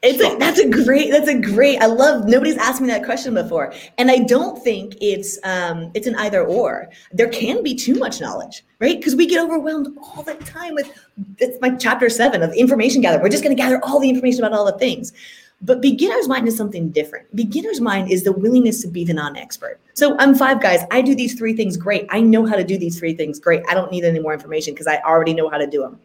It's 0.03 0.23
a, 0.23 0.37
that's 0.37 0.59
a 0.59 0.69
great 0.69 1.11
that's 1.11 1.27
a 1.27 1.39
great 1.39 1.81
I 1.81 1.87
love 1.87 2.25
nobody's 2.25 2.57
asked 2.57 2.81
me 2.81 2.87
that 2.87 3.03
question 3.03 3.33
before. 3.33 3.73
And 3.97 4.11
I 4.11 4.19
don't 4.19 4.63
think 4.63 4.95
it's 5.01 5.39
um 5.43 5.91
it's 5.95 6.07
an 6.07 6.15
either 6.15 6.45
or. 6.45 6.89
There 7.11 7.29
can 7.29 7.63
be 7.63 7.75
too 7.75 7.95
much 7.95 8.21
knowledge 8.21 8.63
right? 8.79 8.97
Because 8.97 9.15
we 9.15 9.25
get 9.25 9.43
overwhelmed 9.43 9.87
all 10.01 10.23
the 10.23 10.35
time 10.35 10.75
with 10.75 10.91
it's 11.39 11.59
like 11.61 11.79
chapter 11.79 12.09
7 12.09 12.43
of 12.43 12.53
information 12.53 13.01
gathering 13.01 13.23
we're 13.23 13.29
just 13.29 13.43
going 13.43 13.55
to 13.55 13.61
gather 13.61 13.83
all 13.83 13.99
the 13.99 14.09
information 14.09 14.43
about 14.43 14.57
all 14.57 14.65
the 14.65 14.77
things. 14.77 15.13
But 15.59 15.81
beginner's 15.81 16.27
mind 16.27 16.47
is 16.47 16.55
something 16.55 16.91
different. 16.91 17.35
Beginner's 17.35 17.81
mind 17.81 18.11
is 18.11 18.23
the 18.23 18.31
willingness 18.31 18.79
to 18.83 18.87
be 18.87 19.03
the 19.03 19.13
non-expert. 19.15 19.79
So 19.95 20.15
I'm 20.19 20.35
five 20.35 20.61
guys. 20.61 20.81
I 20.91 21.01
do 21.01 21.15
these 21.15 21.33
three 21.33 21.55
things 21.55 21.77
great. 21.77 22.05
I 22.11 22.21
know 22.21 22.45
how 22.45 22.55
to 22.55 22.63
do 22.63 22.77
these 22.77 22.99
three 22.99 23.15
things 23.15 23.39
great. 23.39 23.63
I 23.67 23.73
don't 23.73 23.91
need 23.91 24.03
any 24.03 24.19
more 24.19 24.33
information 24.33 24.75
because 24.75 24.85
I 24.85 24.97
already 24.97 25.33
know 25.33 25.49
how 25.49 25.57
to 25.57 25.65
do 25.65 25.81
them 25.81 25.99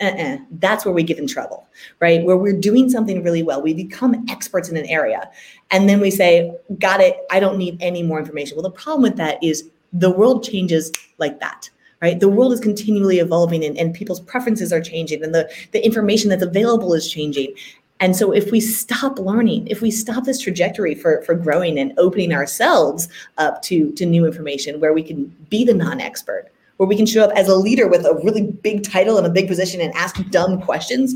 uh-uh. 0.00 0.38
that's 0.52 0.84
where 0.84 0.94
we 0.94 1.02
get 1.02 1.18
in 1.18 1.26
trouble 1.26 1.66
right? 2.00 2.24
Where 2.24 2.36
we're 2.36 2.58
doing 2.58 2.88
something 2.90 3.22
really 3.22 3.42
well, 3.42 3.62
we 3.62 3.74
become 3.74 4.24
experts 4.28 4.68
in 4.68 4.76
an 4.76 4.86
area, 4.86 5.30
and 5.70 5.88
then 5.88 6.00
we 6.00 6.10
say, 6.10 6.52
Got 6.78 7.00
it, 7.00 7.18
I 7.30 7.40
don't 7.40 7.58
need 7.58 7.76
any 7.80 8.02
more 8.02 8.18
information. 8.18 8.56
Well, 8.56 8.62
the 8.62 8.70
problem 8.70 9.02
with 9.02 9.16
that 9.16 9.42
is 9.42 9.68
the 9.92 10.10
world 10.10 10.44
changes 10.44 10.92
like 11.18 11.40
that. 11.40 11.70
Right. 12.02 12.18
The 12.18 12.30
world 12.30 12.54
is 12.54 12.60
continually 12.60 13.18
evolving 13.18 13.62
and, 13.62 13.76
and 13.76 13.92
people's 13.92 14.20
preferences 14.20 14.72
are 14.72 14.80
changing 14.80 15.22
and 15.22 15.34
the, 15.34 15.50
the 15.72 15.84
information 15.84 16.30
that's 16.30 16.42
available 16.42 16.94
is 16.94 17.10
changing. 17.10 17.52
And 18.00 18.16
so 18.16 18.32
if 18.32 18.50
we 18.50 18.58
stop 18.58 19.18
learning, 19.18 19.66
if 19.66 19.82
we 19.82 19.90
stop 19.90 20.24
this 20.24 20.40
trajectory 20.40 20.94
for, 20.94 21.20
for 21.24 21.34
growing 21.34 21.78
and 21.78 21.92
opening 21.98 22.32
ourselves 22.32 23.06
up 23.36 23.60
to, 23.64 23.92
to 23.92 24.06
new 24.06 24.24
information 24.24 24.80
where 24.80 24.94
we 24.94 25.02
can 25.02 25.26
be 25.50 25.62
the 25.62 25.74
non-expert, 25.74 26.50
where 26.80 26.88
we 26.88 26.96
can 26.96 27.04
show 27.04 27.22
up 27.22 27.30
as 27.36 27.46
a 27.46 27.54
leader 27.54 27.86
with 27.86 28.06
a 28.06 28.14
really 28.24 28.40
big 28.40 28.82
title 28.82 29.18
and 29.18 29.26
a 29.26 29.30
big 29.30 29.46
position 29.46 29.82
and 29.82 29.92
ask 29.94 30.16
dumb 30.30 30.58
questions, 30.62 31.14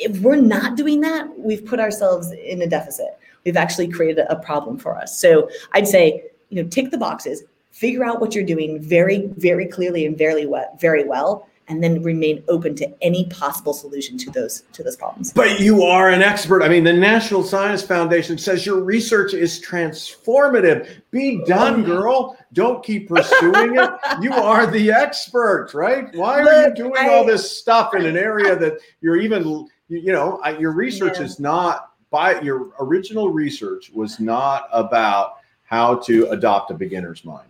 if 0.00 0.18
we're 0.18 0.34
not 0.34 0.76
doing 0.76 1.00
that, 1.00 1.28
we've 1.38 1.64
put 1.64 1.78
ourselves 1.78 2.32
in 2.32 2.60
a 2.60 2.66
deficit. 2.66 3.16
We've 3.44 3.56
actually 3.56 3.86
created 3.86 4.26
a 4.28 4.34
problem 4.34 4.78
for 4.78 4.98
us. 4.98 5.16
So 5.20 5.48
I'd 5.74 5.86
say, 5.86 6.24
you 6.48 6.60
know, 6.60 6.68
tick 6.68 6.90
the 6.90 6.98
boxes, 6.98 7.44
figure 7.70 8.04
out 8.04 8.20
what 8.20 8.34
you're 8.34 8.44
doing 8.44 8.82
very, 8.82 9.28
very 9.36 9.66
clearly 9.66 10.06
and 10.06 10.18
very 10.18 10.44
well, 10.44 10.76
very 10.80 11.04
well, 11.04 11.48
and 11.68 11.82
then 11.82 12.02
remain 12.02 12.42
open 12.48 12.74
to 12.76 12.88
any 13.02 13.26
possible 13.26 13.72
solution 13.72 14.16
to 14.18 14.30
those 14.30 14.62
to 14.72 14.82
those 14.82 14.96
problems. 14.96 15.32
But 15.32 15.58
you 15.60 15.82
are 15.82 16.10
an 16.10 16.22
expert. 16.22 16.62
I 16.62 16.68
mean, 16.68 16.84
the 16.84 16.92
National 16.92 17.42
Science 17.42 17.82
Foundation 17.82 18.38
says 18.38 18.64
your 18.64 18.80
research 18.80 19.34
is 19.34 19.60
transformative. 19.60 20.88
Be 21.10 21.42
done, 21.44 21.82
girl. 21.84 22.36
Don't 22.52 22.84
keep 22.84 23.08
pursuing 23.08 23.76
it. 23.78 23.90
You 24.22 24.32
are 24.32 24.66
the 24.66 24.90
expert, 24.92 25.72
right? 25.74 26.14
Why 26.14 26.40
are 26.42 26.68
you 26.68 26.74
doing 26.74 26.94
I- 26.96 27.08
all 27.08 27.24
this 27.24 27.58
stuff 27.58 27.94
in 27.94 28.06
an 28.06 28.16
area 28.16 28.56
that 28.56 28.78
you're 29.00 29.16
even, 29.16 29.44
you, 29.88 29.98
you 29.98 30.12
know, 30.12 30.40
your 30.58 30.72
research 30.72 31.18
Yeah. 31.18 31.24
is 31.24 31.38
not 31.40 31.90
by 32.10 32.40
your 32.40 32.70
original 32.80 33.30
research 33.30 33.90
was 33.92 34.20
not 34.20 34.68
about 34.72 35.38
how 35.64 35.96
to 35.96 36.26
adopt 36.30 36.70
a 36.70 36.74
beginner's 36.74 37.24
mind. 37.24 37.48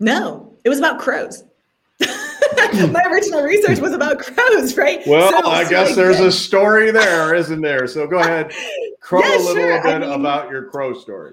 No, 0.00 0.52
it 0.64 0.68
was 0.68 0.78
about 0.78 0.98
crows. 0.98 1.44
My 2.92 3.02
original 3.10 3.42
research 3.42 3.78
was 3.80 3.92
about 3.92 4.18
crows, 4.18 4.76
right? 4.76 5.00
Well, 5.06 5.30
So- 5.30 5.48
I 5.50 5.64
so 5.64 5.70
guess 5.70 5.94
there's 5.96 6.20
a 6.20 6.32
story 6.32 6.90
there, 6.90 7.34
isn't 7.34 7.60
there? 7.60 7.86
So 7.86 8.06
go 8.06 8.18
ahead, 8.18 8.52
crow 9.00 9.20
Yeah, 9.20 9.36
a 9.36 9.38
little 9.38 9.54
sure. 9.54 9.78
I 9.80 9.98
bit 9.98 10.00
mean- 10.08 10.20
about 10.20 10.50
your 10.50 10.64
crow 10.70 10.94
story. 10.94 11.32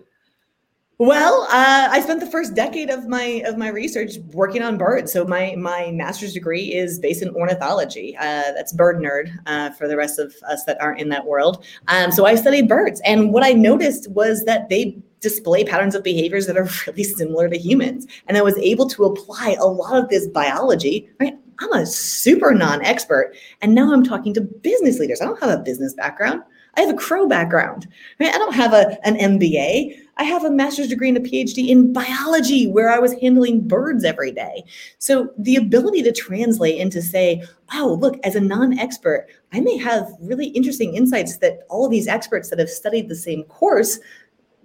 Well, 0.97 1.41
uh, 1.51 1.89
I 1.91 1.99
spent 1.99 2.22
the 2.22 2.26
first 2.26 2.53
decade 2.55 2.89
of 2.89 3.05
my 3.09 3.43
of 3.45 3.57
my 3.57 3.68
research 3.68 4.16
working 4.32 4.61
on 4.63 4.78
birds. 4.78 5.11
So 5.11 5.26
my 5.26 5.53
my 5.57 5.91
master's 5.91 6.32
degree 6.34 6.74
is 6.74 6.99
based 6.99 7.22
in 7.22 7.30
ornithology. 7.36 8.16
Uh, 8.16 8.53
that's 8.55 8.72
bird 8.72 8.99
nerd 9.01 9.30
uh, 9.45 9.72
for 9.72 9.89
the 9.89 9.97
rest 9.97 10.20
of 10.20 10.34
us 10.47 10.63
that 10.63 10.82
aren't 10.82 11.01
in 11.01 11.09
that 11.09 11.26
world. 11.26 11.66
Um, 11.89 12.13
so 12.13 12.26
I 12.26 12.36
studied 12.36 12.70
birds, 12.70 13.01
and 13.03 13.34
what 13.34 13.43
I 13.43 13.51
noticed 13.51 14.09
was 14.11 14.45
that 14.45 14.70
they 14.70 14.97
display 15.26 15.63
patterns 15.63 15.95
of 15.95 16.03
behaviors 16.03 16.45
that 16.45 16.55
are 16.55 16.69
really 16.88 17.03
similar 17.03 17.49
to 17.49 17.57
humans. 17.57 18.05
And 18.28 18.38
I 18.38 18.43
was 18.43 18.55
able 18.59 18.88
to 18.89 19.05
apply 19.05 19.55
a 19.59 19.65
lot 19.65 19.97
of 19.97 20.07
this 20.09 20.28
biology, 20.28 21.09
right? 21.19 21.34
I'm 21.59 21.73
a 21.73 21.86
super 21.86 22.53
non-expert, 22.53 23.34
and 23.61 23.73
now 23.73 23.91
I'm 23.91 24.03
talking 24.03 24.34
to 24.36 24.41
business 24.41 24.99
leaders. 24.99 25.21
I 25.21 25.26
don't 25.26 25.39
have 25.39 25.57
a 25.57 25.63
business 25.63 25.93
background. 25.93 26.43
I 26.78 26.82
have 26.82 26.89
a 26.93 26.97
crow 26.97 27.28
background. 27.28 27.88
Right? 28.19 28.34
I 28.34 28.38
don't 28.38 28.53
have 28.53 28.73
a, 28.73 28.97
an 29.07 29.15
MBA. 29.15 29.97
I 30.17 30.23
have 30.23 30.43
a 30.43 30.51
master's 30.51 30.89
degree 30.89 31.09
and 31.09 31.17
a 31.17 31.21
PhD 31.21 31.69
in 31.69 31.93
biology 31.93 32.67
where 32.67 32.89
I 32.89 32.99
was 32.99 33.13
handling 33.13 33.67
birds 33.67 34.03
every 34.03 34.32
day. 34.32 34.63
So 34.97 35.30
the 35.38 35.55
ability 35.55 36.03
to 36.03 36.11
translate 36.11 36.80
and 36.80 36.91
to 36.91 37.01
say, 37.01 37.43
wow, 37.73 37.88
look, 37.88 38.17
as 38.23 38.36
a 38.36 38.41
non 38.41 38.78
expert, 38.78 39.28
I 39.53 39.61
may 39.61 39.78
have 39.78 40.11
really 40.19 40.47
interesting 40.47 40.95
insights 40.95 41.38
that 41.38 41.59
all 41.69 41.86
of 41.86 41.91
these 41.91 42.07
experts 42.07 42.49
that 42.49 42.59
have 42.59 42.69
studied 42.69 43.09
the 43.09 43.15
same 43.15 43.43
course 43.45 43.99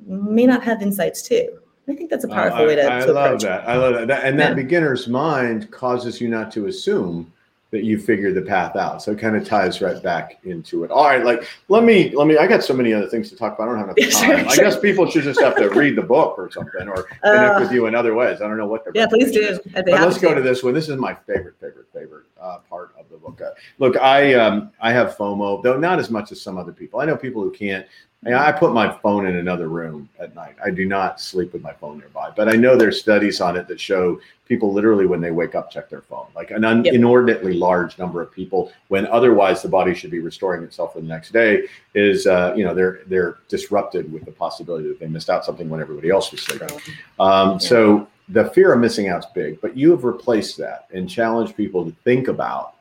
may 0.07 0.47
not 0.47 0.63
have 0.63 0.83
insights 0.83 1.23
too. 1.23 1.59
I 1.89 1.95
think 1.95 2.11
that's 2.11 2.25
a 2.25 2.29
powerful 2.29 2.61
uh, 2.61 2.67
way 2.67 2.77
to. 2.77 2.83
I, 2.83 3.03
I 3.03 3.07
to 3.07 3.13
love 3.13 3.41
that. 3.41 3.69
I 3.69 3.77
love 3.77 4.07
that. 4.07 4.25
And 4.25 4.39
that 4.39 4.51
yeah. 4.51 4.55
beginner's 4.55 5.09
mind 5.09 5.71
causes 5.71 6.21
you 6.21 6.29
not 6.29 6.53
to 6.53 6.67
assume 6.67 7.33
that 7.71 7.85
you 7.85 7.99
figure 7.99 8.33
the 8.33 8.43
path 8.43 8.75
out. 8.75 9.01
So 9.01 9.13
it 9.13 9.19
kind 9.19 9.37
of 9.37 9.45
ties 9.45 9.81
right 9.81 10.03
back 10.03 10.39
into 10.45 10.83
it. 10.83 10.91
All 10.91 11.05
right, 11.05 11.25
like 11.25 11.47
let 11.69 11.85
me 11.85 12.11
let 12.15 12.27
me. 12.27 12.37
I 12.37 12.47
got 12.47 12.65
so 12.65 12.75
many 12.75 12.93
other 12.93 13.07
things 13.07 13.31
to 13.31 13.37
talk 13.37 13.55
about. 13.55 13.69
I 13.69 13.73
don't 13.73 13.89
have 13.89 13.97
enough 13.97 14.13
time. 14.13 14.49
I 14.49 14.57
guess 14.57 14.79
people 14.79 15.09
should 15.09 15.23
just 15.23 15.41
have 15.41 15.57
to 15.57 15.69
read 15.71 15.97
the 15.97 16.03
book 16.03 16.37
or 16.37 16.51
something, 16.51 16.89
or 16.89 17.05
connect 17.23 17.57
uh, 17.57 17.59
with 17.61 17.73
you 17.73 17.87
in 17.87 17.95
other 17.95 18.15
ways. 18.15 18.41
I 18.41 18.49
don't 18.49 18.57
know 18.57 18.67
what 18.67 18.85
they're. 18.85 18.93
Yeah, 18.95 19.07
please 19.07 19.31
do. 19.33 19.59
But 19.73 19.87
let's 19.87 20.19
go 20.19 20.35
to 20.35 20.43
this 20.43 20.63
one. 20.63 20.75
This 20.75 20.89
is 20.89 20.97
my 20.97 21.15
favorite, 21.15 21.55
favorite, 21.61 21.87
favorite 21.93 22.27
uh, 22.41 22.59
part 22.69 22.95
of 22.99 23.09
the 23.09 23.17
book. 23.17 23.41
Uh, 23.41 23.51
look, 23.79 23.97
I 23.97 24.35
um, 24.35 24.73
I 24.81 24.93
have 24.93 25.17
FOMO, 25.17 25.63
though 25.63 25.77
not 25.77 25.99
as 25.99 26.11
much 26.11 26.33
as 26.33 26.41
some 26.41 26.59
other 26.59 26.73
people. 26.73 27.01
I 27.01 27.05
know 27.05 27.17
people 27.17 27.43
who 27.43 27.53
can't 27.53 27.87
I 28.27 28.53
put 28.53 28.75
my 28.75 28.93
phone 28.99 29.27
in 29.27 29.37
another 29.37 29.69
room 29.69 30.07
at 30.19 30.35
night. 30.35 30.55
I 30.63 30.71
do 30.71 30.85
not 30.85 31.23
sleep 31.23 31.55
with 31.55 31.63
my 31.63 31.73
phone 31.73 31.99
nearby, 31.99 32.31
but 32.37 32.51
I 32.51 32.53
know 32.53 32.77
there's 32.77 33.01
studies 33.01 33.41
on 33.41 33.57
it 33.57 33.67
that 33.69 33.81
show 33.81 34.21
people 34.47 34.75
literally 34.75 35.07
when 35.07 35.23
they 35.23 35.31
wake 35.31 35.55
up 35.55 35.71
check 35.71 35.89
their 35.89 36.03
phone. 36.03 36.27
Like 36.35 36.51
an 36.51 36.63
un- 36.65 36.85
yep. 36.85 36.93
inordinately 36.93 37.55
large 37.55 37.99
number 37.99 38.21
of 38.21 38.31
people, 38.31 38.73
when 38.89 39.07
otherwise 39.07 39.63
the 39.63 39.69
body 39.69 39.95
should 39.95 40.11
be 40.11 40.19
restoring 40.19 40.63
itself 40.63 40.93
for 40.93 41.01
the 41.01 41.07
next 41.07 41.33
day, 41.33 41.63
is 41.95 42.27
uh, 42.27 42.53
you 42.55 42.63
know 42.63 42.75
they're 42.75 43.01
they're 43.07 43.39
disrupted 43.49 44.13
with 44.13 44.27
the 44.27 44.33
possibility 44.33 44.87
that 44.89 45.01
they 45.01 45.09
missed 45.09 45.31
out 45.31 45.47
something 45.47 45.71
when 45.71 45.81
everybody 45.81 46.11
else 46.11 46.31
was 46.31 46.43
sleeping. 46.43 46.79
Um, 47.19 47.59
so 47.59 48.07
the 48.29 48.51
fear 48.51 48.75
of 48.75 48.81
missing 48.81 49.09
out 49.09 49.21
is 49.21 49.31
big, 49.35 49.63
but 49.63 49.77
you 49.77 49.93
have 49.93 50.05
replaced 50.05 50.59
that 50.59 50.89
and 50.93 51.09
challenged 51.09 51.57
people 51.57 51.87
to 51.87 51.97
think 52.05 52.29
about 52.29 52.75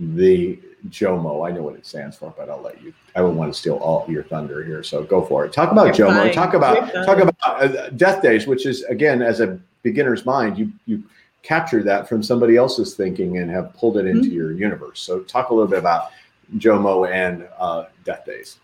the 0.00 0.58
JOMO. 0.88 1.46
I 1.46 1.52
know 1.52 1.62
what 1.62 1.74
it 1.74 1.86
stands 1.86 2.16
for, 2.16 2.32
but 2.36 2.48
I'll 2.48 2.60
let 2.60 2.82
you. 2.82 2.92
I 3.14 3.20
don't 3.20 3.36
want 3.36 3.52
to 3.52 3.58
steal 3.58 3.76
all 3.76 4.06
your 4.08 4.24
thunder 4.24 4.64
here, 4.64 4.82
so 4.82 5.04
go 5.04 5.22
for 5.24 5.44
it. 5.44 5.52
Talk 5.52 5.72
about 5.72 5.96
You're 5.98 6.08
JOMO. 6.08 6.22
Fine. 6.22 6.32
Talk 6.32 6.54
about 6.54 6.92
talk 7.04 7.18
about 7.18 7.36
uh, 7.44 7.90
death 7.90 8.22
days, 8.22 8.46
which 8.46 8.66
is 8.66 8.82
again, 8.84 9.22
as 9.22 9.40
a 9.40 9.58
beginner's 9.82 10.24
mind, 10.24 10.58
you 10.58 10.72
you 10.86 11.02
capture 11.42 11.82
that 11.82 12.08
from 12.08 12.22
somebody 12.22 12.56
else's 12.56 12.94
thinking 12.94 13.38
and 13.38 13.50
have 13.50 13.74
pulled 13.74 13.96
it 13.96 14.06
into 14.06 14.28
mm-hmm. 14.28 14.32
your 14.32 14.52
universe. 14.52 15.00
So 15.00 15.20
talk 15.20 15.50
a 15.50 15.54
little 15.54 15.70
bit 15.70 15.78
about 15.78 16.10
JOMO 16.56 17.10
and 17.10 17.46
uh, 17.58 17.86
death 18.04 18.24
days. 18.24 18.58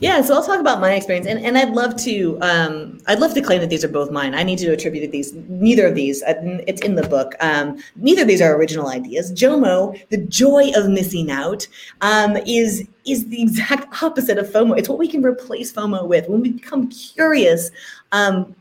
Yeah, 0.00 0.20
so 0.22 0.34
I'll 0.34 0.44
talk 0.44 0.60
about 0.60 0.80
my 0.80 0.94
experience, 0.94 1.26
and, 1.26 1.38
and 1.44 1.56
I'd 1.56 1.70
love 1.70 1.94
to 2.02 2.38
um, 2.40 2.98
I'd 3.06 3.20
love 3.20 3.34
to 3.34 3.40
claim 3.40 3.60
that 3.60 3.70
these 3.70 3.84
are 3.84 3.88
both 3.88 4.10
mine. 4.10 4.34
I 4.34 4.42
need 4.42 4.58
to 4.58 4.72
attribute 4.72 5.10
these. 5.12 5.32
Neither 5.32 5.86
of 5.86 5.94
these, 5.94 6.22
uh, 6.22 6.34
it's 6.66 6.82
in 6.82 6.96
the 6.96 7.06
book. 7.06 7.34
Um, 7.40 7.78
neither 7.96 8.22
of 8.22 8.28
these 8.28 8.40
are 8.40 8.56
original 8.56 8.88
ideas. 8.88 9.32
JOMO, 9.32 10.08
the 10.08 10.18
joy 10.18 10.72
of 10.74 10.88
missing 10.88 11.30
out, 11.30 11.68
um, 12.00 12.36
is 12.38 12.86
is 13.06 13.28
the 13.28 13.42
exact 13.42 14.02
opposite 14.02 14.38
of 14.38 14.48
FOMO. 14.48 14.76
It's 14.76 14.88
what 14.88 14.98
we 14.98 15.08
can 15.08 15.24
replace 15.24 15.72
FOMO 15.72 16.06
with. 16.06 16.28
When 16.28 16.40
we 16.40 16.50
become 16.50 16.88
curious, 16.88 17.70
um, 18.10 18.54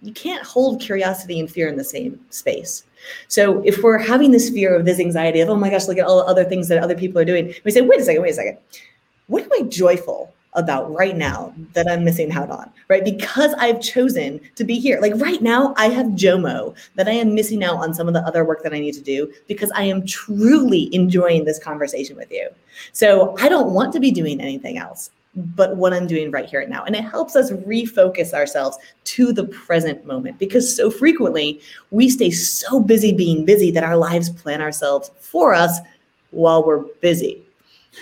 you 0.00 0.12
can't 0.12 0.44
hold 0.44 0.80
curiosity 0.80 1.38
and 1.38 1.50
fear 1.50 1.68
in 1.68 1.76
the 1.76 1.84
same 1.84 2.18
space. 2.30 2.84
So 3.28 3.60
if 3.62 3.82
we're 3.82 3.98
having 3.98 4.30
this 4.30 4.48
fear 4.48 4.74
of 4.74 4.86
this 4.86 5.00
anxiety 5.00 5.40
of 5.40 5.50
oh 5.50 5.56
my 5.56 5.68
gosh, 5.68 5.86
look 5.86 5.98
at 5.98 6.06
all 6.06 6.24
the 6.24 6.30
other 6.30 6.44
things 6.44 6.68
that 6.68 6.82
other 6.82 6.94
people 6.94 7.20
are 7.20 7.26
doing, 7.26 7.54
we 7.64 7.70
say 7.70 7.82
wait 7.82 8.00
a 8.00 8.04
second, 8.04 8.22
wait 8.22 8.30
a 8.30 8.34
second 8.34 8.58
what 9.30 9.44
am 9.44 9.50
I 9.52 9.62
joyful 9.62 10.34
about 10.54 10.92
right 10.92 11.16
now 11.16 11.54
that 11.74 11.88
I'm 11.88 12.04
missing 12.04 12.32
out 12.32 12.50
on, 12.50 12.70
right? 12.88 13.04
Because 13.04 13.54
I've 13.54 13.80
chosen 13.80 14.40
to 14.56 14.64
be 14.64 14.80
here. 14.80 15.00
Like 15.00 15.12
right 15.16 15.40
now, 15.40 15.72
I 15.76 15.88
have 15.88 16.06
JOMO 16.08 16.74
that 16.96 17.06
I 17.06 17.12
am 17.12 17.36
missing 17.36 17.62
out 17.62 17.76
on 17.76 17.94
some 17.94 18.08
of 18.08 18.14
the 18.14 18.20
other 18.20 18.44
work 18.44 18.64
that 18.64 18.74
I 18.74 18.80
need 18.80 18.94
to 18.94 19.00
do 19.00 19.32
because 19.46 19.70
I 19.70 19.84
am 19.84 20.04
truly 20.04 20.92
enjoying 20.92 21.44
this 21.44 21.60
conversation 21.60 22.16
with 22.16 22.32
you. 22.32 22.48
So 22.92 23.36
I 23.38 23.48
don't 23.48 23.72
want 23.72 23.92
to 23.92 24.00
be 24.00 24.10
doing 24.10 24.40
anything 24.40 24.76
else 24.78 25.10
but 25.36 25.76
what 25.76 25.94
I'm 25.94 26.08
doing 26.08 26.32
right 26.32 26.48
here 26.48 26.58
and 26.58 26.70
now. 26.70 26.82
And 26.82 26.96
it 26.96 27.04
helps 27.04 27.36
us 27.36 27.52
refocus 27.52 28.32
ourselves 28.32 28.76
to 29.04 29.32
the 29.32 29.44
present 29.44 30.04
moment 30.04 30.40
because 30.40 30.76
so 30.76 30.90
frequently 30.90 31.60
we 31.92 32.08
stay 32.08 32.32
so 32.32 32.80
busy 32.80 33.12
being 33.12 33.44
busy 33.44 33.70
that 33.70 33.84
our 33.84 33.96
lives 33.96 34.28
plan 34.28 34.60
ourselves 34.60 35.12
for 35.20 35.54
us 35.54 35.78
while 36.32 36.66
we're 36.66 36.80
busy 37.00 37.44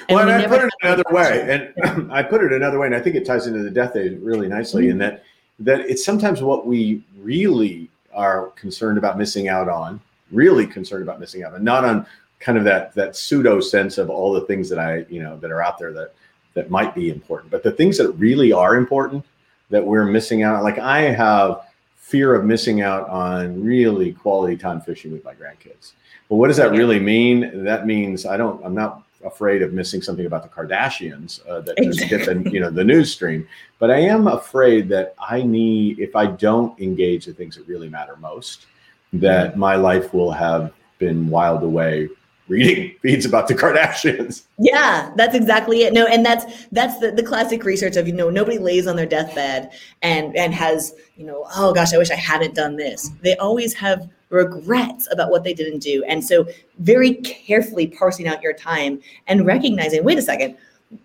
well, 0.09 0.21
and, 0.21 0.31
and 0.31 0.43
I 0.43 0.47
put 0.47 0.65
it 0.65 0.75
another 0.83 1.05
way, 1.11 1.73
and 1.85 2.13
I 2.13 2.23
put 2.23 2.43
it 2.43 2.53
another 2.53 2.79
way, 2.79 2.87
and 2.87 2.95
I 2.95 3.01
think 3.01 3.17
it 3.17 3.25
ties 3.25 3.47
into 3.47 3.63
the 3.63 3.71
death 3.71 3.95
day 3.95 4.11
really 4.11 4.49
nicely. 4.49 4.85
Mm-hmm. 4.85 4.91
In 4.93 4.99
that, 4.99 5.25
that 5.61 5.81
it's 5.81 6.05
sometimes 6.05 6.43
what 6.43 6.67
we 6.67 7.03
really 7.19 7.89
are 8.13 8.49
concerned 8.51 8.99
about 8.99 9.19
missing 9.19 9.49
out 9.49 9.69
on, 9.69 10.01
really 10.31 10.67
concerned 10.67 11.03
about 11.03 11.21
missing 11.21 11.43
out, 11.45 11.55
and 11.55 11.65
not 11.65 11.85
on 11.85 12.07
kind 12.41 12.59
of 12.59 12.65
that 12.65 12.95
that 12.95 13.17
pseudo 13.17 13.61
sense 13.61 13.99
of 13.99 14.11
all 14.11 14.33
the 14.33 14.43
things 14.43 14.69
that 14.69 14.79
I 14.79 15.05
you 15.09 15.23
know 15.23 15.37
that 15.39 15.51
are 15.51 15.63
out 15.63 15.79
there 15.79 15.93
that 15.93 16.15
that 16.55 16.71
might 16.71 16.95
be 16.95 17.11
important, 17.11 17.51
but 17.51 17.63
the 17.63 17.73
things 17.73 17.99
that 17.99 18.11
really 18.13 18.53
are 18.53 18.77
important 18.77 19.25
that 19.71 19.85
we're 19.85 20.05
missing 20.05 20.43
out. 20.43 20.63
Like 20.63 20.79
I 20.79 21.03
have 21.03 21.63
fear 21.97 22.35
of 22.35 22.45
missing 22.45 22.81
out 22.81 23.09
on 23.09 23.63
really 23.63 24.13
quality 24.13 24.57
time 24.57 24.81
fishing 24.81 25.13
with 25.13 25.25
my 25.25 25.35
grandkids. 25.35 25.93
But 26.29 26.37
what 26.37 26.49
does 26.49 26.57
that 26.57 26.73
really 26.73 26.99
mean? 26.99 27.65
That 27.65 27.87
means 27.87 28.27
I 28.27 28.37
don't. 28.37 28.65
I'm 28.65 28.75
not 28.75 29.03
afraid 29.25 29.63
of 29.63 29.73
missing 29.73 30.03
something 30.03 30.27
about 30.27 30.43
the 30.43 30.49
Kardashians 30.49 31.47
uh, 31.49 31.61
that 31.61 31.75
exactly. 31.79 32.19
get 32.19 32.45
the 32.45 32.51
you 32.51 32.61
know 32.61 32.71
the 32.71 32.85
news 32.85 33.13
stream. 33.13 33.47
But 33.79 33.91
I 33.91 34.01
am 34.01 34.27
afraid 34.27 34.89
that 34.91 35.15
I 35.19 35.43
need 35.43 35.99
if 35.99 36.17
I 36.17 36.27
don't 36.27 36.79
engage 36.81 37.27
the 37.27 37.33
things 37.33 37.57
that 37.57 37.67
really 37.67 37.89
matter 37.89 38.17
most, 38.17 38.67
that 39.13 39.57
my 39.57 39.77
life 39.77 40.13
will 40.15 40.33
have 40.33 40.73
been 40.99 41.29
wiled 41.29 41.63
away 41.63 42.09
reading 42.49 42.95
feeds 43.03 43.27
about 43.27 43.47
the 43.47 43.55
Kardashians. 43.55 44.45
Yeah, 44.59 45.13
that's 45.17 45.35
exactly 45.35 45.83
it. 45.83 45.93
No, 45.93 46.07
and 46.07 46.25
that's 46.25 46.67
that's 46.73 46.99
the, 46.99 47.13
the 47.13 47.23
classic 47.23 47.65
research 47.65 47.97
of 47.97 48.07
you 48.07 48.15
know 48.15 48.31
nobody 48.31 48.59
lays 48.59 48.87
on 48.87 48.97
their 48.97 49.07
deathbed 49.07 49.73
and 50.03 50.37
and 50.37 50.53
has 50.55 50.95
you 51.17 51.25
know 51.25 51.47
oh 51.57 51.73
gosh 51.73 51.93
I 51.93 51.99
wish 51.99 52.11
I 52.11 52.17
hadn't 52.17 52.55
done 52.55 52.77
this. 52.77 53.11
They 53.23 53.37
always 53.37 53.75
have 53.75 54.09
regrets 54.31 55.09
about 55.11 55.31
what 55.31 55.45
they 55.45 55.55
didn't 55.55 55.81
do. 55.81 56.05
And 56.05 56.25
so, 56.25 56.47
very 56.79 57.15
carefully 57.15 57.87
parsing 57.87 58.29
out 58.29 58.43
your 58.43 58.53
time 58.53 59.01
and 59.27 59.47
recognizing, 59.47 60.05
wait 60.05 60.19
a 60.19 60.23
second, 60.23 60.57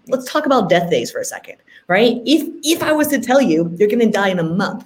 let's 0.07 0.29
talk 0.31 0.45
about 0.45 0.69
death 0.69 0.89
days 0.89 1.11
for 1.11 1.19
a 1.19 1.25
second, 1.25 1.57
right? 1.87 2.21
If 2.25 2.49
if 2.63 2.83
I 2.83 2.91
was 2.91 3.07
to 3.09 3.19
tell 3.19 3.41
you 3.41 3.73
you're 3.77 3.89
going 3.89 3.99
to 3.99 4.09
die 4.09 4.29
in 4.29 4.39
a 4.39 4.43
month, 4.43 4.85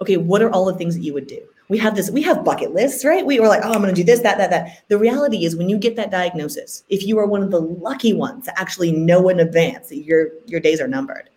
okay, 0.00 0.16
what 0.16 0.42
are 0.42 0.50
all 0.50 0.64
the 0.66 0.74
things 0.74 0.94
that 0.94 1.02
you 1.02 1.14
would 1.14 1.26
do? 1.26 1.40
We 1.68 1.78
have 1.78 1.96
this, 1.96 2.10
we 2.12 2.22
have 2.22 2.44
bucket 2.44 2.74
lists, 2.74 3.04
right? 3.04 3.26
We 3.26 3.40
were 3.40 3.48
like, 3.48 3.62
oh, 3.64 3.72
I'm 3.72 3.82
going 3.82 3.92
to 3.92 4.00
do 4.00 4.04
this, 4.04 4.20
that, 4.20 4.38
that, 4.38 4.50
that. 4.50 4.84
The 4.86 4.98
reality 4.98 5.44
is, 5.44 5.56
when 5.56 5.68
you 5.68 5.78
get 5.78 5.96
that 5.96 6.12
diagnosis, 6.12 6.84
if 6.88 7.04
you 7.04 7.18
are 7.18 7.26
one 7.26 7.42
of 7.42 7.50
the 7.50 7.60
lucky 7.60 8.12
ones 8.12 8.44
to 8.44 8.56
actually 8.58 8.92
know 8.92 9.28
in 9.28 9.40
advance 9.40 9.88
that 9.88 10.04
your 10.04 10.28
your 10.46 10.60
days 10.60 10.80
are 10.80 10.86
numbered, 10.86 11.28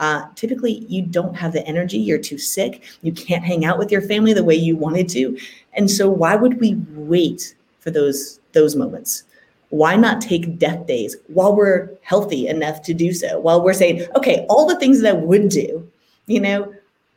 uh, 0.00 0.26
typically 0.34 0.84
you 0.88 1.02
don't 1.02 1.34
have 1.34 1.52
the 1.52 1.66
energy. 1.66 1.98
You're 1.98 2.18
too 2.18 2.38
sick. 2.38 2.82
You 3.02 3.12
can't 3.12 3.44
hang 3.44 3.64
out 3.64 3.78
with 3.78 3.92
your 3.92 4.02
family 4.02 4.32
the 4.32 4.44
way 4.44 4.54
you 4.54 4.76
wanted 4.76 5.08
to. 5.10 5.38
And 5.74 5.90
so 5.90 6.08
why 6.10 6.36
would 6.36 6.60
we 6.60 6.74
wait 6.94 7.54
for 7.80 7.90
those 7.90 8.40
those 8.52 8.76
moments? 8.76 9.24
Why 9.70 9.96
not 9.96 10.20
take 10.20 10.58
death 10.58 10.86
days 10.86 11.16
while 11.28 11.54
we're 11.54 11.90
healthy 12.02 12.46
enough 12.46 12.82
to 12.82 12.94
do 12.94 13.12
so? 13.12 13.40
While 13.40 13.62
we're 13.62 13.74
saying 13.74 14.06
okay 14.16 14.46
all 14.48 14.66
the 14.66 14.78
things 14.78 15.00
that 15.00 15.16
i 15.16 15.18
would 15.18 15.48
do 15.48 15.88
you 16.26 16.40
know 16.40 16.72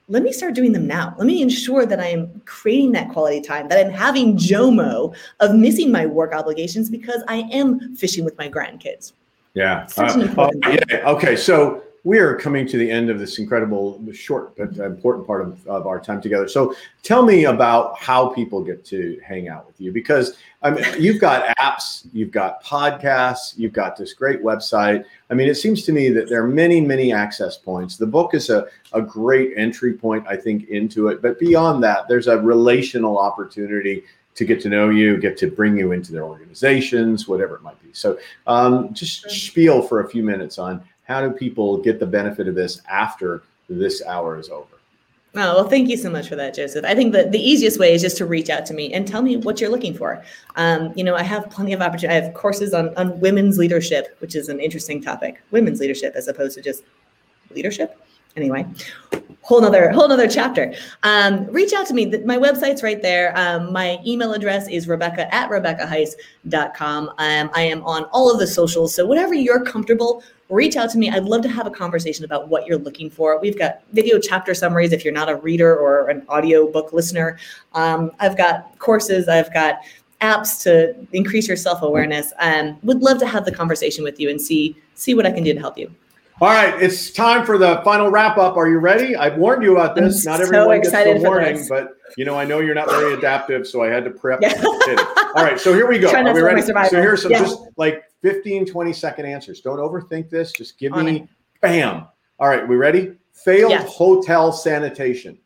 let 0.10 0.24
me 0.24 0.32
start 0.32 0.56
doing 0.56 0.72
them 0.72 0.88
now. 0.88 1.14
Let 1.18 1.28
me 1.28 1.42
ensure 1.42 1.86
that 1.86 2.00
i 2.00 2.08
am 2.08 2.42
creating 2.46 2.94
that 2.94 3.10
quality 3.10 3.42
time 3.42 3.68
that 3.68 3.86
i'm 3.86 3.92
having 3.92 4.38
jomo 4.38 5.16
of 5.40 5.54
missing 5.54 5.92
my 5.92 6.06
work 6.06 6.34
obligations 6.34 6.90
because 6.90 7.24
i 7.28 7.38
am 7.52 7.96
fishing 7.96 8.24
with 8.24 8.38
my 8.38 8.50
grandkids. 8.50 9.14
Yeah, 9.54 9.88
uh, 9.98 10.28
oh, 10.38 10.52
yeah. 10.70 11.10
okay. 11.10 11.36
So 11.36 11.84
we 12.04 12.20
are 12.20 12.36
coming 12.36 12.68
to 12.68 12.78
the 12.78 12.90
end 12.90 13.10
of 13.10 13.20
this 13.20 13.38
incredible, 13.40 14.02
short 14.14 14.56
but 14.56 14.78
important 14.78 15.28
part 15.28 15.42
of, 15.42 15.66
of 15.68 15.88
our 15.88 16.00
time 16.00 16.22
together. 16.22 16.48
So 16.48 16.74
tell 17.04 17.24
me 17.24 17.46
about 17.46 17.98
how 17.98 18.30
people 18.30 18.64
get 18.64 18.86
to 18.86 19.20
hang 19.26 19.50
out 19.50 19.68
with 19.68 19.80
you 19.80 19.92
because 19.92 20.38
I 20.62 20.72
mean, 20.72 20.86
you've 21.00 21.22
got 21.22 21.56
apps, 21.58 22.08
you've 22.14 22.32
got 22.32 22.64
podcasts, 22.64 23.58
you've 23.58 23.74
got 23.74 23.96
this 23.96 24.14
great 24.14 24.42
website. 24.42 25.06
I 25.30 25.34
mean, 25.34 25.48
it 25.50 25.56
seems 25.56 25.84
to 25.84 25.92
me 25.92 26.10
that 26.10 26.30
there 26.30 26.44
are 26.44 26.48
many, 26.48 26.82
many 26.82 27.14
access 27.14 27.58
points. 27.58 27.98
The 27.98 28.08
book 28.08 28.34
is 28.34 28.50
a, 28.50 28.68
a 28.94 29.02
great 29.02 29.54
entry 29.56 29.94
point, 29.94 30.26
I 30.28 30.36
think, 30.36 30.70
into 30.70 31.10
it. 31.10 31.22
But 31.22 31.40
beyond 31.40 31.84
that, 31.84 32.08
there's 32.08 32.28
a 32.28 32.40
relational 32.40 33.20
opportunity 33.20 34.04
to 34.38 34.46
get 34.46 34.62
to 34.62 34.70
know 34.70 34.90
you, 34.90 35.18
get 35.18 35.36
to 35.38 35.48
bring 35.50 35.78
you 35.78 35.92
into 35.92 36.12
their 36.12 36.24
organizations, 36.24 37.28
whatever 37.28 37.56
it 37.56 37.64
might 37.64 37.82
be. 37.84 37.90
So 37.94 38.20
um, 38.46 38.94
just 38.94 39.30
spiel 39.30 39.82
for 39.82 40.02
a 40.02 40.10
few 40.10 40.22
minutes 40.24 40.60
on 40.60 40.84
how 41.08 41.22
do 41.22 41.32
people 41.32 41.78
get 41.78 42.00
the 42.00 42.06
benefit 42.06 42.48
of 42.48 42.56
this 42.56 42.82
after 42.90 43.44
this 43.70 44.04
hour 44.06 44.38
is 44.38 44.50
over? 44.50 44.78
Oh, 45.36 45.56
well, 45.56 45.70
thank 45.70 45.88
you 45.88 45.98
so 45.98 46.10
much 46.10 46.28
for 46.28 46.36
that, 46.36 46.56
Joseph. 46.56 46.84
I 46.84 46.96
think 46.96 47.14
that 47.14 47.32
the 47.32 47.40
easiest 47.40 47.80
way 47.80 47.94
is 47.94 48.02
just 48.02 48.18
to 48.18 48.26
reach 48.26 48.50
out 48.50 48.66
to 48.68 48.74
me 48.74 48.92
and 48.94 49.08
tell 49.08 49.22
me 49.22 49.38
what 49.38 49.62
you're 49.62 49.70
looking 49.70 49.94
for. 49.94 50.24
Um, 50.56 50.92
you 50.96 51.04
know, 51.04 51.16
I 51.16 51.22
have 51.24 51.50
plenty 51.50 51.74
of 51.74 51.82
opportunity. 51.82 52.18
I 52.18 52.22
have 52.22 52.34
courses 52.34 52.74
on, 52.74 52.96
on 52.98 53.20
women's 53.20 53.58
leadership, 53.58 54.18
which 54.20 54.36
is 54.36 54.50
an 54.50 54.60
interesting 54.60 55.02
topic, 55.02 55.42
women's 55.52 55.80
leadership 55.80 56.14
as 56.16 56.28
opposed 56.28 56.56
to 56.56 56.62
just 56.62 56.84
leadership. 57.52 58.02
Anyway, 58.36 58.66
whole 59.42 59.62
nother 59.62 59.92
whole 59.92 60.08
nother 60.08 60.28
chapter. 60.28 60.74
Um, 61.04 61.46
reach 61.48 61.74
out 61.74 61.88
to 61.88 61.94
me. 61.94 62.06
My 62.06 62.38
website's 62.38 62.84
right 62.84 63.02
there. 63.02 63.36
Um, 63.38 63.72
my 63.74 64.00
email 64.06 64.34
address 64.34 64.68
is 64.68 64.88
rebecca 64.88 65.34
at 65.34 65.50
rebeccaheiss.com. 65.50 67.10
Um, 67.10 67.50
I 67.54 67.62
am 67.62 67.84
on 67.84 68.04
all 68.06 68.32
of 68.32 68.40
the 68.40 68.48
socials. 68.48 68.94
So 68.94 69.06
whatever 69.06 69.34
you're 69.34 69.64
comfortable 69.64 70.24
reach 70.50 70.76
out 70.78 70.90
to 70.92 70.98
me. 70.98 71.10
I'd 71.10 71.26
love 71.26 71.42
to 71.44 71.50
have 71.50 71.68
a 71.68 71.72
conversation 71.72 72.24
about 72.26 72.48
what 72.48 72.66
you're 72.66 72.78
looking 72.78 73.10
for. 73.10 73.40
We've 73.40 73.58
got 73.58 73.82
video 73.92 74.20
chapter 74.20 74.54
summaries 74.54 74.94
if 74.94 75.04
you're 75.04 75.14
not 75.14 75.30
a 75.30 75.36
reader 75.36 75.76
or 75.76 76.10
an 76.10 76.24
audio 76.30 76.72
book 76.72 76.94
listener. 76.94 77.38
Um, 77.74 78.12
I've 78.20 78.38
got 78.38 78.78
courses, 78.80 79.28
I've 79.28 79.54
got 79.54 79.80
apps 80.22 80.62
to 80.64 80.96
increase 81.14 81.48
your 81.48 81.58
self-awareness. 81.58 82.34
Um, 82.40 82.78
would 82.84 83.02
love 83.02 83.20
to 83.20 83.28
have 83.28 83.46
the 83.46 83.52
conversation 83.52 84.04
with 84.04 84.20
you 84.20 84.30
and 84.30 84.42
see 84.42 84.76
see 84.96 85.14
what 85.14 85.26
I 85.26 85.32
can 85.32 85.44
do 85.44 85.54
to 85.54 85.60
help 85.60 85.78
you. 85.78 85.94
All 86.40 86.50
right, 86.50 86.80
it's 86.82 87.10
time 87.12 87.46
for 87.46 87.58
the 87.58 87.82
final 87.84 88.10
wrap 88.12 88.38
up. 88.38 88.58
Are 88.58 88.70
you 88.70 88.78
ready? 88.78 89.16
I've 89.16 89.38
warned 89.38 89.64
you 89.64 89.74
about 89.78 89.96
this. 89.96 90.26
I'm 90.26 90.34
Not 90.34 90.40
so 90.40 90.46
everyone 90.46 90.78
gets 90.78 90.90
excited 90.90 91.18
the 91.18 91.24
warning, 91.24 91.66
but 91.68 91.98
you 92.16 92.26
know 92.26 92.36
I 92.36 92.46
know 92.46 92.60
you're 92.60 92.76
not 92.76 92.90
very 92.90 93.16
adaptive, 93.16 93.68
so 93.68 93.84
I 93.84 93.88
had 93.88 94.04
to 94.06 94.12
prep. 94.12 94.40
Yeah. 94.42 94.54
All 95.36 95.44
right, 95.44 95.60
so 95.60 95.74
here 95.74 95.88
we 95.88 95.98
go. 95.98 96.10
Are 96.16 96.24
we 96.24 96.40
to 96.40 96.46
let 96.46 96.68
my 96.74 96.82
ready? 96.82 96.90
So 96.90 97.02
here's 97.02 97.24
some 97.24 97.32
Yeah. 97.32 97.40
just 97.40 97.60
like 97.76 98.04
15, 98.28 98.66
20 98.66 98.92
second 98.94 99.26
answers. 99.26 99.62
Don't 99.62 99.80
overthink 99.80 100.30
this. 100.30 100.52
Just 100.52 100.78
give 100.78 100.92
On 100.94 101.06
me 101.06 101.16
it. 101.22 101.28
bam. 101.62 102.06
All 102.40 102.50
right, 102.50 102.68
we 102.68 102.76
ready? 102.76 103.14
Failed 103.32 103.72
Yes. 103.72 103.88
hotel 103.96 104.52
sanitation. 104.52 105.38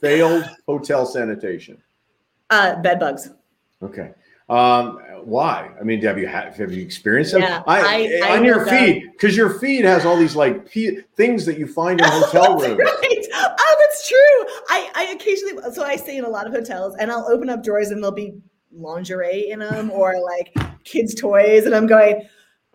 Failed 0.00 0.44
hotel 0.66 1.04
sanitation. 1.04 1.76
Uh, 2.48 2.76
bed 2.80 2.98
bugs. 2.98 3.30
Okay. 3.82 4.12
Um, 4.48 5.00
why? 5.24 5.72
I 5.78 5.82
mean, 5.82 6.00
have 6.02 6.18
you 6.18 6.26
had, 6.26 6.54
have 6.54 6.72
you 6.72 6.82
experienced 6.82 7.32
them? 7.32 7.42
Yeah, 7.42 7.62
I, 7.66 7.80
I- 7.80 8.20
I 8.30 8.36
on 8.38 8.44
your 8.44 8.58
looked 8.58 8.70
feed, 8.70 9.10
because 9.12 9.36
your 9.36 9.58
feed 9.58 9.84
has 9.84 10.06
all 10.06 10.16
these 10.16 10.36
like 10.36 10.70
p- 10.70 11.00
things 11.16 11.44
that 11.44 11.58
you 11.58 11.66
find 11.66 12.00
in 12.00 12.06
hotel 12.10 12.56
rooms. 12.58 12.78
Right. 12.78 13.26
Oh, 13.34 13.76
that's 13.80 14.08
true. 14.08 14.54
I, 14.70 14.90
I 14.94 15.04
occasionally, 15.14 15.74
so 15.74 15.82
I 15.84 15.96
stay 15.96 16.16
in 16.16 16.24
a 16.24 16.28
lot 16.30 16.46
of 16.46 16.54
hotels 16.54 16.94
and 16.98 17.10
I'll 17.10 17.26
open 17.30 17.50
up 17.50 17.62
drawers 17.62 17.90
and 17.90 18.02
there'll 18.02 18.14
be 18.14 18.34
lingerie 18.72 19.50
in 19.50 19.58
them 19.58 19.90
or 19.90 20.14
like 20.22 20.54
kids' 20.96 21.14
toys. 21.14 21.64
And 21.66 21.74
I'm 21.74 21.86
going, 21.86 22.26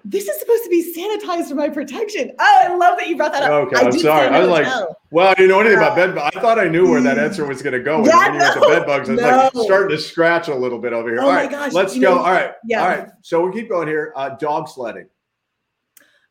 this 0.03 0.27
is 0.27 0.39
supposed 0.39 0.63
to 0.63 0.69
be 0.69 0.93
sanitized 0.97 1.49
for 1.49 1.55
my 1.55 1.69
protection. 1.69 2.31
Oh, 2.39 2.59
I 2.63 2.75
love 2.75 2.97
that 2.97 3.07
you 3.07 3.15
brought 3.15 3.33
that 3.33 3.43
up. 3.43 3.51
Okay, 3.67 3.75
I 3.75 3.81
I'm 3.81 3.91
sorry. 3.99 4.27
I 4.27 4.39
was 4.39 4.49
like. 4.49 4.67
Well, 5.11 5.27
I 5.27 5.33
didn't 5.35 5.49
know 5.49 5.59
anything 5.59 5.77
about 5.77 5.97
No. 5.97 6.07
bed 6.07 6.15
bugs. 6.15 6.35
I 6.35 6.39
thought 6.39 6.57
I 6.57 6.67
knew 6.69 6.89
where 6.89 7.01
that 7.01 7.19
answer 7.19 7.45
was 7.45 7.61
going 7.61 7.73
to 7.73 7.81
go. 7.81 8.03
Yeah, 8.05 8.29
when 8.29 8.33
you 8.35 8.39
no, 8.39 8.69
bed 8.69 8.85
bugs, 8.87 9.09
I 9.09 9.13
was 9.13 9.21
like 9.21 9.65
starting 9.65 9.95
to 9.95 10.01
scratch 10.01 10.47
a 10.47 10.55
little 10.55 10.79
bit 10.79 10.93
over 10.93 11.09
here. 11.09 11.19
Oh 11.19 11.25
all 11.25 11.29
my 11.31 11.41
right, 11.41 11.51
gosh, 11.51 11.73
let's 11.73 11.93
go. 11.93 12.15
know- 12.15 12.19
all 12.19 12.31
right, 12.31 12.53
yeah. 12.65 12.81
all 12.81 12.87
right. 12.87 13.09
So 13.21 13.45
we 13.45 13.51
keep 13.51 13.69
going 13.69 13.87
here. 13.87 14.13
Uh, 14.15 14.29
dog 14.29 14.69
sledding. 14.69 15.07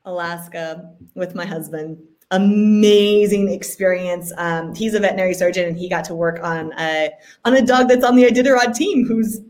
Alaska 0.05 0.95
with 1.15 1.35
my 1.35 1.45
husband. 1.45 1.99
Amazing 2.33 3.51
experience. 3.53 4.33
Um, 4.37 4.75
he's 4.75 4.95
a 4.95 5.01
veterinary 5.01 5.35
surgeon, 5.35 5.67
and 5.67 5.77
he 5.77 5.89
got 5.89 6.05
to 6.05 6.15
work 6.15 6.43
on 6.43 6.73
a 6.79 7.11
on 7.45 7.55
a 7.57 7.63
dog 7.63 7.89
that's 7.89 8.05
on 8.05 8.17
the 8.17 8.25
Iditarod 8.25 8.75
team, 8.75 9.07
who's 9.07 9.41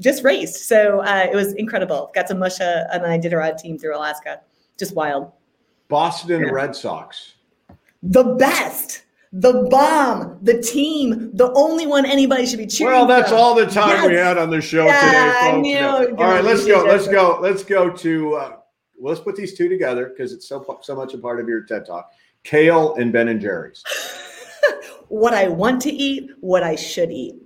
just 0.00 0.24
raced. 0.24 0.66
So 0.68 1.00
uh, 1.00 1.26
it 1.30 1.34
was 1.34 1.52
incredible. 1.54 2.10
Got 2.14 2.26
to 2.28 2.34
mush 2.34 2.60
a, 2.60 2.86
an 2.92 3.02
Iditarod 3.20 3.58
team 3.58 3.78
through 3.78 3.96
Alaska. 3.96 4.40
Just 4.78 4.94
wild. 4.94 5.32
Boston 5.88 6.42
Yeah. 6.42 6.50
Red 6.50 6.74
Sox. 6.74 7.34
The 8.02 8.24
best, 8.34 9.04
the 9.32 9.66
bomb, 9.70 10.38
the 10.42 10.60
team, 10.60 11.30
the 11.34 11.52
only 11.54 11.86
one 11.86 12.04
anybody 12.04 12.44
should 12.46 12.58
be 12.58 12.66
cheering. 12.66 12.92
Well, 12.92 13.06
that's 13.06 13.30
from. 13.30 13.38
all 13.38 13.54
the 13.54 13.66
time 13.66 14.08
we 14.08 14.14
had 14.16 14.36
on 14.36 14.50
the 14.50 14.60
show 14.60 14.84
Yeah, 14.84 15.00
today, 15.56 15.80
folks. 15.80 16.20
All 16.22 16.28
right, 16.28 16.44
let's 16.44 16.66
go. 16.66 16.84
Let's 16.84 17.08
go. 17.08 17.38
Let's 17.40 17.64
go 17.64 17.90
to. 17.90 18.34
Uh, 18.34 18.48
well, 18.96 19.12
let's 19.12 19.20
put 19.20 19.36
these 19.36 19.54
two 19.54 19.68
together 19.68 20.06
because 20.14 20.32
it's 20.32 20.46
so 20.48 20.78
so 20.82 20.94
much 20.94 21.14
a 21.14 21.18
part 21.18 21.40
of 21.40 21.48
your 21.48 21.62
TED 21.62 21.86
Talk. 21.86 22.10
Kale 22.42 22.94
and 22.96 23.12
Ben 23.12 23.28
and 23.28 23.40
Jerry's. 23.40 23.82
what 25.08 25.32
I 25.34 25.48
want 25.48 25.80
to 25.82 25.90
eat, 25.90 26.30
what 26.40 26.62
I 26.62 26.74
should 26.76 27.10
eat. 27.10 27.36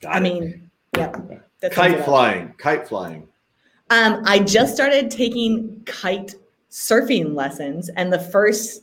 Got 0.00 0.14
I 0.14 0.18
it. 0.18 0.22
mean, 0.22 0.70
yeah. 0.96 1.12
Kite 1.70 2.04
flying. 2.04 2.54
Kite 2.58 2.86
flying. 2.88 3.28
Um, 3.90 4.22
I 4.24 4.40
just 4.40 4.74
started 4.74 5.10
taking 5.10 5.82
kite 5.86 6.34
surfing 6.70 7.34
lessons, 7.34 7.88
and 7.90 8.12
the 8.12 8.18
first 8.18 8.82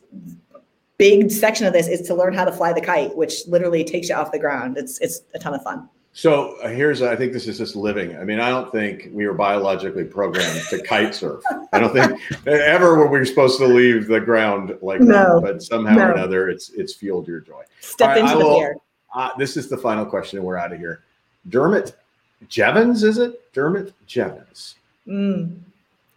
big 0.97 1.32
section 1.32 1.67
of 1.67 1.74
this 1.74 1.88
is 1.88 2.01
to 2.07 2.15
learn 2.15 2.34
how 2.34 2.45
to 2.45 2.51
fly 2.51 2.71
the 2.71 2.82
kite, 2.82 3.15
which 3.15 3.47
literally 3.47 3.84
takes 3.84 4.09
you 4.09 4.15
off 4.15 4.32
the 4.32 4.39
ground. 4.39 4.78
It's 4.78 4.99
it's 4.99 5.21
a 5.34 5.39
ton 5.39 5.53
of 5.53 5.63
fun. 5.63 5.89
So 6.15 6.57
uh, 6.61 6.69
here's, 6.69 7.01
I 7.01 7.15
think 7.15 7.34
this 7.34 7.47
is 7.47 7.57
just 7.57 7.76
living. 7.76 8.15
I 8.17 8.24
mean, 8.24 8.39
I 8.39 8.49
don't 8.49 8.71
think 8.71 9.09
we 9.11 9.26
were 9.26 9.34
biologically 9.34 10.03
programmed 10.03 10.61
to 10.69 10.80
kite 10.84 11.15
surf. 11.15 11.43
I 11.74 11.80
don't 11.80 11.91
think 11.91 12.21
ever 12.47 12.95
were 12.99 13.07
we 13.07 13.26
supposed 13.26 13.57
to 13.57 13.65
leave 13.65 14.07
the 14.07 14.19
ground 14.21 14.78
like 14.84 15.01
No. 15.01 15.39
that. 15.39 15.41
But 15.41 15.63
somehow 15.63 15.97
or 15.97 16.11
another, 16.11 16.49
it's 16.49 16.69
it's 16.69 16.93
fueled 16.93 17.28
your 17.28 17.39
joy. 17.39 17.63
Step 17.82 18.09
right, 18.09 18.19
into 18.19 18.38
the 18.38 18.43
fear. 18.43 18.78
Uh, 19.15 19.32
this 19.39 19.57
is 19.57 19.69
the 19.69 19.78
final 19.78 20.05
question, 20.05 20.38
and 20.38 20.45
we're 20.45 20.57
out 20.57 20.71
of 20.71 20.78
here. 20.80 21.03
Dermot 21.49 21.95
Jevons, 22.49 23.03
is 23.03 23.17
it? 23.17 23.51
Dermot 23.53 23.93
Jevons. 24.07 24.75
Mm, 25.07 25.59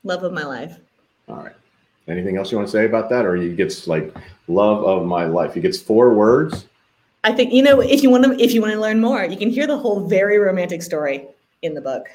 love 0.05 0.23
of 0.23 0.33
my 0.33 0.45
life. 0.45 0.79
All 1.29 1.37
right. 1.37 1.53
Anything 2.09 2.37
else 2.37 2.53
you 2.53 2.59
want 2.59 2.69
to 2.69 2.73
say 2.73 2.87
about 2.87 3.09
that, 3.11 3.27
or 3.27 3.35
he 3.35 3.55
gets 3.55 3.89
like 3.89 4.15
love 4.47 4.85
of 4.85 5.07
my 5.07 5.25
life? 5.25 5.55
He 5.55 5.61
gets 5.61 5.81
four 5.81 6.15
words. 6.15 6.67
I 7.25 7.33
think 7.33 7.53
you 7.53 7.63
know 7.63 7.81
if 7.81 8.03
you 8.03 8.11
want 8.11 8.25
to 8.25 8.41
if 8.41 8.53
you 8.53 8.61
want 8.61 8.73
to 8.75 8.81
learn 8.81 9.01
more, 9.01 9.25
you 9.25 9.37
can 9.37 9.51
hear 9.51 9.67
the 9.67 9.77
whole 9.77 10.07
very 10.07 10.39
romantic 10.39 10.83
story 10.83 11.27
in 11.63 11.75
the 11.75 11.81
book. 11.81 12.07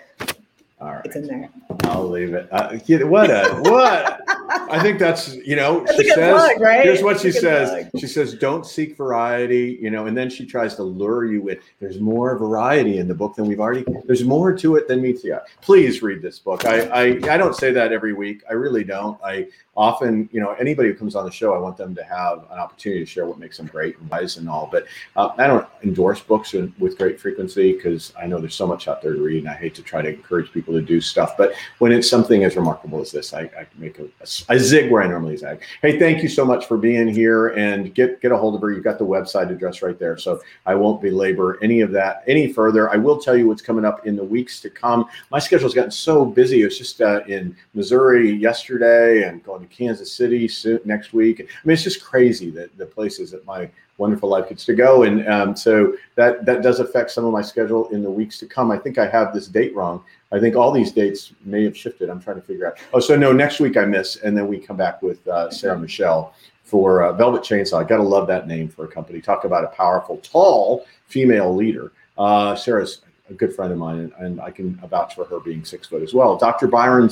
All 0.80 0.94
right. 0.94 1.06
It's 1.06 1.16
in 1.16 1.28
there. 1.28 1.50
I'll 1.84 2.10
leave 2.10 2.34
it. 2.34 2.48
Uh, 2.52 2.78
what 3.06 3.30
a 3.30 3.62
what? 3.70 4.22
I 4.72 4.82
think 4.82 5.00
that's 5.00 5.36
you 5.36 5.56
know 5.56 5.82
That's 5.82 6.02
she 6.02 6.10
says. 6.10 6.34
plug, 6.34 6.62
right? 6.62 6.84
Here's 6.84 7.04
what 7.04 7.14
That's 7.14 7.24
she 7.24 7.32
says. 7.32 7.70
plug. 7.70 8.02
She 8.02 8.08
says, 8.08 8.34
"Don't 8.36 8.66
seek 8.66 8.96
variety," 8.98 9.78
you 9.82 9.90
know, 9.90 10.06
and 10.06 10.18
then 10.18 10.30
she 10.30 10.46
tries 10.46 10.76
to 10.76 10.84
lure 10.84 11.26
you 11.26 11.42
with. 11.42 11.60
There's 11.80 12.00
more 12.00 12.38
variety 12.38 12.98
in 12.98 13.08
the 13.08 13.16
book 13.16 13.36
than 13.36 13.46
we've 13.48 13.60
already. 13.60 13.86
There's 14.06 14.24
more 14.24 14.56
to 14.56 14.76
it 14.78 14.88
than 14.88 15.02
meets 15.02 15.22
the 15.22 15.34
eye. 15.34 15.40
Please 15.62 16.02
read 16.02 16.22
this 16.22 16.40
book. 16.40 16.66
I 16.66 16.82
I, 16.88 17.02
I 17.34 17.38
don't 17.38 17.56
say 17.56 17.72
that 17.72 17.92
every 17.92 18.14
week. 18.14 18.44
I 18.50 18.54
really 18.54 18.84
don't. 18.84 19.20
I 19.24 19.48
often, 19.76 20.28
you 20.32 20.42
know, 20.42 20.52
anybody 20.54 20.90
who 20.90 20.96
comes 20.96 21.16
on 21.16 21.26
the 21.26 21.32
show, 21.32 21.54
I 21.54 21.58
want 21.58 21.78
them 21.78 21.96
to 21.96 22.04
have 22.04 22.40
an 22.52 22.60
opportunity 22.60 23.00
to 23.02 23.06
share 23.06 23.26
what 23.26 23.40
makes 23.40 23.58
them 23.58 23.68
great 23.68 23.98
and 24.00 24.10
wise 24.10 24.38
and 24.38 24.50
all. 24.50 24.68
But 24.72 24.86
uh, 25.16 25.30
I 25.38 25.48
don't 25.48 25.66
endorse 25.84 26.20
books 26.22 26.54
in, 26.54 26.74
with 26.78 26.98
great 26.98 27.20
frequency 27.20 27.74
because 27.74 28.14
I 28.22 28.28
know 28.28 28.40
there's 28.40 28.56
so 28.56 28.68
much 28.68 28.88
out 28.88 29.02
there 29.02 29.14
to 29.14 29.22
read, 29.22 29.40
and 29.40 29.50
I 29.50 29.54
hate 29.54 29.76
to 29.76 29.82
try 29.82 30.02
to 30.02 30.10
encourage 30.10 30.52
people 30.52 30.74
to 30.74 30.82
do 30.82 31.00
stuff. 31.00 31.38
But 31.38 31.54
when 31.80 31.92
it's 31.92 32.10
something 32.10 32.44
as 32.44 32.56
remarkable 32.56 33.00
as 33.02 33.12
this, 33.12 33.34
I, 33.34 33.44
I 33.44 33.66
make 33.78 34.00
a, 34.00 34.06
a 34.22 34.26
zig 34.62 34.92
where 34.92 35.04
I 35.04 35.08
normally 35.08 35.38
zag. 35.38 35.62
Hey, 35.82 36.00
thank 36.00 36.24
you 36.24 36.30
so 36.30 36.46
much 36.46 36.68
for 36.68 36.78
being 36.78 37.08
here, 37.08 37.50
and 37.50 37.94
get 37.94 38.22
get 38.22 38.32
a 38.32 38.38
hold 38.38 38.56
of 38.56 38.62
her. 38.62 38.72
You've 38.72 38.84
got 38.84 38.98
the 38.98 39.06
website 39.06 39.50
address 39.50 39.82
right 39.82 39.98
there, 39.98 40.18
so 40.18 40.42
I 40.66 40.76
won't 40.76 41.02
belabor 41.02 41.60
any 41.62 41.82
of 41.82 41.92
that 41.92 42.24
any 42.28 42.52
further. 42.52 42.90
I 42.90 42.98
will 42.98 43.20
tell 43.20 43.36
you 43.36 43.48
what's 43.48 43.62
coming 43.62 43.86
up 43.86 44.06
in 44.06 44.16
the 44.16 44.24
weeks 44.24 44.62
to 44.62 44.70
come. 44.70 45.06
My 45.32 45.40
schedule's 45.40 45.74
gotten 45.74 45.92
so 45.92 46.26
busy. 46.26 46.62
It 46.62 46.66
was 46.66 46.78
just 46.78 47.02
uh, 47.02 47.22
in 47.28 47.56
Missouri 47.74 48.32
yesterday, 48.32 49.24
and 49.24 49.44
going 49.44 49.62
to 49.62 49.68
Kansas 49.68 50.12
City 50.14 50.50
next 50.86 51.14
week. 51.14 51.42
I 51.42 51.44
mean, 51.66 51.74
it's 51.74 51.84
just 51.84 52.04
crazy 52.04 52.50
that 52.52 52.78
the 52.78 52.86
places 52.86 53.32
that 53.32 53.46
my 53.46 53.70
wonderful 53.98 54.30
life 54.30 54.50
gets 54.50 54.66
to 54.66 54.74
go, 54.74 55.04
and 55.04 55.28
um, 55.28 55.56
so 55.56 55.96
that 56.16 56.46
that 56.46 56.62
does 56.62 56.80
affect 56.80 57.12
some 57.12 57.26
of 57.26 57.32
my 57.32 57.42
schedule 57.42 57.88
in 57.90 58.02
the 58.04 58.10
weeks 58.10 58.38
to 58.40 58.46
come. 58.48 58.72
I 58.72 58.78
think 58.78 58.98
I 58.98 59.08
have 59.08 59.34
this 59.34 59.48
date 59.48 59.76
wrong. 59.76 60.04
I 60.32 60.40
think 60.40 60.56
all 60.56 60.72
these 60.72 60.92
dates 60.92 61.34
may 61.44 61.64
have 61.66 61.76
shifted. 61.76 62.10
I'm 62.10 62.22
trying 62.22 62.38
to 62.38 62.42
figure 62.42 62.68
out. 62.68 62.78
Oh, 62.94 63.00
so 63.00 63.16
no, 63.16 63.34
next 63.34 63.60
week 63.60 63.78
I 63.78 63.86
miss, 63.86 64.18
and 64.18 64.36
then 64.36 64.48
we 64.48 64.60
come 64.60 64.78
back 64.78 65.02
with 65.02 65.26
uh, 65.28 65.50
Sarah 65.52 65.78
Michel 65.78 66.34
for 66.64 67.04
uh, 67.04 67.14
Velvet 67.14 67.44
Chainsaw. 67.44 67.84
I 67.84 67.84
gotta 67.84 68.04
love 68.04 68.28
that 68.28 68.48
name 68.48 68.70
for 68.70 68.86
a 68.86 68.88
company. 68.88 69.20
Talk 69.20 69.44
about 69.44 69.64
a 69.64 69.68
powerful, 69.68 70.18
tall 70.18 70.86
female 71.08 71.54
leader. 71.54 71.92
Uh, 72.18 72.56
Sarah's 72.56 73.02
a 73.30 73.34
good 73.34 73.54
friend 73.54 73.72
of 73.72 73.80
mine, 73.80 74.00
and, 74.00 74.14
and 74.20 74.42
I 74.42 74.52
can 74.52 74.76
vouch 74.90 75.16
for 75.16 75.26
her 75.26 75.40
being 75.40 75.66
six 75.66 75.88
foot 75.88 76.02
as 76.02 76.14
well. 76.14 76.38
Dr. 76.38 76.68
Byron 76.68 77.10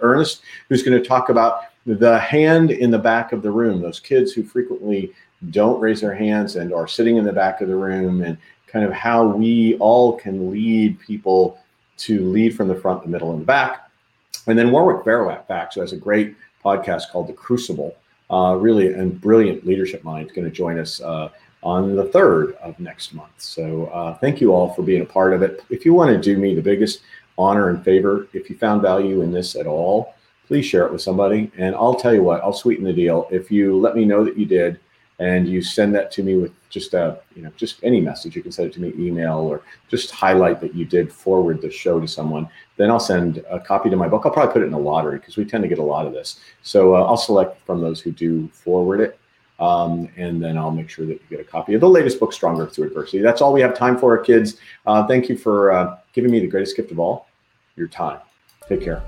Ernest, 0.00 0.42
who's 0.68 0.82
going 0.82 1.00
to 1.00 1.06
talk 1.06 1.28
about 1.28 1.62
the 1.84 2.18
hand 2.18 2.70
in 2.70 2.90
the 2.90 2.98
back 2.98 3.32
of 3.32 3.42
the 3.42 3.50
room. 3.50 3.80
Those 3.80 4.00
kids 4.00 4.32
who 4.32 4.42
frequently 4.42 5.12
don't 5.50 5.80
raise 5.80 6.00
their 6.00 6.14
hands 6.14 6.56
and 6.56 6.72
are 6.72 6.88
sitting 6.88 7.16
in 7.16 7.24
the 7.24 7.32
back 7.32 7.60
of 7.60 7.68
the 7.68 7.76
room, 7.76 8.22
and 8.22 8.38
kind 8.66 8.84
of 8.84 8.92
how 8.92 9.26
we 9.26 9.76
all 9.78 10.14
can 10.14 10.50
lead 10.50 10.98
people 10.98 11.58
to 11.98 12.28
lead 12.30 12.56
from 12.56 12.68
the 12.68 12.74
front, 12.74 13.02
the 13.02 13.08
middle, 13.08 13.32
and 13.32 13.40
the 13.40 13.44
back. 13.44 13.90
And 14.46 14.58
then 14.58 14.70
Warwick 14.70 15.04
back, 15.04 15.74
who 15.74 15.80
has 15.80 15.92
a 15.92 15.96
great 15.96 16.36
podcast 16.64 17.10
called 17.10 17.28
The 17.28 17.32
Crucible. 17.32 17.96
Uh, 18.28 18.56
really, 18.58 18.92
and 18.92 19.20
brilliant 19.20 19.64
leadership 19.64 20.02
mind, 20.02 20.32
going 20.34 20.44
to 20.44 20.50
join 20.50 20.80
us 20.80 21.00
uh, 21.00 21.28
on 21.62 21.94
the 21.94 22.06
third 22.06 22.54
of 22.56 22.78
next 22.80 23.14
month. 23.14 23.30
So 23.38 23.86
uh, 23.86 24.14
thank 24.18 24.40
you 24.40 24.52
all 24.52 24.74
for 24.74 24.82
being 24.82 25.02
a 25.02 25.06
part 25.06 25.32
of 25.32 25.42
it. 25.42 25.64
If 25.70 25.84
you 25.84 25.94
want 25.94 26.10
to 26.10 26.20
do 26.20 26.36
me 26.36 26.54
the 26.54 26.62
biggest 26.62 27.02
honor 27.38 27.68
and 27.68 27.84
favor, 27.84 28.26
if 28.32 28.50
you 28.50 28.58
found 28.58 28.82
value 28.82 29.22
in 29.22 29.30
this 29.30 29.54
at 29.54 29.66
all, 29.66 30.14
please 30.48 30.64
share 30.64 30.86
it 30.86 30.92
with 30.92 31.02
somebody. 31.02 31.52
And 31.56 31.74
I'll 31.76 31.94
tell 31.94 32.14
you 32.14 32.22
what, 32.22 32.42
I'll 32.42 32.52
sweeten 32.52 32.84
the 32.84 32.92
deal. 32.92 33.28
If 33.30 33.50
you 33.50 33.78
let 33.78 33.94
me 33.94 34.04
know 34.04 34.24
that 34.24 34.36
you 34.36 34.46
did, 34.46 34.80
and 35.18 35.48
you 35.48 35.62
send 35.62 35.94
that 35.94 36.10
to 36.10 36.22
me 36.22 36.36
with 36.36 36.52
just 36.68 36.94
a 36.94 37.18
you 37.34 37.42
know 37.42 37.50
just 37.56 37.82
any 37.82 38.00
message 38.00 38.36
you 38.36 38.42
can 38.42 38.52
send 38.52 38.68
it 38.68 38.74
to 38.74 38.80
me 38.80 38.92
email 38.98 39.38
or 39.38 39.62
just 39.88 40.10
highlight 40.10 40.60
that 40.60 40.74
you 40.74 40.84
did 40.84 41.12
forward 41.12 41.60
the 41.62 41.70
show 41.70 41.98
to 41.98 42.06
someone 42.06 42.48
then 42.76 42.90
i'll 42.90 43.00
send 43.00 43.44
a 43.48 43.58
copy 43.58 43.88
to 43.88 43.96
my 43.96 44.08
book 44.08 44.22
i'll 44.26 44.32
probably 44.32 44.52
put 44.52 44.62
it 44.62 44.66
in 44.66 44.74
a 44.74 44.78
lottery 44.78 45.18
because 45.18 45.36
we 45.36 45.44
tend 45.44 45.62
to 45.62 45.68
get 45.68 45.78
a 45.78 45.82
lot 45.82 46.06
of 46.06 46.12
this 46.12 46.40
so 46.62 46.94
uh, 46.94 47.04
i'll 47.04 47.16
select 47.16 47.64
from 47.64 47.80
those 47.80 48.00
who 48.00 48.12
do 48.12 48.46
forward 48.48 49.00
it 49.00 49.18
um, 49.58 50.08
and 50.16 50.42
then 50.42 50.58
I'll 50.58 50.70
make 50.70 50.90
sure 50.90 51.06
that 51.06 51.14
you 51.14 51.20
get 51.30 51.40
a 51.40 51.44
copy 51.44 51.74
of 51.74 51.80
the 51.80 51.88
latest 51.88 52.20
book, 52.20 52.32
Stronger 52.32 52.66
Through 52.66 52.88
Adversity. 52.88 53.20
That's 53.20 53.40
all 53.40 53.52
we 53.52 53.60
have 53.62 53.74
time 53.74 53.96
for, 53.96 54.16
kids. 54.18 54.58
Uh, 54.84 55.06
thank 55.06 55.28
you 55.28 55.36
for 55.38 55.72
uh, 55.72 55.96
giving 56.12 56.30
me 56.30 56.40
the 56.40 56.46
greatest 56.46 56.76
gift 56.76 56.90
of 56.90 56.98
all, 56.98 57.28
your 57.74 57.88
time. 57.88 58.20
Take 58.68 58.82
care. 58.82 59.02